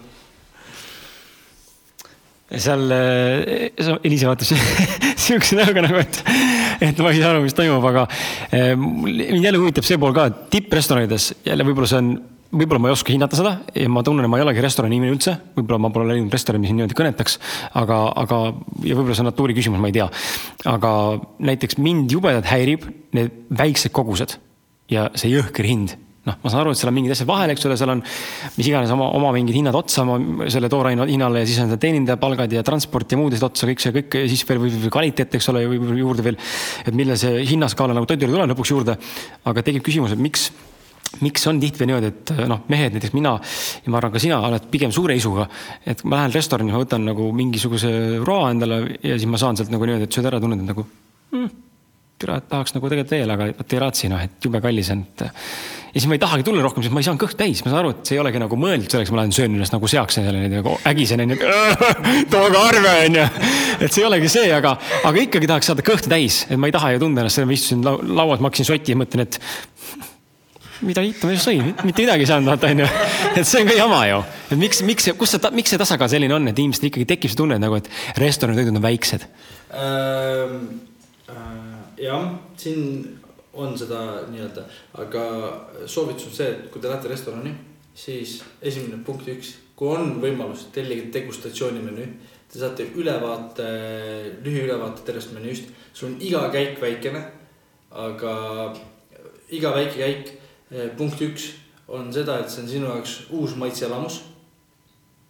[2.55, 2.93] seal
[4.05, 4.53] Eliise vaatas
[5.27, 6.21] siukse näoga nagu, et,
[6.85, 8.07] et ma ei saa aru, mis toimub, aga
[8.51, 12.15] eh, mind jälle huvitab see pool ka, et tipprestoranides jälle võib-olla see on,
[12.55, 15.17] võib-olla ma ei oska hinnata seda ja ma tunnen, et ma ei olegi restorani inimene
[15.17, 17.39] üldse, võib-olla ma pole läinud restorani, mis niimoodi kõnetaks,
[17.81, 18.41] aga, aga
[18.87, 20.09] ja võib-olla see on natuuri küsimus, ma ei tea.
[20.71, 20.95] aga
[21.51, 24.39] näiteks mind jubedalt häirib need väiksed kogused
[24.93, 27.67] ja see jõhker hind noh, ma saan aru, et seal on mingid asjad vahel, eks
[27.69, 28.03] ole, seal on
[28.57, 32.19] mis iganes oma, oma mingid hinnad otsa oma selle tooraine hinnale ja siis on teenindaja
[32.21, 35.37] palgad ja transport ja muud asjad otsa, kõik see kõik ja siis veel või kvaliteet,
[35.39, 36.39] eks ole, või juurde veel.
[36.85, 38.97] et millal see hinnaskaala nagu toidule tuleb lõpuks juurde.
[39.45, 40.51] aga tekib küsimus, et miks
[41.23, 44.65] miks on tihti niimoodi, et noh, mehed, näiteks mina ja ma arvan, ka sina oled
[44.73, 45.47] pigem suure isuga.
[45.87, 47.93] et ma lähen restorani, ma võtan nagu mingisuguse
[48.25, 50.87] roa endale ja siis ma saan sealt nagu niimoodi, et sööd ära, tunned nagu
[51.31, 51.51] mm,
[52.21, 55.03] türa, et tahaks nagu tegelikult veel, aga vot ei raatsi noh, et jube kallis on,
[55.03, 55.25] et
[55.95, 57.81] ja siis ma ei tahagi tulla rohkem, sest ma ei saanud kõht täis, ma saan
[57.83, 60.47] aru, et see ei olegi nagu mõeldud selleks, ma lähen söön ennast nagu seaksin selle
[60.51, 61.39] nagu ägisen onju,
[62.33, 63.27] tooge arve onju.
[63.79, 64.77] et see ei olegi see, aga,
[65.11, 67.85] aga ikkagi tahaks saada kõhtu täis, et ma ei taha ju tunda ennast, ma istusin
[67.87, 69.39] lauas, ma hakkasin sotti ja mõtlen, et
[70.85, 72.89] mida hittu ma just sõin, mitte midagi ei saanud vaata onju.
[73.35, 76.35] et see on ka jama ju, et miks, miks, kus see, miks see tasakaal selline
[76.35, 79.29] on, et inimestel ikkagi tekib see tunne nagu, et restoranitoidud on väiksed
[79.75, 80.67] ähm,?
[81.25, 81.64] Äh,
[82.05, 83.21] jah, siin
[83.55, 84.01] on seda
[84.31, 84.65] nii-öelda,
[85.01, 85.25] aga
[85.87, 87.55] soovitus on see, et kui te lähete restorani,
[87.95, 92.09] siis esimene punkt üks, kui on võimalus, tellige degustatsioonimenüü.
[92.51, 93.67] Te saate ülevaate,
[94.45, 97.23] lühiülevaate tervest menüüst, sul on iga käik väikene,
[97.91, 98.35] aga
[99.55, 100.33] iga väike käik,
[100.71, 101.51] eh, punkt üks
[101.89, 104.21] on seda, et see on sinu jaoks uus maitseelamus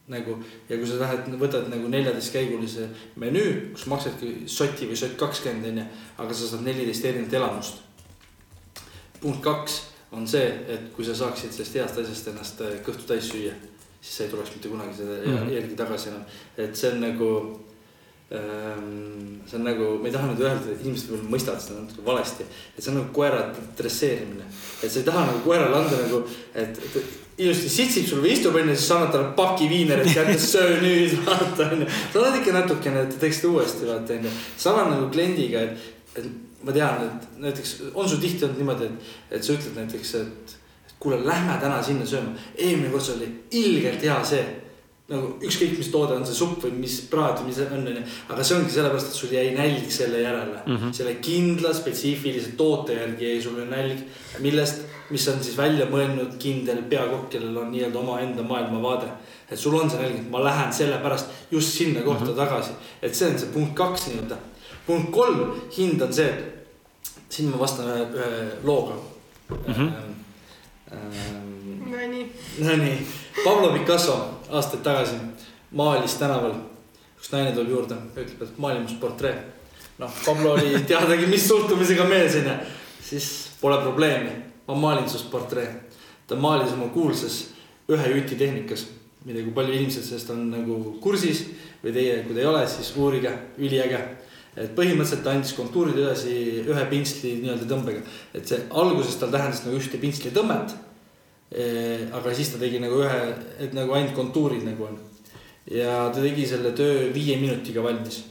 [0.09, 0.37] nagu
[0.69, 5.87] ja kui sa lähed, võtad nagu neljateistkäigulise menüü, kus maksadki soti või sott kakskümmend onju,
[6.19, 7.85] aga sa saad neliteist erinevat elamust
[9.25, 9.81] punkt kaks
[10.15, 13.55] on see, et kui sa saaksid sellest heast asjast ennast äh, kõhtu täis süüa,
[14.01, 15.55] siis sa ei tuleks mitte kunagi selle mm -hmm.
[15.57, 16.25] järgi tagasi enam.
[16.57, 17.31] et see on nagu
[18.37, 22.07] ähm,, see on nagu, ma ei taha nüüd öelda, et inimesed võib-olla mõistavad seda natuke
[22.07, 22.45] valesti.
[22.77, 23.43] et see on nagu koera
[23.79, 24.47] dresseerimine,
[24.83, 26.23] et sa ei taha nagu koerale anda nagu,
[26.55, 30.79] et, et ilusti sitsib sul või istub onju, siis annad talle paki viinerit kätte, söö
[30.83, 31.89] nüüd, vaata onju.
[32.13, 34.35] sa annad ikka natukene, et ta teeks seda uuesti, vaata onju.
[34.67, 36.29] sama nagu kliendiga, et, et
[36.65, 40.55] ma tean, et näiteks on sul tihti olnud niimoodi, et, et sa ütled näiteks, et,
[41.03, 42.37] kuule, lähme täna sinna sööma.
[42.55, 43.31] eelmine kord see oli
[43.65, 44.45] ilgelt hea see.
[45.13, 48.05] Nagu ükskõik, mis toode on see supp või mis praad või mis on, onju.
[48.33, 50.79] aga see ongi sellepärast, et sul jäi nälg selle järele mm.
[50.79, 50.95] -hmm.
[50.97, 54.01] selle kindla spetsiifilise toote järgi jäi sulle nälg,
[54.41, 59.13] millest, mis on siis välja mõelnud kindel peakokk, kellel on nii-öelda omaenda maailmavaade.
[59.51, 62.37] et sul on see nälg, et ma lähen sellepärast just sinna kohta mm -hmm.
[62.37, 62.71] tagasi.
[63.03, 64.41] et see on see punkt kaks nii-öelda
[64.87, 68.95] punkt kolm, hind on see, et siin ma vastan ühe, ühe looga
[69.51, 69.75] mm.
[69.75, 69.93] -hmm.
[70.93, 72.33] Ähm, Nonii.
[72.59, 73.07] Nonii,
[73.45, 75.19] Pablo Picasso aastaid tagasi
[75.75, 76.57] maalis tänaval,
[77.19, 79.35] üks naine tuleb juurde, ütleb, et maali must portree.
[79.99, 82.59] noh, Pablo oli teadagi, mis suhtumisega mees onju,
[83.05, 83.31] siis
[83.61, 84.35] pole probleemi,
[84.69, 85.69] ma maalin sinust portree.
[86.27, 87.47] ta maalis oma kuulsas
[87.89, 88.87] ühe juti tehnikas,
[89.25, 91.45] tea, kui palju inimesed sellest on nagu kursis
[91.83, 94.01] või teie, kui te ei ole, siis uurige, üliäge
[94.55, 98.03] et põhimõtteliselt ta andis kontuurid edasi ühe pintsli nii-öelda tõmbega.
[98.35, 100.75] et see alguses tal tähendas nagu ühte pintsli tõmmet.
[101.55, 103.19] Aga siis ta tegi nagu ühe,
[103.63, 104.99] et nagu ainult kontuurid nagu on.
[105.71, 108.25] ja ta tegi selle töö viie minutiga valmis.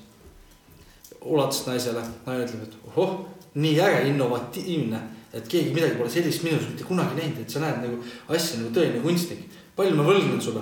[1.22, 3.14] ulatas naisele, naine ütleb, et ohoh,
[3.56, 5.00] nii äge, innovatiivne,
[5.34, 8.76] et keegi midagi pole sellist minus mitte kunagi näinud, et sa näed nagu asja nagu
[8.76, 9.48] tõeline kunstnik.
[9.76, 10.62] palju ma võlgnen sulle?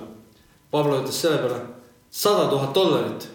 [0.72, 1.60] Pablo ütles selle peale
[2.12, 3.28] sada tuhat dollarit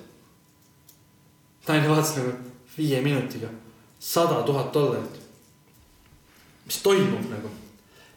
[1.69, 2.33] naine vaatas nagu
[2.77, 3.49] viie minutiga,
[3.99, 5.21] sada tuhat dollarit.
[6.67, 7.51] mis toimub nagu?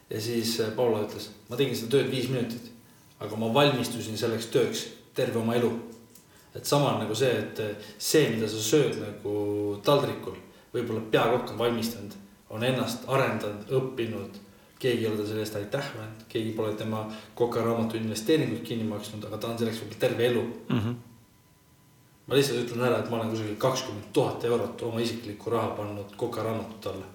[0.10, 2.72] Ja siis äh, Paula ütles, ma tegin seda tööd viis minutit,
[3.20, 5.72] aga ma valmistusin selleks tööks terve oma elu.
[6.56, 9.34] et sama on nagu see, et äh, see, mida sa sööd nagu
[9.86, 10.38] taldrikul,
[10.74, 12.16] võib-olla peakokk on valmistanud,
[12.50, 14.46] on ennast arendanud, õppinud
[14.80, 17.04] keegi ei ole ta selle eest aitäh öelnud, keegi pole tema
[17.36, 20.80] kokaraamatu investeeringuid kinni maksnud, aga ta on selleks võib-olla terve elu mm.
[20.80, 20.98] -hmm
[22.30, 26.12] ma lihtsalt ütlen ära, et ma olen kusagil kakskümmend tuhat eurot oma isiklikku raha pannud
[26.18, 27.08] kokaraamatut alla.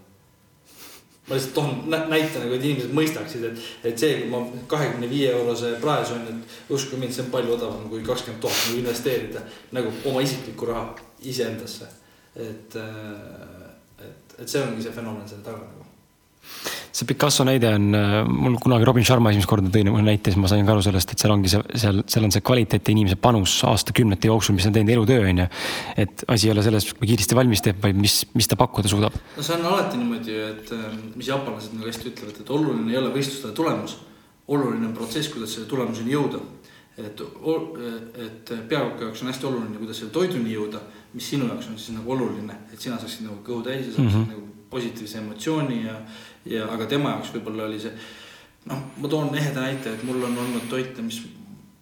[1.29, 5.31] Ma lihtsalt toon näite nagu, et inimesed mõistaksid, et, et see, kui ma kahekümne viie
[5.33, 9.45] eurose prae söön, et uskuge mind, see on palju odavam kui kakskümmend tuhat nagu investeerida
[9.77, 10.91] nagu oma isiklikku raha
[11.25, 11.89] iseendasse.
[12.37, 12.77] et,
[14.05, 17.89] et, et see ongi see fenomen selle taga nagu see Picasso näide on,
[18.31, 21.15] mul kunagi Robin Sharma esimest korda tõi mulle näite, siis ma sain ka aru sellest,
[21.15, 24.69] et seal ongi see, seal, seal on see kvaliteet ja inimese panus aastakümnete jooksul, mis
[24.71, 25.49] on teinud elutöö, on ju.
[26.05, 29.19] et asi ei ole selles, kui kiiresti valmis teeb, vaid mis, mis ta pakkuda suudab.
[29.37, 30.75] no see on alati niimoodi, et
[31.15, 33.99] mis jaapanlased nagu hästi ütlevad, et oluline ei ole võistluste tulemus.
[34.47, 36.43] oluline on protsess, kuidas selle tulemuseni jõuda
[36.99, 37.21] et,
[38.25, 40.83] et peakoku jaoks on hästi oluline, kuidas selle toiduni jõuda,
[41.15, 44.05] mis sinu jaoks on siis nagu oluline, et sina saaksid nagu kõhu täis ja saaksid
[44.05, 44.29] mm -hmm.
[44.31, 45.97] nagu positiivse emotsiooni ja,
[46.47, 47.95] ja aga tema jaoks võib-olla oli see.
[48.71, 51.23] noh, ma toon eheda näite, et mul on olnud toite, mis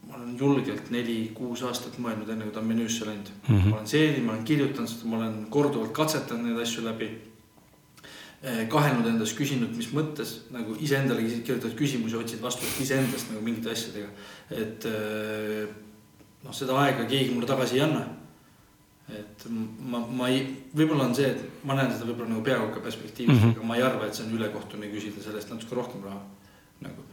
[0.09, 3.59] ma olen julgelt neli-kuus aastat mõelnud, enne kui ta on menüüsse läinud mm.
[3.59, 3.69] -hmm.
[3.69, 7.11] ma olen seedinud, ma olen kirjutanud seda, ma olen korduvalt katsetanud neid asju läbi
[8.43, 13.71] Eh, kahelnud endas, küsinud, mis mõttes nagu iseendale kirjutad küsimusi, otsid vastust iseendast nagu mingite
[13.71, 14.09] asjadega.
[14.51, 15.69] et eh,
[16.43, 18.03] noh, seda aega keegi mulle tagasi ei anna.
[19.11, 20.45] Et ma, ma ei,
[20.77, 23.57] võib-olla on see, et ma näen seda võib-olla nagu peakoka perspektiivist mm, -hmm.
[23.59, 26.21] aga ma ei arva, et see on ülekohtune küsida selle eest natuke rohkem raha.
[26.83, 27.09] nagu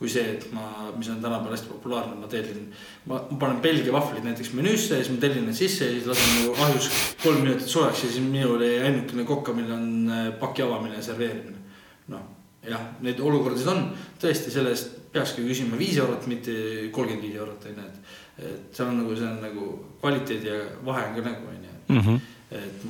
[0.00, 2.70] kui see, et ma, mis on tänapäeval hästi populaarne, ma tellin,
[3.04, 6.38] ma, panen Belgia vahvlid näiteks menüüsse ja siis ma tellin need sisse ja siis lasen
[6.38, 6.88] nagu ahjus
[7.20, 11.60] kolm minutit soojaks ja siis minul ainukene kokkamine on äh, paki avamine ja serveerimine.
[12.08, 12.22] noh,
[12.64, 13.84] jah, neid olukordasid on,
[14.22, 16.56] tõesti, selle eest peakski küsima viis eurot, mitte
[16.96, 18.16] kolmkümmend viis eurot, on ju, et.
[18.40, 19.66] Et seal on nagu, see on nagu
[20.00, 22.16] kvaliteedi ja vahe on ka nagu, on ju, Mhm.
[22.50, 22.84] et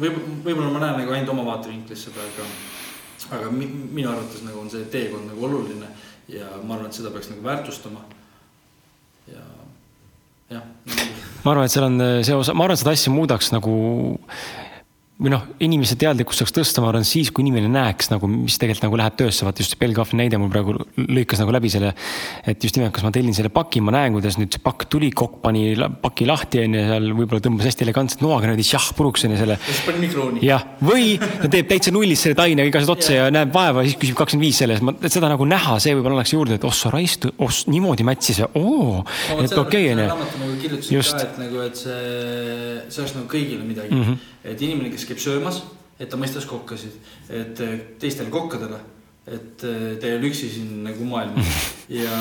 [0.00, 2.46] võib, võib-olla ma näen nagu ainult oma vaatevinklist seda, aga,
[3.38, 5.88] aga mi, minu arvates nagu on see teekond nagu oluline
[6.28, 8.00] ja ma arvan, et seda peaks nagu väärtustama.
[9.28, 9.42] ja
[10.50, 10.62] jah.
[11.44, 13.74] ma arvan, et seal on see osa, ma arvan, et seda asja muudaks nagu
[15.20, 18.86] või noh, inimese teadlikkust saaks tõsta, ma arvan, siis kui inimene näeks nagu, mis tegelikult
[18.86, 21.92] nagu läheb töösse, vaata just see Belgahvi näide mul praegu lõikas nagu läbi selle.
[22.48, 25.10] et just nimelt, kas ma tellin selle paki, ma näen, kuidas nüüd see pakk tuli,
[25.12, 29.26] kokk pani paki lahti on ju, seal võib-olla tõmbas hästi elegantselt noaga niimoodi šah puruks
[29.28, 29.58] on ju selle.
[29.60, 30.44] ja siis pani mikrooni.
[30.46, 34.16] jah, või ta teeb täitsa nullist selle tainega igast otsa ja näeb vaeva siis küsib
[34.18, 36.92] kakskümmend viis selle eest, et seda nagu näha, see võib-olla annaks juurde, et oh sa
[36.94, 39.04] raisk, oh niimoodi mätsis ja oo,
[39.36, 40.08] et okei on ju.
[40.08, 42.00] nagu et nagu, et see,
[42.88, 44.04] see oleks nagu kõigile midagi mm.
[44.04, 44.39] -hmm.
[44.44, 45.62] Et inimene, kes käib söömas,
[46.00, 46.96] et ta mõistas kokkasid,
[47.36, 47.60] et
[48.00, 48.78] teistele kokkadele,
[49.30, 51.52] et te ei ole üksi siin nagu maailmas.
[51.90, 52.18] Ja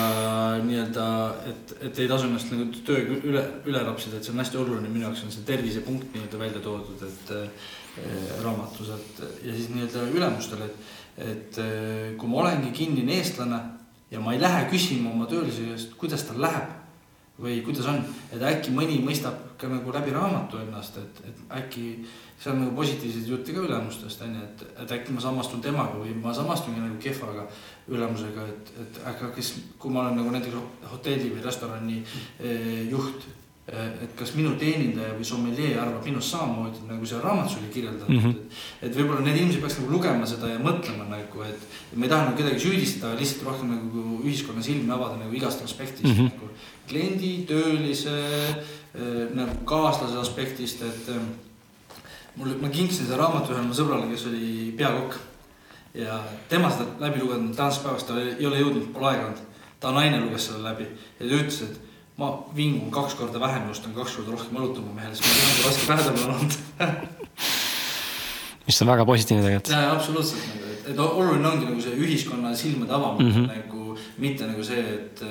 [0.66, 1.04] nii-öelda,
[1.46, 4.90] et, et ei tasu ennast nagu tööga üle, üle rapsida, et see on hästi oluline,
[4.90, 7.68] minu jaoks on see tervisepunkt nii-öelda välja toodud, et äh,
[8.42, 11.60] raamatus, et ja siis nii-öelda ülemustele, et, et
[12.18, 13.62] kui ma olengi kinnine eestlane
[14.10, 16.74] ja ma ei lähe küsima oma töölise käest, kuidas tal läheb
[17.40, 18.02] või kuidas on,
[18.34, 21.86] et äkki mõni mõistab ka nagu läbi raamatu ennast, et, et äkki
[22.40, 26.00] seal on nagu positiivseid jutte ka ülemustest on ju, et, et äkki ma samastun temaga
[26.00, 27.48] või ma samastungi nagu kehvaga
[27.92, 33.28] ülemusega, et, et aga kes, kui ma olen nagu näiteks hotelli või restorani eh, juht
[33.68, 38.16] eh, et kas minu teenindaja või sommeljee arvab minust samamoodi, nagu seal raamatus oli kirjeldatud
[38.16, 38.62] mm, -hmm.
[38.80, 42.14] et, et võib-olla need inimesed peaks nagu lugema seda ja mõtlema nagu, et, ma ei
[42.14, 46.32] taha nagu kedagi süüdistada, lihtsalt rohkem nagu ühiskonna silmi avada nagu igast aspektist mm, -hmm.
[46.32, 46.49] nagu
[46.90, 48.16] kliendi, töölise
[49.38, 51.12] nagu kaaslase aspektist, et
[52.40, 55.20] mul, ma kinksin selle raamatu ühele oma sõbrale, kes oli peakokk.
[55.94, 59.46] ja tema seda läbi lugenud tänasest päevast, ta ei ole jõudnud, pole aega olnud.
[59.80, 61.80] ta naine luges selle läbi ja ta ütles, et
[62.20, 65.34] ma vingun kaks korda vähem ja ostan kaks korda rohkem õlut oma mehele, sest ma
[65.38, 67.18] tean, kui raske päev on olnud
[68.70, 69.72] mis on väga positiivne tegelikult.
[69.74, 73.48] jaa, absoluutselt nagu, et, et oluline ongi nagu see ühiskonna silmade avamine mm -hmm.
[73.56, 73.79] nagu,
[74.18, 75.24] mitte nagu see, et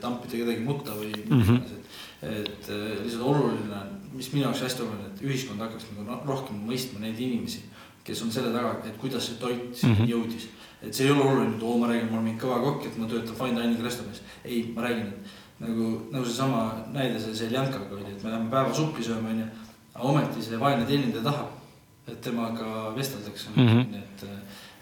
[0.00, 1.42] tampida kedagi mutta või mm.
[1.42, 1.56] -hmm.
[1.56, 2.70] et, et
[3.04, 3.84] lihtsalt oluline
[4.16, 7.64] mis minu jaoks hästi oluline, et ühiskond hakkaks nagu rohkem mõistma neid inimesi,
[8.06, 10.08] kes on selle taga, et kuidas see toit mm -hmm.
[10.12, 10.48] jõudis.
[10.82, 12.98] et see ei ole oluline, et oo, ma räägin, ma olen mingi kõva kokk, et
[12.98, 14.22] ma töötan fine dining restoranis.
[14.44, 18.74] ei, ma räägin, et nagu, nagu seesama näide selle Seljankaga oli, et me läheme päeva
[18.74, 19.46] suppi sööma, onju.
[19.94, 21.48] aga ometi see vaene teenindaja tahab,
[22.08, 23.68] et temaga vesteldakse mm.
[23.68, 23.96] -hmm.
[23.96, 24.24] et,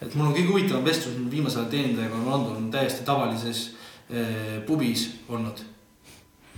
[0.05, 3.67] et mul on kõige huvitavam vestlus viimasel ajal teenindajaga on olnud, on täiesti tavalises
[4.11, 5.65] eh, pubis olnud.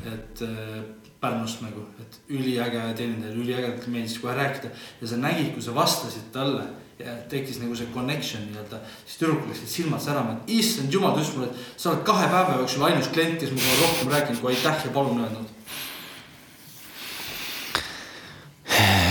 [0.07, 0.79] et eh,
[1.17, 4.69] Pärnust nagu, et üliäge teenindaja, üliägedalt meeldis kohe rääkida
[5.01, 6.67] ja sa nägid, kui sa vastasid talle
[7.01, 11.23] ja tekkis nagu see connection nii-öelda, siis tüdrukul läksid silmad särama, et issand jumal, ta
[11.25, 14.53] ütles mulle, et sa oled kahe päeva jooksul ainus klient, kes minuga rohkem rääkinud kui
[14.53, 15.49] aitäh ja palun öelnud.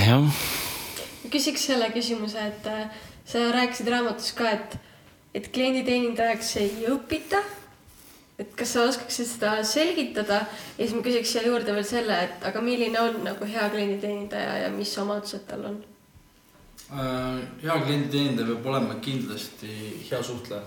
[0.06, 0.45] jah.
[1.34, 2.90] küsiks selle küsimuse, et äh,
[3.26, 4.80] sa rääkisid raamatus ka, et,
[5.34, 7.41] et klienditeenindajaks ei õpita
[8.39, 12.47] et kas sa oskaksid seda selgitada ja siis ma küsiks siia juurde veel selle, et
[12.47, 15.77] aga milline on nagu hea klienditeenindaja ja mis omadused tal on?
[16.91, 19.72] Äh, hea klienditeenindaja peab olema kindlasti
[20.10, 20.64] hea suhtleja.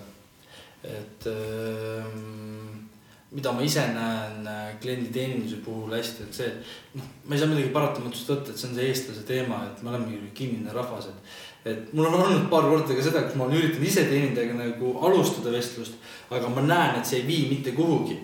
[0.83, 2.89] et ähm,
[3.35, 6.53] mida ma ise näen äh, klienditeeninduse puhul hästi, et see,
[6.95, 9.91] noh, ma ei saa midagi paratamatust võtta, et see on see eestlase teema, et me
[9.93, 11.37] oleme kinnine rahvas, et.
[11.65, 14.95] Et mul on olnud paar korda ka seda, kus ma olen üritanud ise teenindajaga nagu
[15.09, 15.99] alustada vestlust,
[16.31, 18.19] aga ma näen, et see ei vii mitte kuhugi.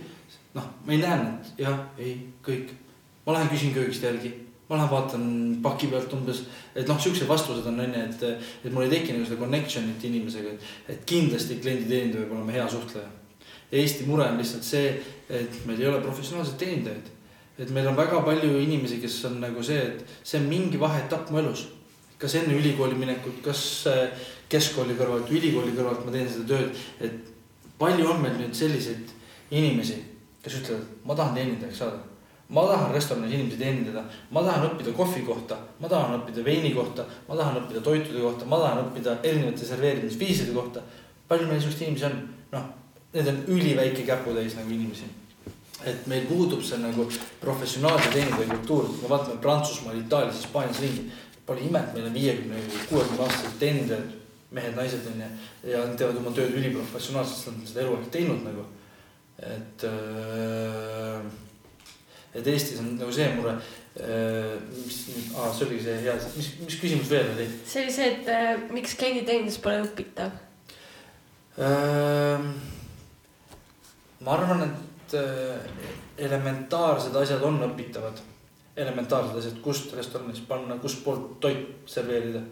[0.54, 2.70] noh, ma ei et jah, ei, kõik.
[3.26, 4.30] ma lähen küsin köögist järgi,
[4.68, 5.26] ma lähen vaatan
[5.62, 6.44] paki pealt umbes,
[6.74, 10.54] et noh, siuksed vastused on onju, et, et mul ei teki nagu seda connection'it inimesega,
[10.88, 13.10] et kindlasti klienditeenindaja peab olema hea suhtleja
[13.74, 14.90] Eesti mure on lihtsalt see,
[15.32, 17.10] et meil ei ole professionaalseid teenindajaid.
[17.58, 21.30] et meil on väga palju inimesi, kes on nagu see, et see on mingi vaheetapp
[21.30, 21.68] mu elus.
[22.18, 23.60] Kas enne ülikooli minekut, kas
[23.90, 27.30] äh, keskkooli kõrvalt, ülikooli kõrvalt ma teen seda tööd, et
[27.78, 29.12] palju on meil nüüd selliseid
[29.54, 30.00] inimesi,
[30.44, 32.02] kes ütlevad, ma tahan teenindajaks saada
[32.54, 37.06] ma tahan restoranis inimesi teenindada, ma tahan õppida kohvi kohta, ma tahan õppida veini kohta,
[37.28, 40.82] ma tahan õppida toitude kohta, ma tahan õppida erinevate serveerimisviiside kohta.
[41.28, 42.18] palju meil niisuguseid inimesi on,
[42.52, 42.64] noh
[43.14, 45.04] need on üliväike käputäis nagu inimesi.
[45.84, 47.04] et meil puudub see nagu
[47.40, 51.10] professionaalse teenindaja kultuur, kui me vaatame Prantsusmaal, Itaalias, Hispaanias ringi.
[51.44, 54.12] Pole ime, et meil on viiekümne kuuekümne aastased teenindajad,
[54.54, 55.30] mehed-naised on ju.
[55.70, 58.66] ja nad teevad oma tööd üliprofessionaalselt, sest nad on seda eluaeg teinud nagu.
[59.44, 61.24] et äh,,
[62.34, 64.54] et Eestis on nagu see mure äh,.
[64.78, 65.00] mis,
[65.36, 67.48] aa, see oligi see hea, mis, mis küsimus veel oli?
[67.66, 70.38] see oli see, et äh, miks klienditeenindus pole õpitav
[71.58, 72.46] äh,?
[74.24, 75.58] ma arvan, et äh,
[76.16, 78.22] elementaarsed asjad on õpitavad.
[78.76, 82.42] Elementaarsed asjad, kust restoranis panna, kustpoolt toit serveerida.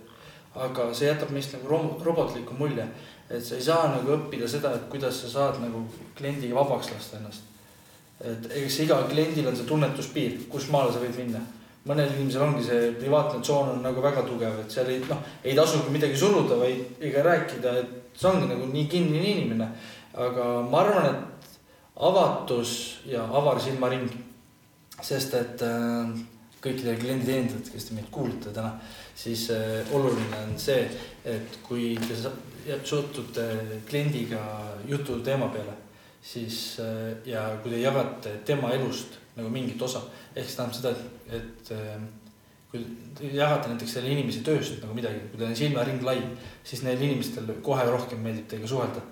[0.55, 2.85] aga see jätab meist nagu robotliku mulje,
[3.31, 5.87] et sa ei saa nagu õppida seda, et kuidas sa saad nagu
[6.19, 7.43] kliendiga vabaks lasta ennast.
[8.21, 11.41] et eks igal kliendil on see tunnetuspiir, kus maale sa võid minna
[11.89, 15.55] mõnel inimesel ongi see privaatne tsoon on nagu väga tugev, et seal ei noh, ei
[15.59, 19.69] tasugi midagi suruda, vaid ega rääkida, et see ongi nagu nii kinnine inimene.
[20.13, 21.59] aga ma arvan, et
[21.97, 24.11] avatus ja avar silmaring.
[25.03, 26.13] Sest et äh,
[26.63, 28.73] kõikidele klienditeenindajatele, kes te meid kuulate täna,
[29.19, 30.85] siis äh, oluline on see,
[31.29, 32.19] et kui te
[32.87, 33.47] suhtute
[33.89, 34.43] kliendiga
[34.89, 35.75] jutu teema peale,
[36.23, 40.05] siis äh, ja kui te jagate tema elust nagu mingit osa,
[40.37, 42.21] ehk see tähendab seda, et, et
[42.73, 42.83] kui
[43.17, 46.19] te jagate näiteks selle inimese tööst nagu midagi, kui teil on silmaring lai,
[46.65, 49.03] siis neil inimestel kohe rohkem meeldib teiega suhelda.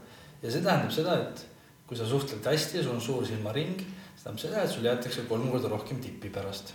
[0.43, 1.43] ja see tähendab seda, et
[1.89, 3.83] kui sa suhtled hästi ja sul on suur silmaring,
[4.21, 6.75] see tähendab seda, et sul jäetakse kolm korda rohkem tippi pärast.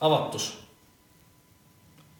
[0.00, 0.48] avatus,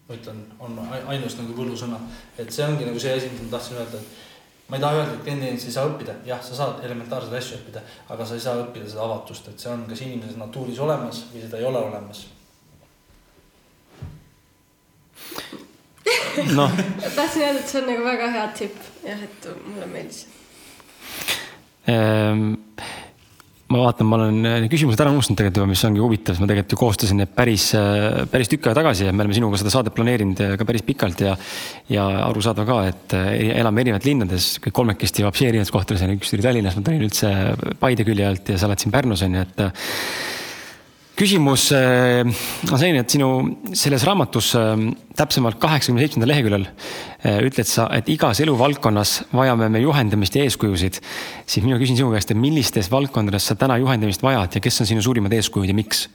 [0.09, 1.99] ma ütlen, on ainus nagu võlusõna,
[2.39, 5.17] et see ongi nagu see asi, mida ma tahtsin öelda, et ma ei taha öelda,
[5.17, 7.83] et klienditeenindus ei saa õppida, jah, sa saad elementaarseid asju õppida,
[8.15, 11.45] aga sa ei saa õppida seda avatust, et see on kas inimeses natuuris olemas või
[11.45, 12.25] seda ei ole olemas
[16.55, 16.71] noh.
[17.17, 20.25] tahtsin öelda, et see on nagu väga hea tipp, jah, et mulle meeldis.
[23.75, 26.49] Ma vaatan, ma olen need küsimused ära unustanud tegelikult juba, mis ongi huvitav, sest ma
[26.51, 27.71] tegelikult ju koostasin need päris,
[28.31, 31.35] päris tükk aega tagasi ja me oleme sinuga seda saadet planeerinud ka päris pikalt ja.
[31.91, 33.17] ja arusaadav ka, et
[33.57, 37.35] elame erinevates linnades, kõik kolmekesti Vapsi erinevates kohtades, üks tuli Tallinnas, ma tulin üldse
[37.81, 39.65] Paide külje alt ja sa oled siin Pärnus on ju, et
[41.15, 42.27] küsimus äh,
[42.71, 43.29] on selline, et sinu
[43.77, 44.73] selles raamatus äh,
[45.19, 50.99] täpsemalt kaheksakümne seitsmendal leheküljel äh, ütled sa, et igas eluvaldkonnas vajame me juhendamist ja eeskujusid.
[51.47, 54.91] siis mina küsin sinu käest, et millistes valdkondades sa täna juhendamist vajad ja kes on
[54.91, 56.09] sinu suurimad eeskujud ja miks?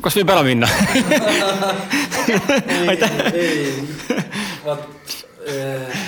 [0.00, 0.68] kas võib ära minna
[2.88, 3.10] aitäh.
[4.64, 4.86] vaat
[5.50, 6.04] äh,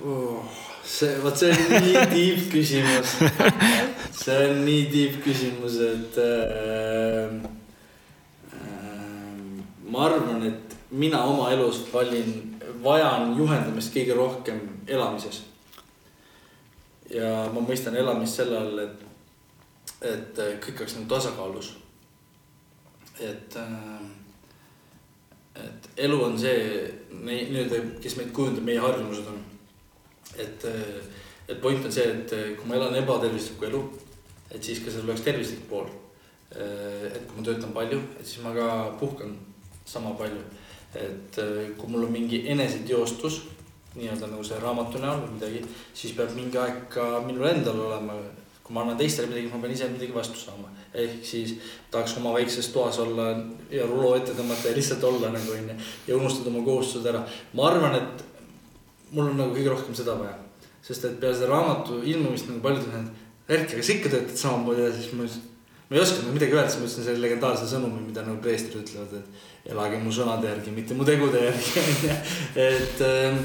[0.00, 0.63] oh
[0.94, 3.14] see, vot see on nii tiip küsimus.
[4.14, 7.34] see on nii tiip küsimus, et äh,
[8.54, 12.34] äh, ma arvan, et mina oma elus valin,
[12.84, 15.42] vajan juhendamist kõige rohkem elamises.
[17.10, 19.06] ja ma mõistan elamist selle all, et,
[20.14, 21.72] et kõik oleks nagu tasakaalus.
[23.20, 24.04] et äh,
[25.54, 26.62] et elu on see,
[27.14, 29.36] nii-öelda, kes meid kujundab, meie harjumused on
[30.38, 30.66] et,
[31.48, 33.82] et point on see, et kui ma elan ebatervislikku elu,
[34.50, 35.88] et siis ka seal oleks tervislik pool.
[36.54, 38.68] et kui ma töötan palju, et siis ma ka
[39.00, 39.32] puhkan
[39.84, 40.42] sama palju.
[40.94, 41.40] et
[41.78, 43.42] kui mul on mingi eneseteostus,
[43.94, 45.60] nii-öelda nagu see raamatu näol või midagi,
[45.94, 48.18] siis peab mingi aeg ka minul endal olema.
[48.64, 50.68] kui ma annan teistele midagi, ma pean ise midagi vastu saama.
[50.94, 51.56] ehk siis
[51.90, 53.26] tahaks oma väikses toas olla
[53.70, 55.74] ja rulo ette tõmmata ja lihtsalt olla nagu onju
[56.06, 57.26] ja unustada oma kohustused ära.
[57.52, 58.24] ma arvan, et
[59.14, 60.36] mul on nagu kõige rohkem seda vaja.
[60.84, 64.80] sest et peale seda raamatu ilmumist nagu paljud on öelnud, Erki, sa ikka töötad samamoodi
[64.80, 65.42] edasi, siis ma ütlesin.
[65.88, 68.80] ma ei oska nagu midagi öelda, siis ma ütlesin selle legendaarse sõnumi, mida nagu preestrid
[68.80, 71.82] ütlevad, et elage mu sõnade järgi, mitte mu tegude järgi,
[72.70, 73.36] et äh,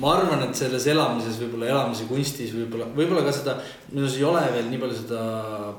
[0.00, 3.58] ma arvan, et selles elamises võib-olla, elamise kunstis võib-olla, võib-olla ka seda,
[3.92, 5.24] minus ei ole veel nii palju seda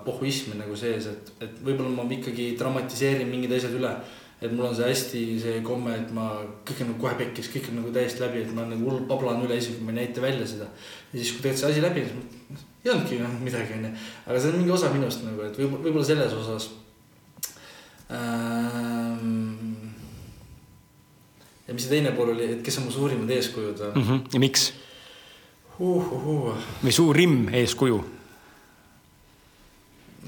[0.05, 3.95] pohhuismi nagu sees, et, et võib-olla ma ikkagi dramatiseerin mingid asjad üle.
[4.43, 6.27] Et mul on see hästi see komme, et ma,
[6.67, 9.43] kõik on nagu kohe pekkis, kõik on nagu täiesti läbi, et ma nagu hull pablan
[9.45, 10.67] üle, isegi ma ei näita välja seda.
[11.13, 13.91] ja siis, kui tegelikult see asi läbi, siis ei olnudki midagi, onju.
[14.27, 16.69] aga see on mingi osa minust nagu, et võib-olla, võib-olla selles osas
[18.11, 19.93] ähm,
[21.67, 24.03] ja mis see teine pool oli, et kes on mu suurimad eeskujud mm?
[24.03, 24.19] -hmm.
[24.33, 24.73] ja miks
[25.79, 26.13] uh,?
[26.13, 26.57] Uh, uh.
[26.83, 28.03] või suurim eeskuju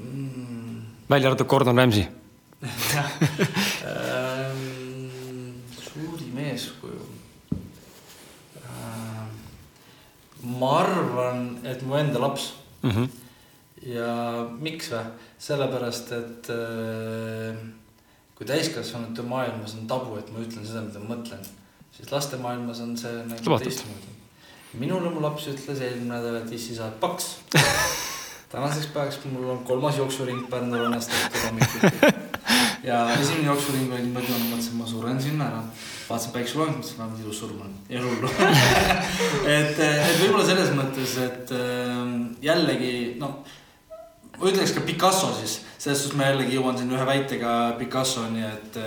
[0.00, 0.80] mm.
[1.10, 2.06] välja arvatud Gordon Ramsay
[3.92, 4.62] ähm,
[5.76, 7.04] suurim eeskuju
[8.64, 9.28] ähm,.
[10.42, 12.52] Ma arvan, et mu enda laps
[12.82, 12.90] mm.
[12.90, 13.08] -hmm.
[13.92, 14.10] ja
[14.60, 15.04] miks või?
[15.38, 17.56] sellepärast, et äh,
[18.34, 21.42] kui täiskasvanute maailmas on tabu, et ma ütlen seda, mida ma mõtlen,
[21.96, 24.14] siis laste maailmas on see nagu teistmoodi.
[24.74, 27.36] minule mu laps ütles eelmine nädal, et issi, sa oled paks
[28.52, 31.86] tänaseks päevaks mul on kolmas jooksuring Pärnu rannast tehtud hommikuti.
[32.86, 35.62] ja esimene jooksuring oli niimoodi, ma mõtlesin, ma suren sinna ära.
[36.08, 38.30] vaatasin päikseloeng, mõtlesin, vähemalt ilus surm on ja hullu
[39.58, 43.40] et, et võib-olla selles mõttes, et ähm, jällegi noh
[44.36, 48.78] ma ütleks ka Picasso siis, selles suhtes ma jällegi jõuan siin ühe väitega Picassoni, et,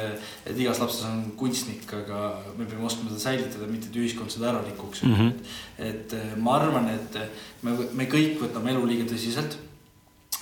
[0.45, 2.21] et igas lapses on kunstnik, aga
[2.57, 5.15] me peame oskama seda säilitada, mitte et ühiskond seda ära rikuks mm.
[5.15, 5.53] -hmm.
[5.89, 7.19] et, et ma arvan, et
[7.65, 9.57] me, me kõik võtame elu liiga tõsiselt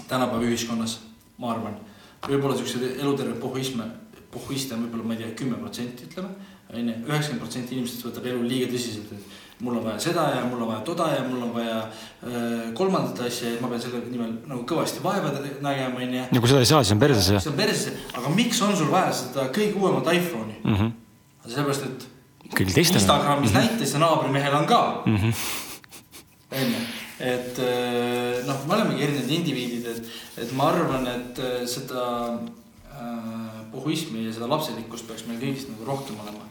[0.08, 1.00] tänapäeva ühiskonnas,
[1.42, 1.78] ma arvan.
[2.26, 3.88] Võib-olla siukseid eluterve pohhuisme,
[4.31, 6.34] pohhuiste on võib-olla, ma ei tea, kümme protsenti ütleme,
[6.73, 10.61] onju, üheksakümmend protsenti inimestest võtab elu liiga tõsiselt, et mul on vaja seda ja mul
[10.61, 14.35] on vaja toda ja mul on vaja äh, kolmandat asja ja ma pean selle nimel
[14.49, 16.27] nagu kõvasti vaeva nägema, onju.
[16.30, 17.31] ja kui seda ei saa, siis on perses.
[17.31, 20.76] siis on perses, aga miks on sul vaja seda kõige uuemat iPhone'i mm?
[20.76, 20.94] -hmm.
[21.48, 22.07] sellepärast, et.
[22.53, 23.02] kõigil teistel.
[23.02, 23.73] Instagramis mm -hmm.
[23.73, 25.18] näitas ja naabrimehel on ka mm.
[25.18, 25.34] -hmm.
[27.19, 30.11] Et äh, noh, me olemegi erinevad indiviidid, et,
[30.44, 32.03] et ma arvan, et äh, seda
[32.94, 36.48] äh, puhuismi ja seda lapselikkust peaks meil kõigist nagu rohkem olema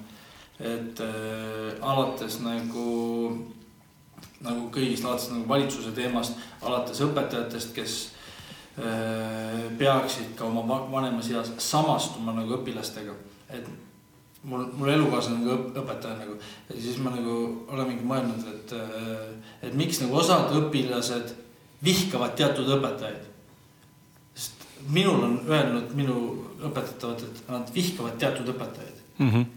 [0.61, 2.89] et äh, alates nagu,
[4.41, 7.97] nagu kõigist, alates nagu valitsuse teemast, alates õpetajatest, kes
[8.81, 13.17] äh, peaksid ka oma vanemas eas samastuma nagu õpilastega.
[13.51, 13.69] et
[14.47, 16.39] mul, mul elukaaslane nagu õp, õpetaja nagu
[16.71, 17.37] ja siis ma nagu
[17.75, 18.75] olemegi mõelnud, et
[19.67, 21.35] et miks nagu osad õpilased
[21.85, 23.27] vihkavad teatud õpetajaid.
[24.35, 26.17] sest minul on öelnud minu
[26.63, 29.31] õpetatavad, et nad vihkavad teatud õpetajaid mm.
[29.31, 29.55] -hmm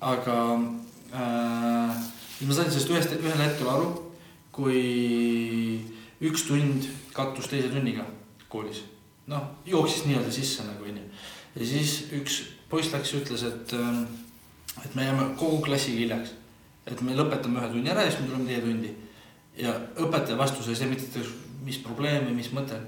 [0.00, 0.36] aga
[1.12, 1.96] äh,
[2.46, 3.88] ma sain sellest ühest, ühel hetkel aru,
[4.54, 5.80] kui
[6.24, 8.04] üks tund kattus teise tunniga
[8.52, 8.84] koolis.
[9.26, 11.02] noh, jooksis nii-öelda sisse nagu onju.
[11.56, 16.34] ja siis üks poiss läks ja ütles, et, äh, et me jääme kogu klassiga hiljaks.
[16.86, 18.94] et me lõpetame ühe tunni ära ja siis me tuleme teie tundi.
[19.58, 21.26] ja õpetaja vastus oli see, mitte
[21.64, 22.78] mis probleem või mis mõte.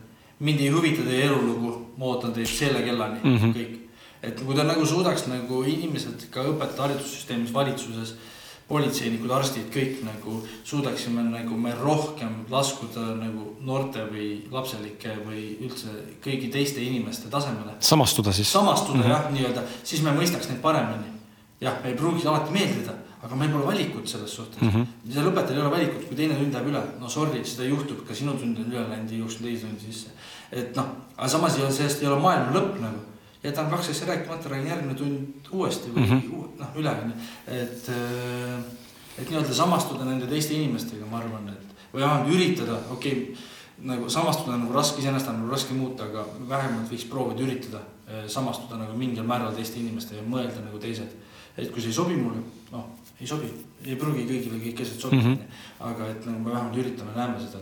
[0.41, 3.55] mind ei huvita teie elulugu, ma ootan teid selle kellani mm, -hmm.
[3.55, 3.89] kõik
[4.23, 8.17] et kui ta nagu suudaks nagu inimesed ka õpetada haridussüsteemis, valitsuses,
[8.69, 15.95] politseinikud, arstid, kõik nagu suudaksime nagu me rohkem laskuda nagu noorte või lapselike või üldse
[16.25, 17.79] kõigi teiste inimeste tasemele.
[17.81, 18.53] samastuda siis.
[18.53, 19.15] samastuda mm -hmm.
[19.15, 21.17] jah, nii-öelda, siis me mõistaks neid paremini.
[21.61, 22.93] jah, me ei pruugi alati meeldida,
[23.23, 24.69] aga meil pole valikut selles suhtes mm.
[24.69, 25.13] -hmm.
[25.13, 28.15] seal õpetajal ei ole valikut, kui teine tund läheb üle, no sorry, seda juhtub, ka
[28.15, 30.11] sinu tund on üle läinud ja jooksnud teise tundi sisse.
[30.53, 30.85] et noh,
[31.17, 33.01] aga samas ei ole, sellest ei ole maailma lõpp nagu
[33.43, 36.49] jätan kaks asja rääkimata, räägin järgmine tund uuesti või mm -hmm.
[36.59, 37.15] noh, üle onju.
[37.47, 38.59] et, äh,
[39.19, 43.45] et nii-öelda samastuda nende teiste inimestega, ma arvan, et või vähemalt üritada, okei okay,,
[43.79, 47.79] nagu samastuda on nagu raske, iseenesest on nagu raske muuta, aga vähemalt võiks proovida üritada
[47.79, 51.15] äh, samastuda nagu mingil määral teiste inimestega ja mõelda nagu teised.
[51.57, 52.85] et kui see ei sobi mulle, noh,
[53.21, 53.49] ei sobi,
[53.85, 55.91] ei pruugi kõigile kõik asjad sobida mm, -hmm.
[55.91, 57.59] aga et nagu me vähemalt üritame, näeme seda,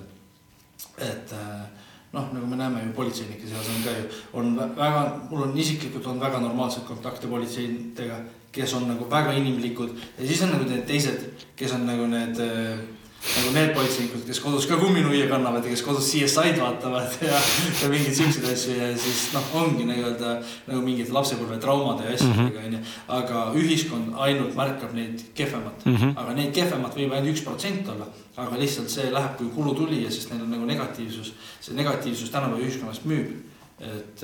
[0.98, 5.00] et äh, noh, nagu me näeme ju politseinike seas on ka ju, on väga,
[5.30, 8.20] mul on isiklikult on väga normaalseid kontakte politseinikega,
[8.52, 9.96] kes on nagu väga inimlikud.
[10.18, 11.26] Ja siis on nagu need teised,
[11.56, 12.78] kes on nagu need äh,
[13.27, 17.39] nagu need politseinikud, kes kodus ka kumminuia kannavad ja kes kodus CSI-d vaatavad ja,
[17.82, 20.35] ja mingeid siukseid asju ja siis noh, ongi nii-öelda
[20.69, 22.82] nagu mingite lapsepõlve traumade ja asjadega onju.
[23.16, 26.15] aga ühiskond ainult märkab neid kehvemat mm, -hmm.
[26.23, 28.07] aga neid kehvemat võib ainult üks protsent olla.
[28.36, 33.05] aga lihtsalt see läheb kui kulutulija, sest neil on nagu negatiivsus, see negatiivsus tänapäeva ühiskonnast
[33.05, 33.35] müüb.
[33.81, 34.23] et,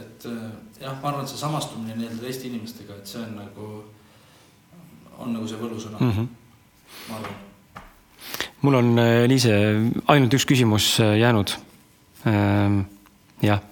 [0.00, 0.26] et
[0.80, 3.70] jah, ma arvan, et see samastumine nii-öelda teiste inimestega, et see on nagu,
[5.18, 6.28] on nagu see võlusõna mm, -hmm.
[7.08, 7.40] ma arvan
[8.62, 8.94] mul on,
[9.28, 9.54] Liise,
[10.06, 11.56] ainult üks küsimus äh, jäänud.
[12.26, 12.84] Ähm,
[13.42, 13.62] jah,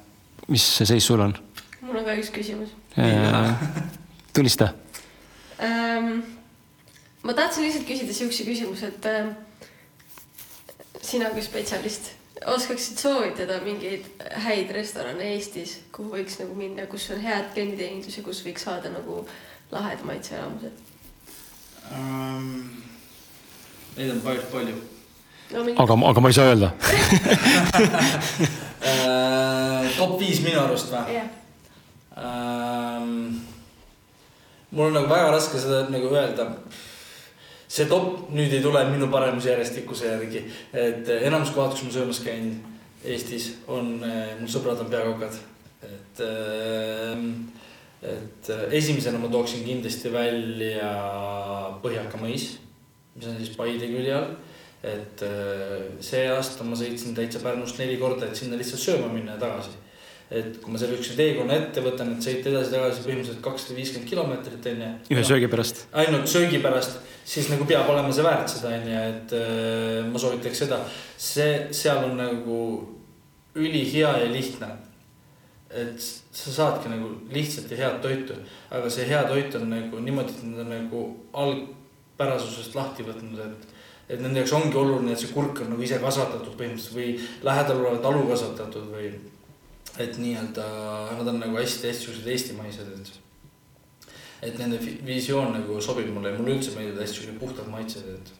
[0.50, 1.36] mis seis sul on?
[1.80, 2.74] mul on ka üks küsimus
[4.34, 4.72] tulista
[5.62, 6.20] ähm,.
[7.22, 9.30] ma tahtsin lihtsalt küsida siukse küsimuse, et äh,
[11.02, 12.12] sina kui spetsialist
[12.50, 14.06] oskaksid soovitada mingeid
[14.46, 18.92] häid restorane Eestis, kuhu võiks nagu minna, kus on head klienditeenindus ja kus võiks saada
[18.92, 19.22] nagu
[19.70, 20.74] lahed maitseelamused
[21.94, 22.89] um,?
[23.96, 25.64] Neid on päris palju no,.
[25.64, 25.76] Mingi...
[25.82, 26.68] aga, aga ma ei saa öelda
[28.84, 31.28] uh, top viis minu arust või yeah.?
[32.20, 33.40] Um,
[34.70, 36.46] mul on nagu väga raske seda nagu öelda.
[37.70, 40.42] see top nüüd ei tule minu paremusjärjestikuse järgi,
[40.74, 42.50] et enamus kohad, kus ma söömas käin
[43.00, 45.38] Eestis on, mul sõbrad on peakokad,
[45.86, 47.28] et ähm,
[48.02, 50.90] et esimesena ma tooksin kindlasti välja
[51.80, 52.50] Põhjaka mõis,
[53.16, 54.32] mis on siis Paide külje all.
[54.80, 55.22] et
[56.00, 59.74] see aasta ma sõitsin täitsa Pärnust neli korda, et sinna lihtsalt sööma minna ja tagasi
[60.30, 64.68] et kui ma selle ükskõik teekonna ette võtan, et sõita edasi-tagasi põhimõtteliselt kakssada viiskümmend kilomeetrit
[64.72, 64.90] onju.
[65.10, 65.82] ühe söögi pärast.
[65.90, 70.62] ainult söögi pärast, siis nagu peab olema see väärt seda onju, et äh, ma soovitaks
[70.62, 70.78] seda.
[71.18, 72.60] see, seal on nagu
[73.58, 74.70] ülihea ja lihtne.
[75.70, 78.38] et sa saadki nagu lihtsalt ja head toitu,
[78.70, 81.04] aga see hea toit on nagu niimoodi, et nad on nagu
[82.20, 83.76] algpärasusest lahti võtnud, et
[84.10, 87.12] et nende jaoks ongi oluline, et see kurk on nagu ise kasvatatud põhimõtteliselt või
[87.46, 89.12] lähedal olev talu kasvatatud või
[90.02, 90.66] et nii-öelda
[91.14, 93.12] nad on nagu hästi-hästi siuksed eestimaised, et.
[94.48, 98.32] et nende visioon nagu sobib mulle ja mulle üldse meeldivad hästi siuksed puhtad maitsed, et.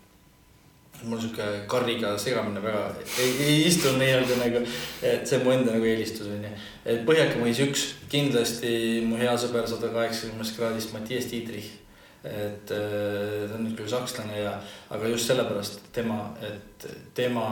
[1.06, 2.82] mul sihuke karriga segamine väga
[3.22, 4.64] ei, ei istu nii-öelda nagu,
[5.06, 6.50] et see on mu enda nagu eelistus on ju.
[6.84, 8.74] et Põhjaka mõis üks, kindlasti
[9.06, 11.79] mu hea sõber sada kaheksakümnest kraadist Mattias Tiidrich
[12.24, 14.54] et äh, ta on nüüd küll sakslane ja,
[14.92, 16.86] aga just sellepärast tema, et
[17.16, 17.46] tema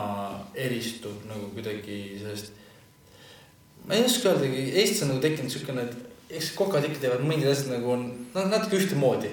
[0.53, 2.53] eristub nagu kuidagi sellest
[3.89, 7.49] ma ei oska öeldagi, Eestis on nagu tekkinud siukene, et eks kokad ikka teevad mingid
[7.49, 8.03] asjad nagu on
[8.35, 9.31] noh, natuke ühtemoodi.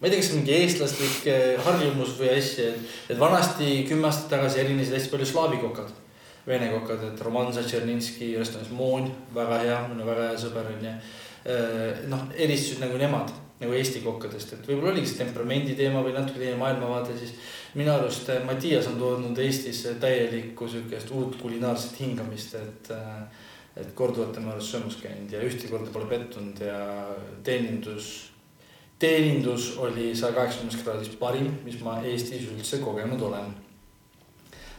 [0.00, 4.34] ma ei tea, kas mingi eestlaslik eh, harjumus või asja, et, et vanasti kümme aastat
[4.34, 5.94] tagasi erinesid hästi palju slaavi kokad.
[6.46, 10.92] Vene kokad, et Roman Zatšerninski restoranis Moon, väga hea, minu väga hea sõber on ju.
[11.46, 16.12] Eh, noh, eristusid nagu nemad nagu Eesti kokkadest, et võib-olla oligi see temperamendi teema või
[16.12, 17.32] natuke teine maailmavaade, siis
[17.78, 23.44] minu arust eh, Mattias on toonud Eestisse täielikku sihukest uut kulinaarset hingamist, et äh,
[23.76, 26.78] et korduvalt tema juures söömas käinud ja ühtegi korda pole pettunud ja
[27.44, 28.30] teenindus,
[28.98, 33.52] teenindus oli saja kaheksakümnes kraadis parim, mis ma Eestis üldse kogenud olen.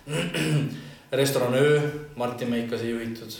[1.22, 1.82] restoran Öö,
[2.16, 3.38] Martin Meikase juhitud,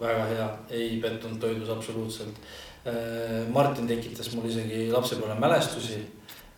[0.00, 2.36] väga hea, ei pettunud toidus absoluutselt.
[2.88, 6.00] Äh, Martin tekitas mul isegi lapsepõlve mälestusi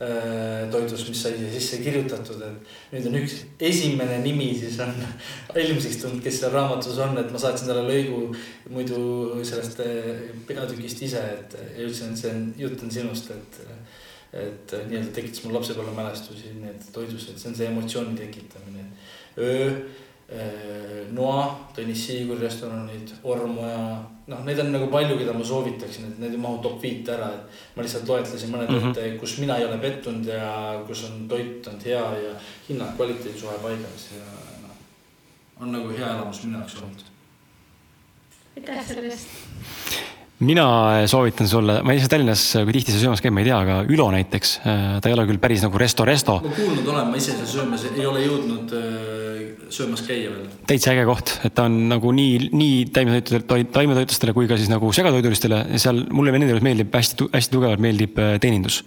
[0.01, 3.35] Äh, toidus, mis sai sisse kirjutatud, et nüüd on üks
[3.69, 4.95] esimene nimi siis on
[5.61, 8.23] ilmsiks tulnud, kes seal raamatus on, et ma saatsin talle lõigu
[8.73, 9.03] muidu
[9.45, 13.61] sellest äh, peatükist ise, et ja ütlesin, et see on, jutt on sinust, et.
[14.41, 18.87] et nii-öelda tekitas mul lapsepõlve mälestusi, nii et toidus, et see on see emotsiooni tekitamine.
[19.37, 19.73] öö
[21.11, 23.81] Noa, Tõnis Siiguri restoranid, Ormoja,
[24.31, 27.33] noh, neid on nagu palju, keda ma soovitaksin, et need ei mahu top viite ära,
[27.35, 27.59] et.
[27.75, 29.19] ma lihtsalt loetlesin mõned mm, -hmm.
[29.19, 30.53] kus mina ei ole pettunud ja
[30.87, 32.37] kus on toit olnud hea ja
[32.69, 34.29] hinna-kvaliteedi suhe paigas ja
[34.69, 34.79] noh.
[35.61, 37.05] on nagu hea elamus minu jaoks olnud.
[38.57, 40.67] aitäh selle eest mina
[41.11, 43.81] soovitan sulle, ma ei tea, Tallinnas, kui tihti sa söömas käid, ma ei tea, aga
[43.93, 46.39] Ülo näiteks, ta ei ole küll päris nagu resto, resto.
[46.45, 48.75] ma kuulnud olen, ma ise seal söömas ei ole jõudnud
[49.71, 50.47] söömas käia veel.
[50.71, 54.93] täitsa äge koht, et ta on nagu nii, nii taimetoitudele, taimetoitlustele kui ka siis nagu
[54.97, 58.83] segatoidulistele seal mulle endale meeldib hästi, hästi tugevalt meeldib teenindus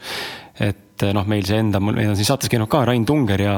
[0.53, 3.55] et eh, noh, meil see enda, meil on siin saates käinud ka Rain Tunger ja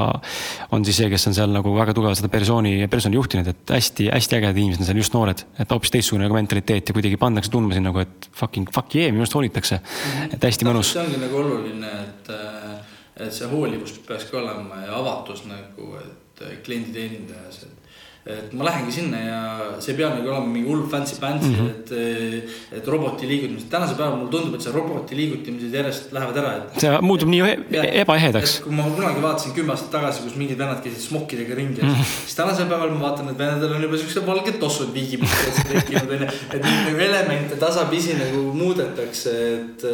[0.76, 4.40] on siis see, kes on seal nagu väga tugevalt seda persooni, personi juhtinud, et hästi-hästi
[4.40, 5.46] ägedad inimesed on seal, just noored.
[5.60, 9.12] et hoopis teistsugune nagu mentaliteet ja kuidagi pannakse tundma siin nagu, et fucking fuck yeah,
[9.12, 9.82] minust hoolitakse.
[9.84, 10.36] -hmm.
[10.38, 10.94] et hästi mõnus.
[10.96, 12.32] see ongi nagu oluline, et,
[13.28, 17.85] et see hoolivus peaks ka olema ja avatus nagu, et klienditeenindajas, et
[18.26, 19.40] et ma lähengi sinna ja
[19.78, 21.68] see ei pea nagu olema mingi hull fancy-pantsy mm, -hmm.
[21.70, 23.68] et, et roboti liigutamised.
[23.70, 26.80] tänasel päeval mulle tundub, et see roboti liigutamised järjest lähevad ära, et.
[26.82, 28.56] see muutub nii e- ebaehedaks.
[28.66, 32.16] kui ma kunagi vaatasin kümme aastat tagasi, kus mingid vennad käisid smokkidega ringi mm, -hmm.
[32.24, 36.32] siis tänasel päeval ma vaatan, et venadel on juba siuksed valged tossud viigipildid tekkinud onju.
[36.54, 39.88] et neid nagu elemente tasapisi nagu muudetakse, et,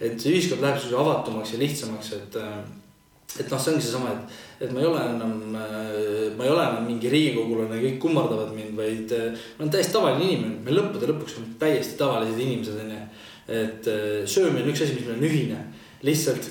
[0.00, 2.42] et see ühiskond läheb siis avatumaks ja lihtsamaks, et
[3.40, 4.36] et noh, see ongi seesama, et,
[4.66, 8.74] et ma ei ole enam, äh, ma ei ole enam mingi riigikogulane, kõik kummardavad mind,
[8.78, 13.00] vaid äh, ma olen täiesti tavaline inimene, me lõppude lõpuks oleme täiesti tavalised inimesed, onju.
[13.60, 15.60] et äh, söömine on üks asi, mis meil on ühine,
[16.06, 16.50] lihtsalt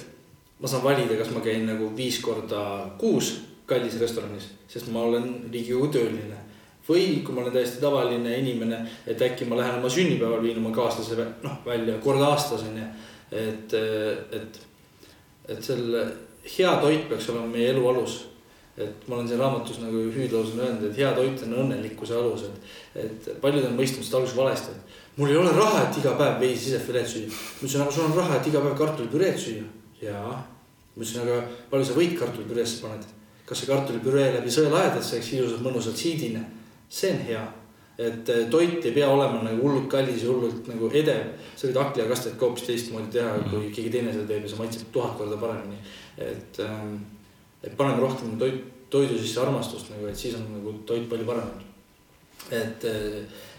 [0.61, 2.61] ma saan valida, kas ma käin nagu viis korda
[3.01, 3.35] kuus
[3.67, 6.43] kallis restoranis, sest ma olen riigikogu tööline.
[6.87, 10.69] või kui ma olen täiesti tavaline inimene, et äkki ma lähen oma sünnipäeval viin oma
[10.71, 12.85] kaaslase noh välja kord aastas on ju.
[13.31, 13.73] et,
[14.31, 14.59] et,
[15.51, 16.05] et selle
[16.47, 18.17] hea toit peaks olema meie elu alus
[18.77, 22.43] et ma olen siin raamatus nagu hüüdlaus on öelnud, et hea toit on õnnelikkuse alus,
[22.45, 22.67] et,
[23.01, 26.37] et paljud on mõistnud seda alguses valesti, et mul ei ole raha, et iga päev
[26.43, 27.31] veisi sisefileed süüa.
[27.31, 29.65] ma ütlesin, aga sul on raha, et iga päev kartulipüreed süüa.
[30.01, 30.35] jaa.
[30.93, 31.39] ma ütlesin, aga
[31.71, 33.07] palju sa võit kartulipüreesse paned?
[33.47, 36.43] kas see kartulipüree läbi sõelaedasse, eks ilusalt mõnusalt siidine,
[36.89, 37.43] see on hea
[37.97, 41.31] et eh, toit ei pea olema nagu hullult kallis ja hullult nagu edev.
[41.55, 44.91] sa võid hakklihakastet ka hoopis teistmoodi teha, kui keegi teine seda teeb ja see maitseb
[44.93, 45.79] tuhat korda paremini.
[46.17, 46.97] et ähm,
[47.63, 48.59] et paneme rohkem toit,
[48.93, 51.49] toidu sisse armastust nagu, et siis on nagu toit palju parem.
[52.51, 52.85] et,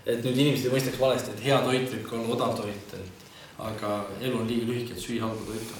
[0.06, 3.26] et nüüd inimesed ei mõistaks valesti, et hea toit võib ka olla odav toit, et
[3.58, 5.74] aga elu on liiga lühike, et süüa halba toitu.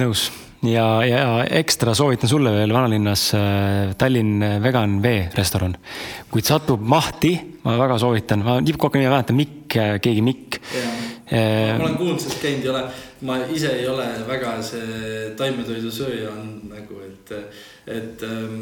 [0.00, 0.30] nõus
[0.68, 1.22] ja, ja
[1.60, 5.76] ekstra soovitan sulle veel vanalinnas äh, Tallinn Vegan Vee restoran.
[6.30, 7.34] kui satub mahti,
[7.64, 10.60] ma väga soovitan, ma tippkohka nime ei mäleta, Mikk, keegi Mikk.
[11.32, 12.84] ma olen kuulnud sellest käinud, ei ole
[13.26, 17.32] ma ise ei ole väga see taimetoidusööja on nagu, et,
[17.86, 18.56] et ähm,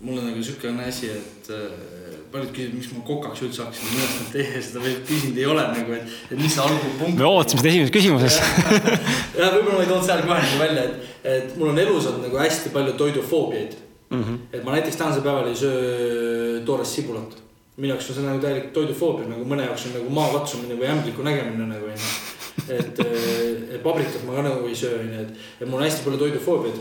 [0.00, 1.97] mul on nagu siukene asi, et äh,
[2.32, 5.66] paljud küsivad, miks ma kokaks üldse hakkasin, minu arust teie seda veel küsinud ei ole
[5.72, 7.18] nagu, et, et mis see algupunkt.
[7.18, 8.38] me ootasime seda esimeses küsimuses
[9.38, 12.26] ja võib-olla ma ei toonud seal kohe nagu välja, et, et mul on elus olnud
[12.28, 13.76] nagu hästi palju toidufoobiaid
[14.10, 14.22] mm.
[14.22, 14.40] -hmm.
[14.52, 17.38] et ma näiteks tänasel päeval ei söö toorest sibulat.
[17.76, 20.90] minu jaoks on see nagu täielik toidufoobia, nagu mõne jaoks on nagu maa katsumine või
[20.96, 22.36] ämbliku nägemine nagu onju
[22.68, 23.00] et,
[23.74, 26.80] et paprikat ma ka nagu ei söö, onju, et, et mul on hästi palju toidufoobiaid.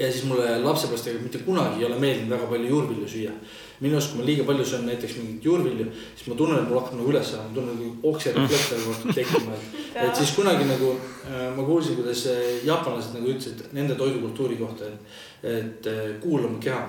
[0.00, 3.34] ja siis mulle lapsepõlvest mitte kunagi ei ole meeldinud väga palju juurvilju süüa.
[3.82, 6.80] Minu arust, kui ma liiga palju söön näiteks mingit juurvilju, siis ma tunnen, et mul
[6.80, 9.78] hakkab nagu üles saama, ma tunnen nagu okserefleks hakkab tekkima, et.
[10.06, 12.26] et siis kunagi nagu äh, ma kuulsin, kuidas
[12.68, 15.16] jaapanlased nagu ütlesid nende toidukultuuri kohta, et,
[15.56, 16.82] et äh, kuula oma keha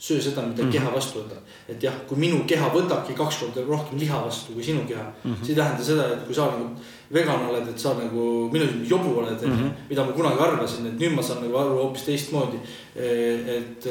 [0.00, 0.72] söö seda, mida mm -hmm.
[0.72, 1.42] keha vastu võtab.
[1.68, 5.32] et jah, kui minu keha võtabki kaks korda rohkem liha vastu kui sinu keha mm,
[5.32, 5.44] -hmm.
[5.44, 6.70] see ei tähenda seda, et kui sa nagu
[7.12, 9.70] vegan oled, et sa nagu minu jobu oled mm, -hmm.
[9.90, 12.56] mida ma kunagi arvasin, et nüüd ma saan nagu aru hoopis teistmoodi.
[12.96, 13.86] et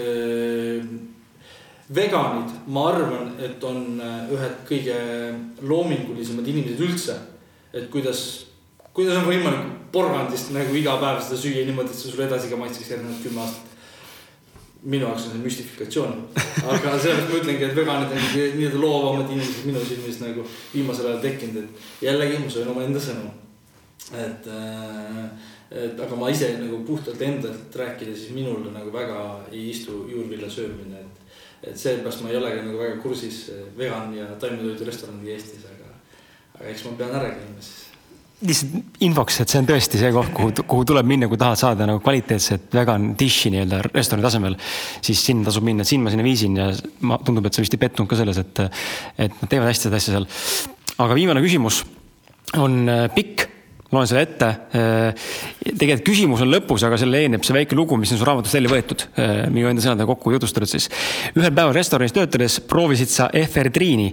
[1.95, 4.99] veganid, ma arvan, et on äh, ühed kõige
[5.61, 7.17] loomingulisemad inimesed üldse.
[7.73, 8.45] et kuidas,
[8.93, 12.57] kuidas on võimalik porgandist nagu iga päev seda süüa niimoodi, et see sulle edasi ka
[12.57, 13.69] maitseks järgnevad kümme aastat
[14.83, 16.13] minu jaoks on see müstifikatsioon.
[16.71, 21.21] aga sellepärast ma ütlengi, et veganid on nii-öelda loovamad inimesed minu silmis nagu viimasel ajal
[21.25, 23.31] tekkinud, et jällegi ma söön omaenda sõnu.
[24.15, 25.25] et, äh,
[25.83, 29.19] et aga ma ise nagu puhtalt endalt rääkida, siis minul nagu väga
[29.51, 30.98] ei istu juurvilja söömine,
[31.63, 31.77] et.
[31.77, 33.43] seepärast ma ei ole ka nagu väga kursis
[33.77, 35.93] vegan ja taimetoidu restoraniga Eestis, aga,
[36.57, 37.89] aga eks ma pean ära käima siis
[38.39, 41.87] lihtsalt infoks, et see on tõesti see koht, kuhu, kuhu tuleb minna, kui tahad saada
[41.89, 44.55] nagu kvaliteetset vegan dish'i nii-öelda restorani tasemel.
[45.03, 46.69] siis sinna tasub minna, siin ma sinna viisin ja
[47.03, 48.63] ma, tundub, et sa vist ei pettunud ka selles, et,
[49.19, 50.27] et nad teevad hästi seda asja seal.
[51.03, 51.83] aga viimane küsimus
[52.63, 53.48] on äh, pikk
[53.91, 54.49] loen selle ette.
[54.77, 55.29] Äh,
[55.65, 58.71] tegelikult küsimus on lõpus, aga selle eelneb see väike lugu, mis on su raamatust välja
[58.71, 60.89] võetud, äh, minu enda sõnadega kokku jutustatud siis.
[61.33, 64.11] ühel päeval restoranis töötades proovisid sa efedriini,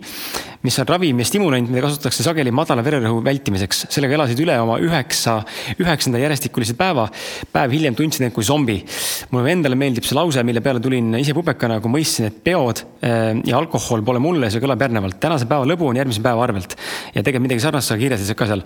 [0.64, 3.86] mis on ravim ja stimulant, mida kasutatakse sageli madala vererõhu vältimiseks.
[3.92, 5.42] sellega elasid üle oma üheksa,
[5.78, 7.08] üheksanda järjestikulise päeva.
[7.52, 8.82] päev hiljem tundsid end kui zombi.
[9.30, 13.36] mulle endale meeldib see lause, mille peale tulin ise pubekana, kui mõistsin, et peod äh,
[13.44, 15.20] ja alkohol pole mulle, see kõlab järgnevalt.
[15.20, 16.76] tänase päeva lõbu on järgmise päeva arvelt.
[17.12, 18.64] ja tegelikult midagi sarnast sa kirjeldasid ka seal.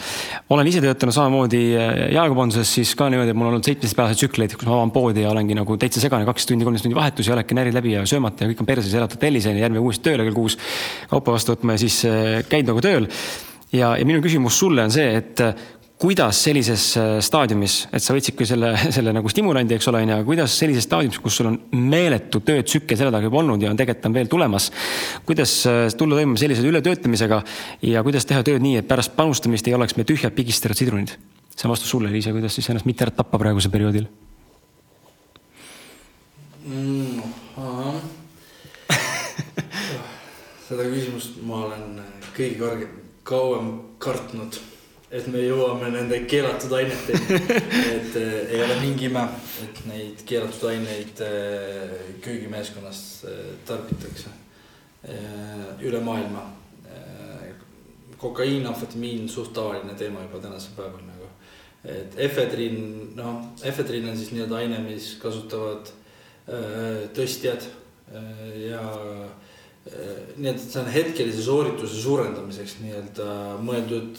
[0.48, 4.20] olen ise töötanud töötanud samamoodi äh, jalgapalluses, siis ka niimoodi, et mul on olnud seitsmeteistpäevaseid
[4.20, 7.32] tsükleid, kus ma avan poodi ja olengi nagu täitsa segane, kaks tundi, kolmteist tundi vahetusi,
[7.32, 10.26] oledki närid läbi ja söömata ja kõik on perses, elad hotellis ja järgmine uuesti tööle
[10.28, 10.58] kell kuus
[11.10, 13.08] kaupa vastu võtma ja siis äh, käid nagu tööl.
[13.72, 15.44] ja, ja minu küsimus sulle on see, et
[16.00, 20.54] kuidas sellises äh, staadiumis, et sa võtsidki selle, selle nagu stimulandi, eks ole, onju, kuidas
[20.62, 24.16] sellises staadiumis, kus sul on meeletu töötsükkel selja taga juba olnud ja on tegelikult on
[24.16, 24.70] veel tulemas.
[25.28, 27.42] kuidas äh, tulla toime sellise ületöötamisega
[27.90, 31.12] ja kuidas teha tööd nii, et pärast panustamist ei oleks meil tühjad pigistatud sidrunid?
[31.50, 34.08] see on vastus sulle, Liisa, kuidas siis ennast mitte ära tappa praegusel perioodil
[36.64, 37.20] mm,?
[40.70, 41.86] seda küsimust ma olen
[42.32, 44.62] kõige kõrgem, kauem kartnud
[45.10, 47.38] et me jõuame nende keelatud aineteni
[47.96, 49.24] et äh, ei ole mingi ime,
[49.64, 56.44] et neid keelatud aineid äh, köögimeeskonnas äh, tarbitakse äh, üle maailma
[56.86, 57.48] äh,.
[58.20, 61.26] kokaiin, amfetamiin, suht tavaline teema juba tänasel päeval nagu.
[61.90, 62.80] et efedriin,
[63.16, 67.66] noh, efedriin on siis nii-öelda aine, mis kasutavad äh, tõstjad
[68.60, 68.82] ja
[70.36, 73.26] nii et see on hetkelise soorituse suurendamiseks nii-öelda
[73.64, 74.18] mõeldud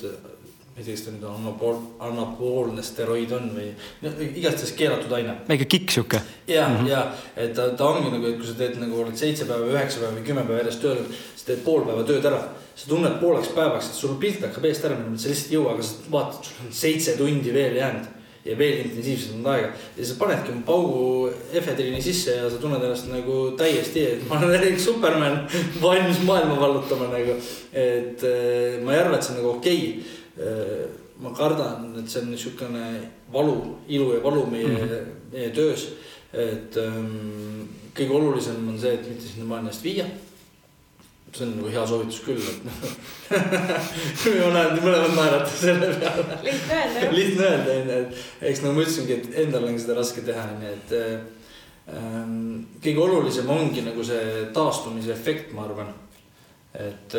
[0.76, 3.68] kas ta nüüd on anapool, anapoolne steroid on või
[4.02, 6.22] no, igastahes keelatud aine väike kikk sihuke.
[6.48, 6.88] ja mm, -hmm.
[6.88, 7.02] ja
[7.36, 10.16] et ta, ta ongi nagu, et kui sa teed nagu oled seitse päeva, üheksa päeva
[10.16, 11.04] või kümme päeva järjest tööl,
[11.36, 12.42] sa teed pool päeva tööd ära.
[12.76, 15.74] sa tunned pooleks päevaks, et sul pilt hakkab eest ära minema, sa lihtsalt ei jõua,
[15.76, 18.08] aga sa vaatad, sul on seitse tundi veel jäänud
[18.46, 19.68] ja veel intensiivsemat aega
[19.98, 24.56] ja sa panedki paugu efedriini sisse ja sa tunned ennast nagu täiesti, et ma olen
[24.56, 25.44] Erik Superman,
[25.82, 27.38] valmis maailma vallutama nagu.
[27.74, 30.18] et eh, ma ei arva, et see on nagu okei okay..
[31.22, 32.86] Ma kardan, et see on niisugune
[33.34, 35.14] valu, ilu ja valu meie mm, -hmm.
[35.34, 35.90] meie töös.
[36.34, 40.06] et ähm, kõige olulisem on see, et mitte sinnamaani ennast viia
[41.34, 42.64] see on nagu hea soovitus küll, et
[44.42, 46.40] ma näen, mõlemad naerate selle peale.
[46.44, 47.14] lihtne öelda jah.
[47.16, 50.74] lihtne öelda onju, et eks nagu ma ütlesingi, et endal on seda raske teha onju,
[50.76, 50.96] et
[51.96, 52.34] ähm,
[52.84, 55.94] kõige olulisem ongi nagu see taastumise efekt, ma arvan.
[56.74, 57.16] et,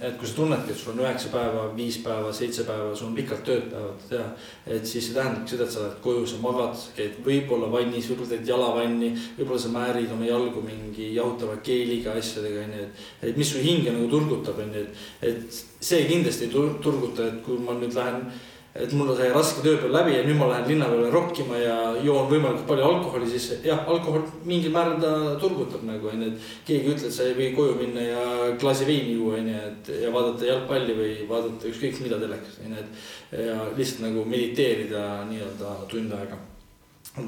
[0.00, 3.16] et kui sa tunnedki, et sul on üheksa päeva, viis päeva, seitse päeva, sul on
[3.16, 4.28] pikalt tööd päevad teha.
[4.66, 8.30] et siis see tähendabki seda, et sa lähed koju, sa magad, käid võib-olla vannis, võib-olla
[8.34, 9.10] teed jalavanni,
[9.40, 13.04] võib-olla sa määrid oma jalgu mingi jahutava keeliga asjadega onju, et.
[13.26, 17.42] et mis su hinge nagu turgutab onju, et, et see kindlasti ei tur- turguta, et
[17.42, 18.28] kui ma nüüd lähen
[18.74, 22.28] et mul sai raske tööpäev läbi ja nüüd ma lähen linna peale rokkima ja joon
[22.30, 26.94] võimalikult palju alkoholi, siis jah, alkohol mingil määral ta turgutab nagu onju, et keegi ei
[26.94, 28.22] ütle, et sa ei või koju minna ja
[28.60, 33.42] klaasi veini juua onju, et ja vaadata jalgpalli või vaadata ükskõik mida telekas onju, et
[33.44, 36.38] ja lihtsalt nagu mediteerida nii-öelda tund aega.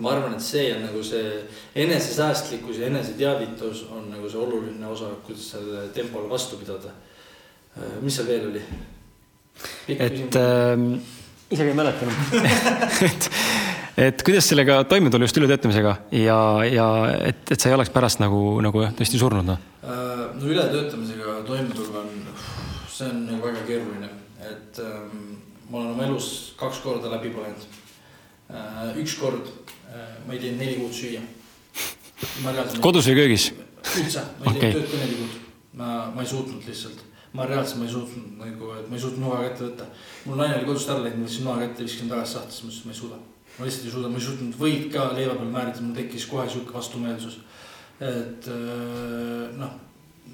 [0.00, 1.42] ma arvan, et see on nagu see
[1.82, 6.88] enesesäästlikkus ja eneseteavitus on nagu see oluline osa, kuidas sellele tempole vastu pidada.
[8.00, 8.64] mis seal veel oli?
[9.88, 11.12] et äh,
[11.55, 12.16] isegi ei mäleta enam
[13.09, 13.28] et,
[14.09, 16.89] et kuidas sellega toime tulla just ületöötamisega ja, ja
[17.31, 19.62] et, et sa ei oleks pärast nagu, nagu jah, tõesti surnud noh.
[19.85, 22.26] Äh, no ületöötamisega toime tulla on,
[22.90, 24.10] see on nagu väga keeruline,
[24.51, 25.39] et ähm,
[25.70, 26.28] ma olen oma elus
[26.60, 27.64] kaks korda läbi põlenud
[28.51, 28.93] äh,.
[29.02, 31.22] üks kord äh, ma ei teinud neli kuud süüa.
[32.85, 33.51] kodus või köögis?
[34.01, 34.60] üldse, ma ei Okei.
[34.60, 35.43] teinud tööd ka neli kuud.
[35.81, 37.05] ma, ma ei suutnud lihtsalt,
[37.35, 39.86] ma reaalselt ma ei suutnud nagu, et ma ei suutnud noa kätte võtta.
[40.24, 42.86] mul naine oli kodust ära läinud, ma võtsin noa kätte, viskasin tagasi sahtlisse, ma ütlesin,
[42.86, 43.19] ma ei suuda.
[43.56, 46.47] ma lihtsalt ei suuda, ma ei suutnud võid ka leiva peal määrida, mul tekkis kohe
[46.48, 47.40] sihuke vastumeelsus.
[48.01, 49.74] et äh, noh,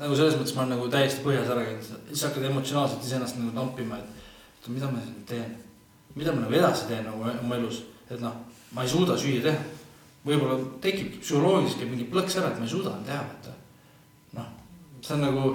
[0.00, 3.56] nagu selles mõttes ma olen nagu täiesti põhjas ära käinud, siis hakkad emotsionaalselt iseennast nagu
[3.56, 5.58] tampima, et, et mida ma siin teen.
[6.14, 8.36] mida ma nagu edasi teen nagu oma elus, et noh,
[8.76, 9.80] ma ei suuda süüa teha
[10.26, 13.54] võib-olla tekib psühholoogiliselt mingi plõks ära, et ma ei suuda teha, vaata.
[14.36, 14.48] noh,
[15.00, 15.52] see on nagu,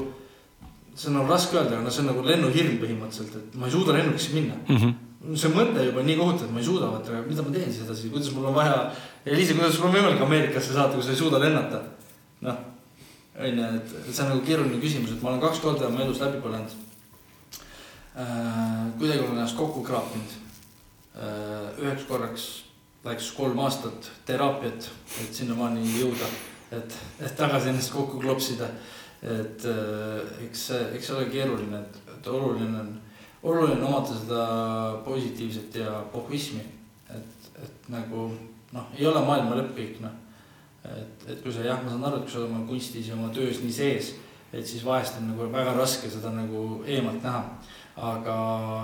[0.95, 3.97] see on nagu raske öelda, no see on nagu lennuhirm põhimõtteliselt, et ma ei suuda
[3.97, 4.55] lennukisse minna.
[4.67, 5.35] Mm -hmm.
[5.41, 8.09] see mõte juba nii kohutav, et ma ei suuda, vaata, mida ma teen siis edasi,
[8.09, 8.91] kuidas mul on vaja.
[9.25, 11.81] Eliise, kuidas sul on võimalik Ameerikasse saada, kui sa ei suuda lennata?
[12.41, 12.57] noh,
[13.39, 16.19] on ju, et see on nagu keeruline küsimus, et ma olen kaks korda oma elus
[16.19, 16.71] läbi põlenud
[18.15, 18.91] äh,.
[18.99, 20.31] kuidagi olen ennast kokku kraapinud
[21.15, 21.81] äh,.
[21.81, 22.65] üheks korraks
[23.05, 24.87] läks kolm aastat teraapiat,
[25.21, 26.29] et sinnamaani jõuda,
[26.73, 28.69] et, et tagasi ennast kokku klopsida.
[29.21, 32.91] Et äh, eks see, eks see ole keeruline, et, oluline on,
[33.43, 34.43] oluline on omada seda
[35.05, 36.63] positiivset ja pohhuismi.
[37.15, 38.29] et, et nagu
[38.73, 40.13] noh, ei ole maailma lõpp kõik noh.
[40.89, 43.17] et, et kui sa jah, ma saan aru, et kui sa oled oma kunstis ja
[43.17, 44.13] oma töös nii sees,
[44.53, 47.43] et siis vahest on nagu väga raske seda nagu eemalt näha.
[47.95, 48.35] aga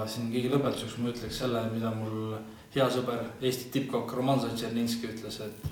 [0.08, 2.38] siin kõige lõpetuseks ma ütleks selle, mida mul
[2.72, 5.66] hea sõber, Eesti tippkokk Roman Zatšerninski ütles, et,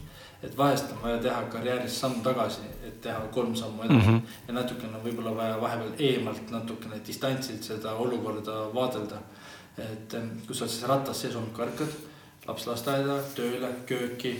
[0.44, 4.18] et vahest on vaja teha karjääris samm tagasi, et teha kolm sammu edasi mm.
[4.18, 4.38] -hmm.
[4.48, 9.20] ja natukene on võib-olla vaja vahepeal eemalt natukene distantsilt seda olukorda vaadelda.
[9.78, 10.16] et
[10.48, 11.94] kui sa oled siis ratas sees hommikul ärkad,
[12.48, 14.34] laps lasteaeda, tööle, kööki,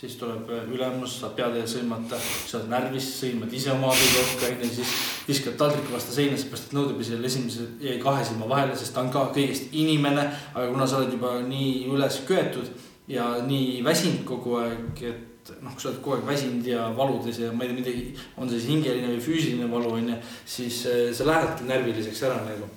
[0.00, 4.94] siis tuleb ülemus, saab peatäie sõimata, sa oled närvis, sõimad ise oma abikorka onju, siis
[5.28, 9.12] viskad taldriku vastu seina, seepärast et nõudepesil esimese jäi kahe silma vahele, sest ta on
[9.14, 10.26] ka kõigest inimene.
[10.54, 12.70] aga kuna sa oled juba nii üles köetud
[13.08, 15.29] ja nii väsinud kogu aeg, et
[15.60, 18.04] noh, kui sa oled kogu aeg väsinud ja valudes ja ma ei tea midagi,
[18.36, 20.20] on see siis hingeline või füüsiline valu onju,
[20.56, 22.68] siis eh, sa lähedki närviliseks ära nagu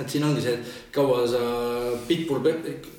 [0.00, 1.40] et siin ongi see, et kaua sa
[2.08, 2.42] pitbull,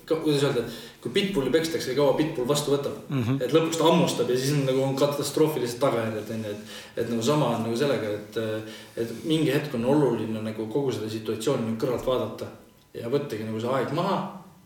[0.07, 0.64] kuidas öelda,
[1.03, 3.23] kui pitbulli pekstakse, kaua pitbull vastu võtab mm.
[3.23, 3.41] -hmm.
[3.44, 6.77] et lõpuks ta hammustab ja siis on nagu on katastroofilised tagajärjed onju, et.
[6.95, 8.38] et nagu sama on nagu sellega, et,
[8.98, 12.48] et mingi hetk on oluline nagu kogu seda situatsiooni nagu kõrvalt vaadata.
[12.94, 14.18] ja võttagi nagu see aeg maha,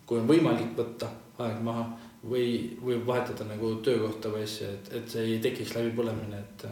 [0.06, 1.10] kui on võimalik võtta
[1.40, 1.88] aeg maha
[2.24, 6.66] või, või vahetada nagu töökohta või asja, et, et see ei tekiks läbipõlemine, et.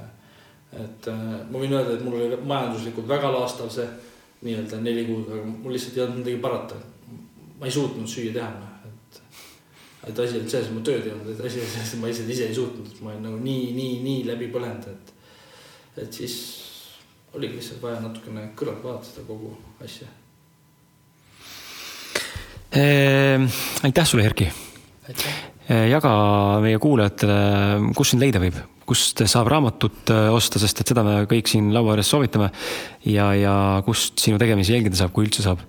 [0.83, 3.87] et ma võin öelda, et mul oli majanduslikult väga laastav see
[4.41, 6.75] nii-öelda neli kuud, aga mul lihtsalt ei olnud midagi parata.
[7.59, 8.49] ma ei suutnud süüa teha,
[8.85, 9.21] et,
[10.11, 12.11] et asi oli selles, et mu tööd ei olnud, et asi oli selles, et ma
[12.11, 15.13] lihtsalt ise ei suutnud, et ma olen nagu nii, nii, nii läbi põlenud, et.
[16.03, 16.37] et siis
[17.33, 20.07] oligi lihtsalt vaja natukene kõrvalt vaadata seda kogu asja.
[22.77, 23.47] Ehm,
[23.87, 24.51] aitäh sulle, Erki.
[25.67, 26.11] Jaga
[26.63, 27.37] meie kuulajatele,
[27.97, 28.57] kus sind leida võib,
[28.87, 32.51] kust saab raamatut äh, osta, sest et seda me kõik siin laua ääres soovitame.
[33.05, 33.55] ja, ja
[33.85, 35.63] kust sinu tegemisi jälgida saab, kui üldse saab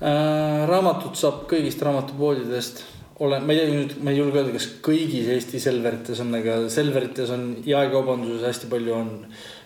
[0.00, 0.64] äh,?
[0.70, 2.84] raamatut saab kõigist raamatupoodidest
[3.24, 6.56] olen, ma ei tea nüüd, ma ei julge öelda, kas kõigis Eesti Selverites on, aga
[6.72, 9.12] Selverites on jaekaubanduses hästi palju on.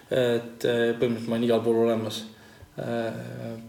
[0.09, 2.23] et äh, põhimõtteliselt ma olen igal pool olemas.
[2.81, 3.19] Äh,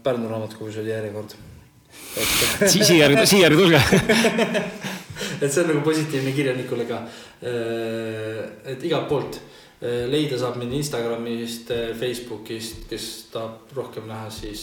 [0.02, 1.36] Pärnu raamatukogus oli järjekord
[2.70, 2.84] Si.
[2.84, 3.80] siia, siia tulge
[5.42, 7.02] et see on nagu positiivne kirjanikule ka.
[7.42, 8.42] Äh,
[8.74, 9.40] et igalt poolt
[9.80, 14.60] leida saab mind Instagramist, Facebookist, kes tahab rohkem näha, siis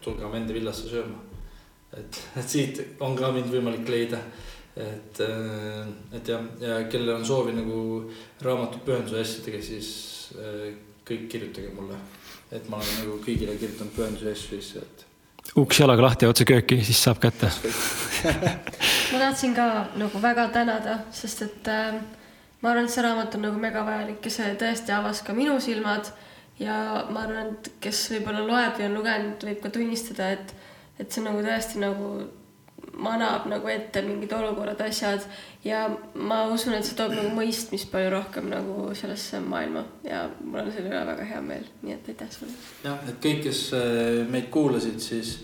[0.00, 1.18] tulge Amende villasse sööma
[1.96, 4.22] et, et siit on ka mind võimalik leida.
[4.80, 7.80] et, äh, et jah, ja kellel on soovi nagu
[8.44, 9.90] raamatut pühenduse asjadega, siis
[10.38, 10.70] äh,
[11.06, 11.98] kõik kirjutage mulle.
[12.50, 15.04] et ma olen nagu kõigile kirjutanud pühenduse asju sisse, et.
[15.58, 17.50] uks jalaga lahti ja otse kööki, siis saab kätte
[19.12, 19.66] ma tahtsin ka
[19.98, 22.00] nagu väga tänada, sest et äh,
[22.62, 26.12] ma arvan, et see raamat on nagu megavajalik ja see tõesti avas ka minu silmad.
[26.60, 30.54] Ja ma arvan, et kes võib-olla loeb või on lugenud, võib ka tunnistada, et
[31.00, 32.10] et see nagu tõesti nagu
[33.00, 35.24] manab nagu ette mingid olukorrad, asjad.
[35.64, 39.84] Ja ma usun, et see toob nagu mõistmist palju rohkem nagu sellesse maailma.
[40.04, 42.56] Ja mul on selle üle väga hea meel, nii et aitäh sulle.
[42.84, 45.38] jah, et kõik, kes äh, meid kuulasid, siis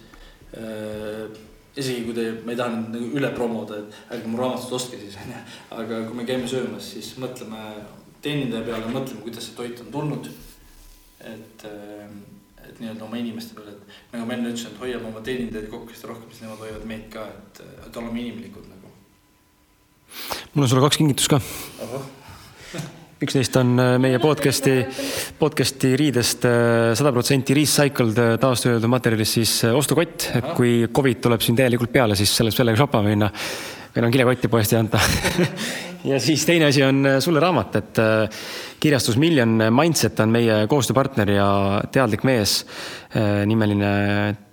[0.56, 1.32] äh,
[1.76, 5.00] isegi kui te, ma ei taha nüüd nagu üle promoda, et ärge mu raamatut ostke
[5.00, 5.42] siis onju,
[5.76, 7.62] aga kui me käime söömas, siis mõtleme
[8.24, 10.30] teenindaja peale, mõtleme, kuidas see toit on tulnud.
[11.26, 12.08] et äh,
[12.66, 15.94] et nii-öelda oma inimeste peale, et nagu ma enne ütlesin, et hoiame oma teenindajaid kokku
[15.94, 18.92] seda rohkem, siis nemad hoiavad meid ka, et, et oleme inimlikud nagu.
[20.54, 21.40] mul on sulle kaks kingitust ka.
[23.22, 24.74] Üks neist on äh, meie podcast'i,
[25.38, 31.44] podcast'i riidest äh, sada protsenti recycled äh, taastöödeldud materjalist siis ostukott, et kui Covid tuleb
[31.44, 33.30] siin täielikult peale, siis selle, sellega shoppama minna.
[33.96, 35.00] on kilekotti poest ei anta
[36.10, 38.00] ja siis teine asi on sulle raamat, et
[38.80, 41.48] kirjastus Million Mindset on meie koostööpartner ja
[41.92, 42.66] teadlik mees.
[43.46, 44.45] Nimeline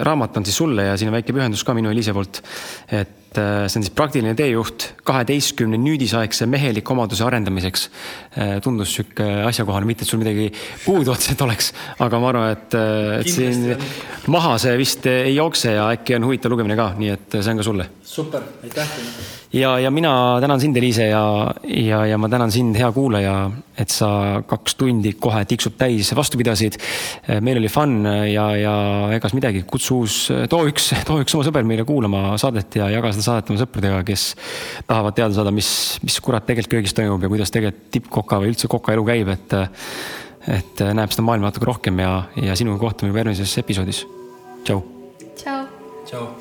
[0.00, 2.42] raamat on siis sulle ja siin on väike pühendus ka minu Eliise poolt.
[2.86, 7.88] et äh, see on siis praktiline teejuht kaheteistkümne nüüdisaegse meheliku omaduse arendamiseks.
[8.38, 10.48] Äh, tundus sihuke asjakohane, mitte et sul midagi
[10.84, 12.78] puudu otseselt oleks, aga ma arvan, et,
[13.20, 13.74] et siin
[14.30, 17.62] maha see vist ei jookse ja äkki on huvitav lugemine ka, nii et see on
[17.62, 17.90] ka sulle.
[18.06, 22.76] super, aitäh teile ja, ja mina tänan sind, Eliise ja, ja, ja ma tänan sind,
[22.78, 23.34] hea kuulaja,
[23.78, 26.78] et sa kaks tundi kohe tiksub täis vastu pidasid.
[27.40, 28.74] meil oli fun ja, ja
[29.16, 30.18] egas midagi, kutsu uus,
[30.50, 34.04] too üks, too üks oma sõber meile kuulama saadet ja jaga seda saadet oma sõpradega,
[34.06, 34.28] kes
[34.86, 35.72] tahavad teada saada, mis,
[36.06, 39.58] mis kurat tegelikult köögis toimub ja kuidas tegelikult tippkoka või üldse kokaelu käib, et
[40.50, 44.06] et näeb seda maailma natuke rohkem ja, ja sinuga kohtume juba järgmises episoodis.
[44.64, 44.80] tšau.
[45.36, 45.66] tšau.
[46.08, 46.39] tšau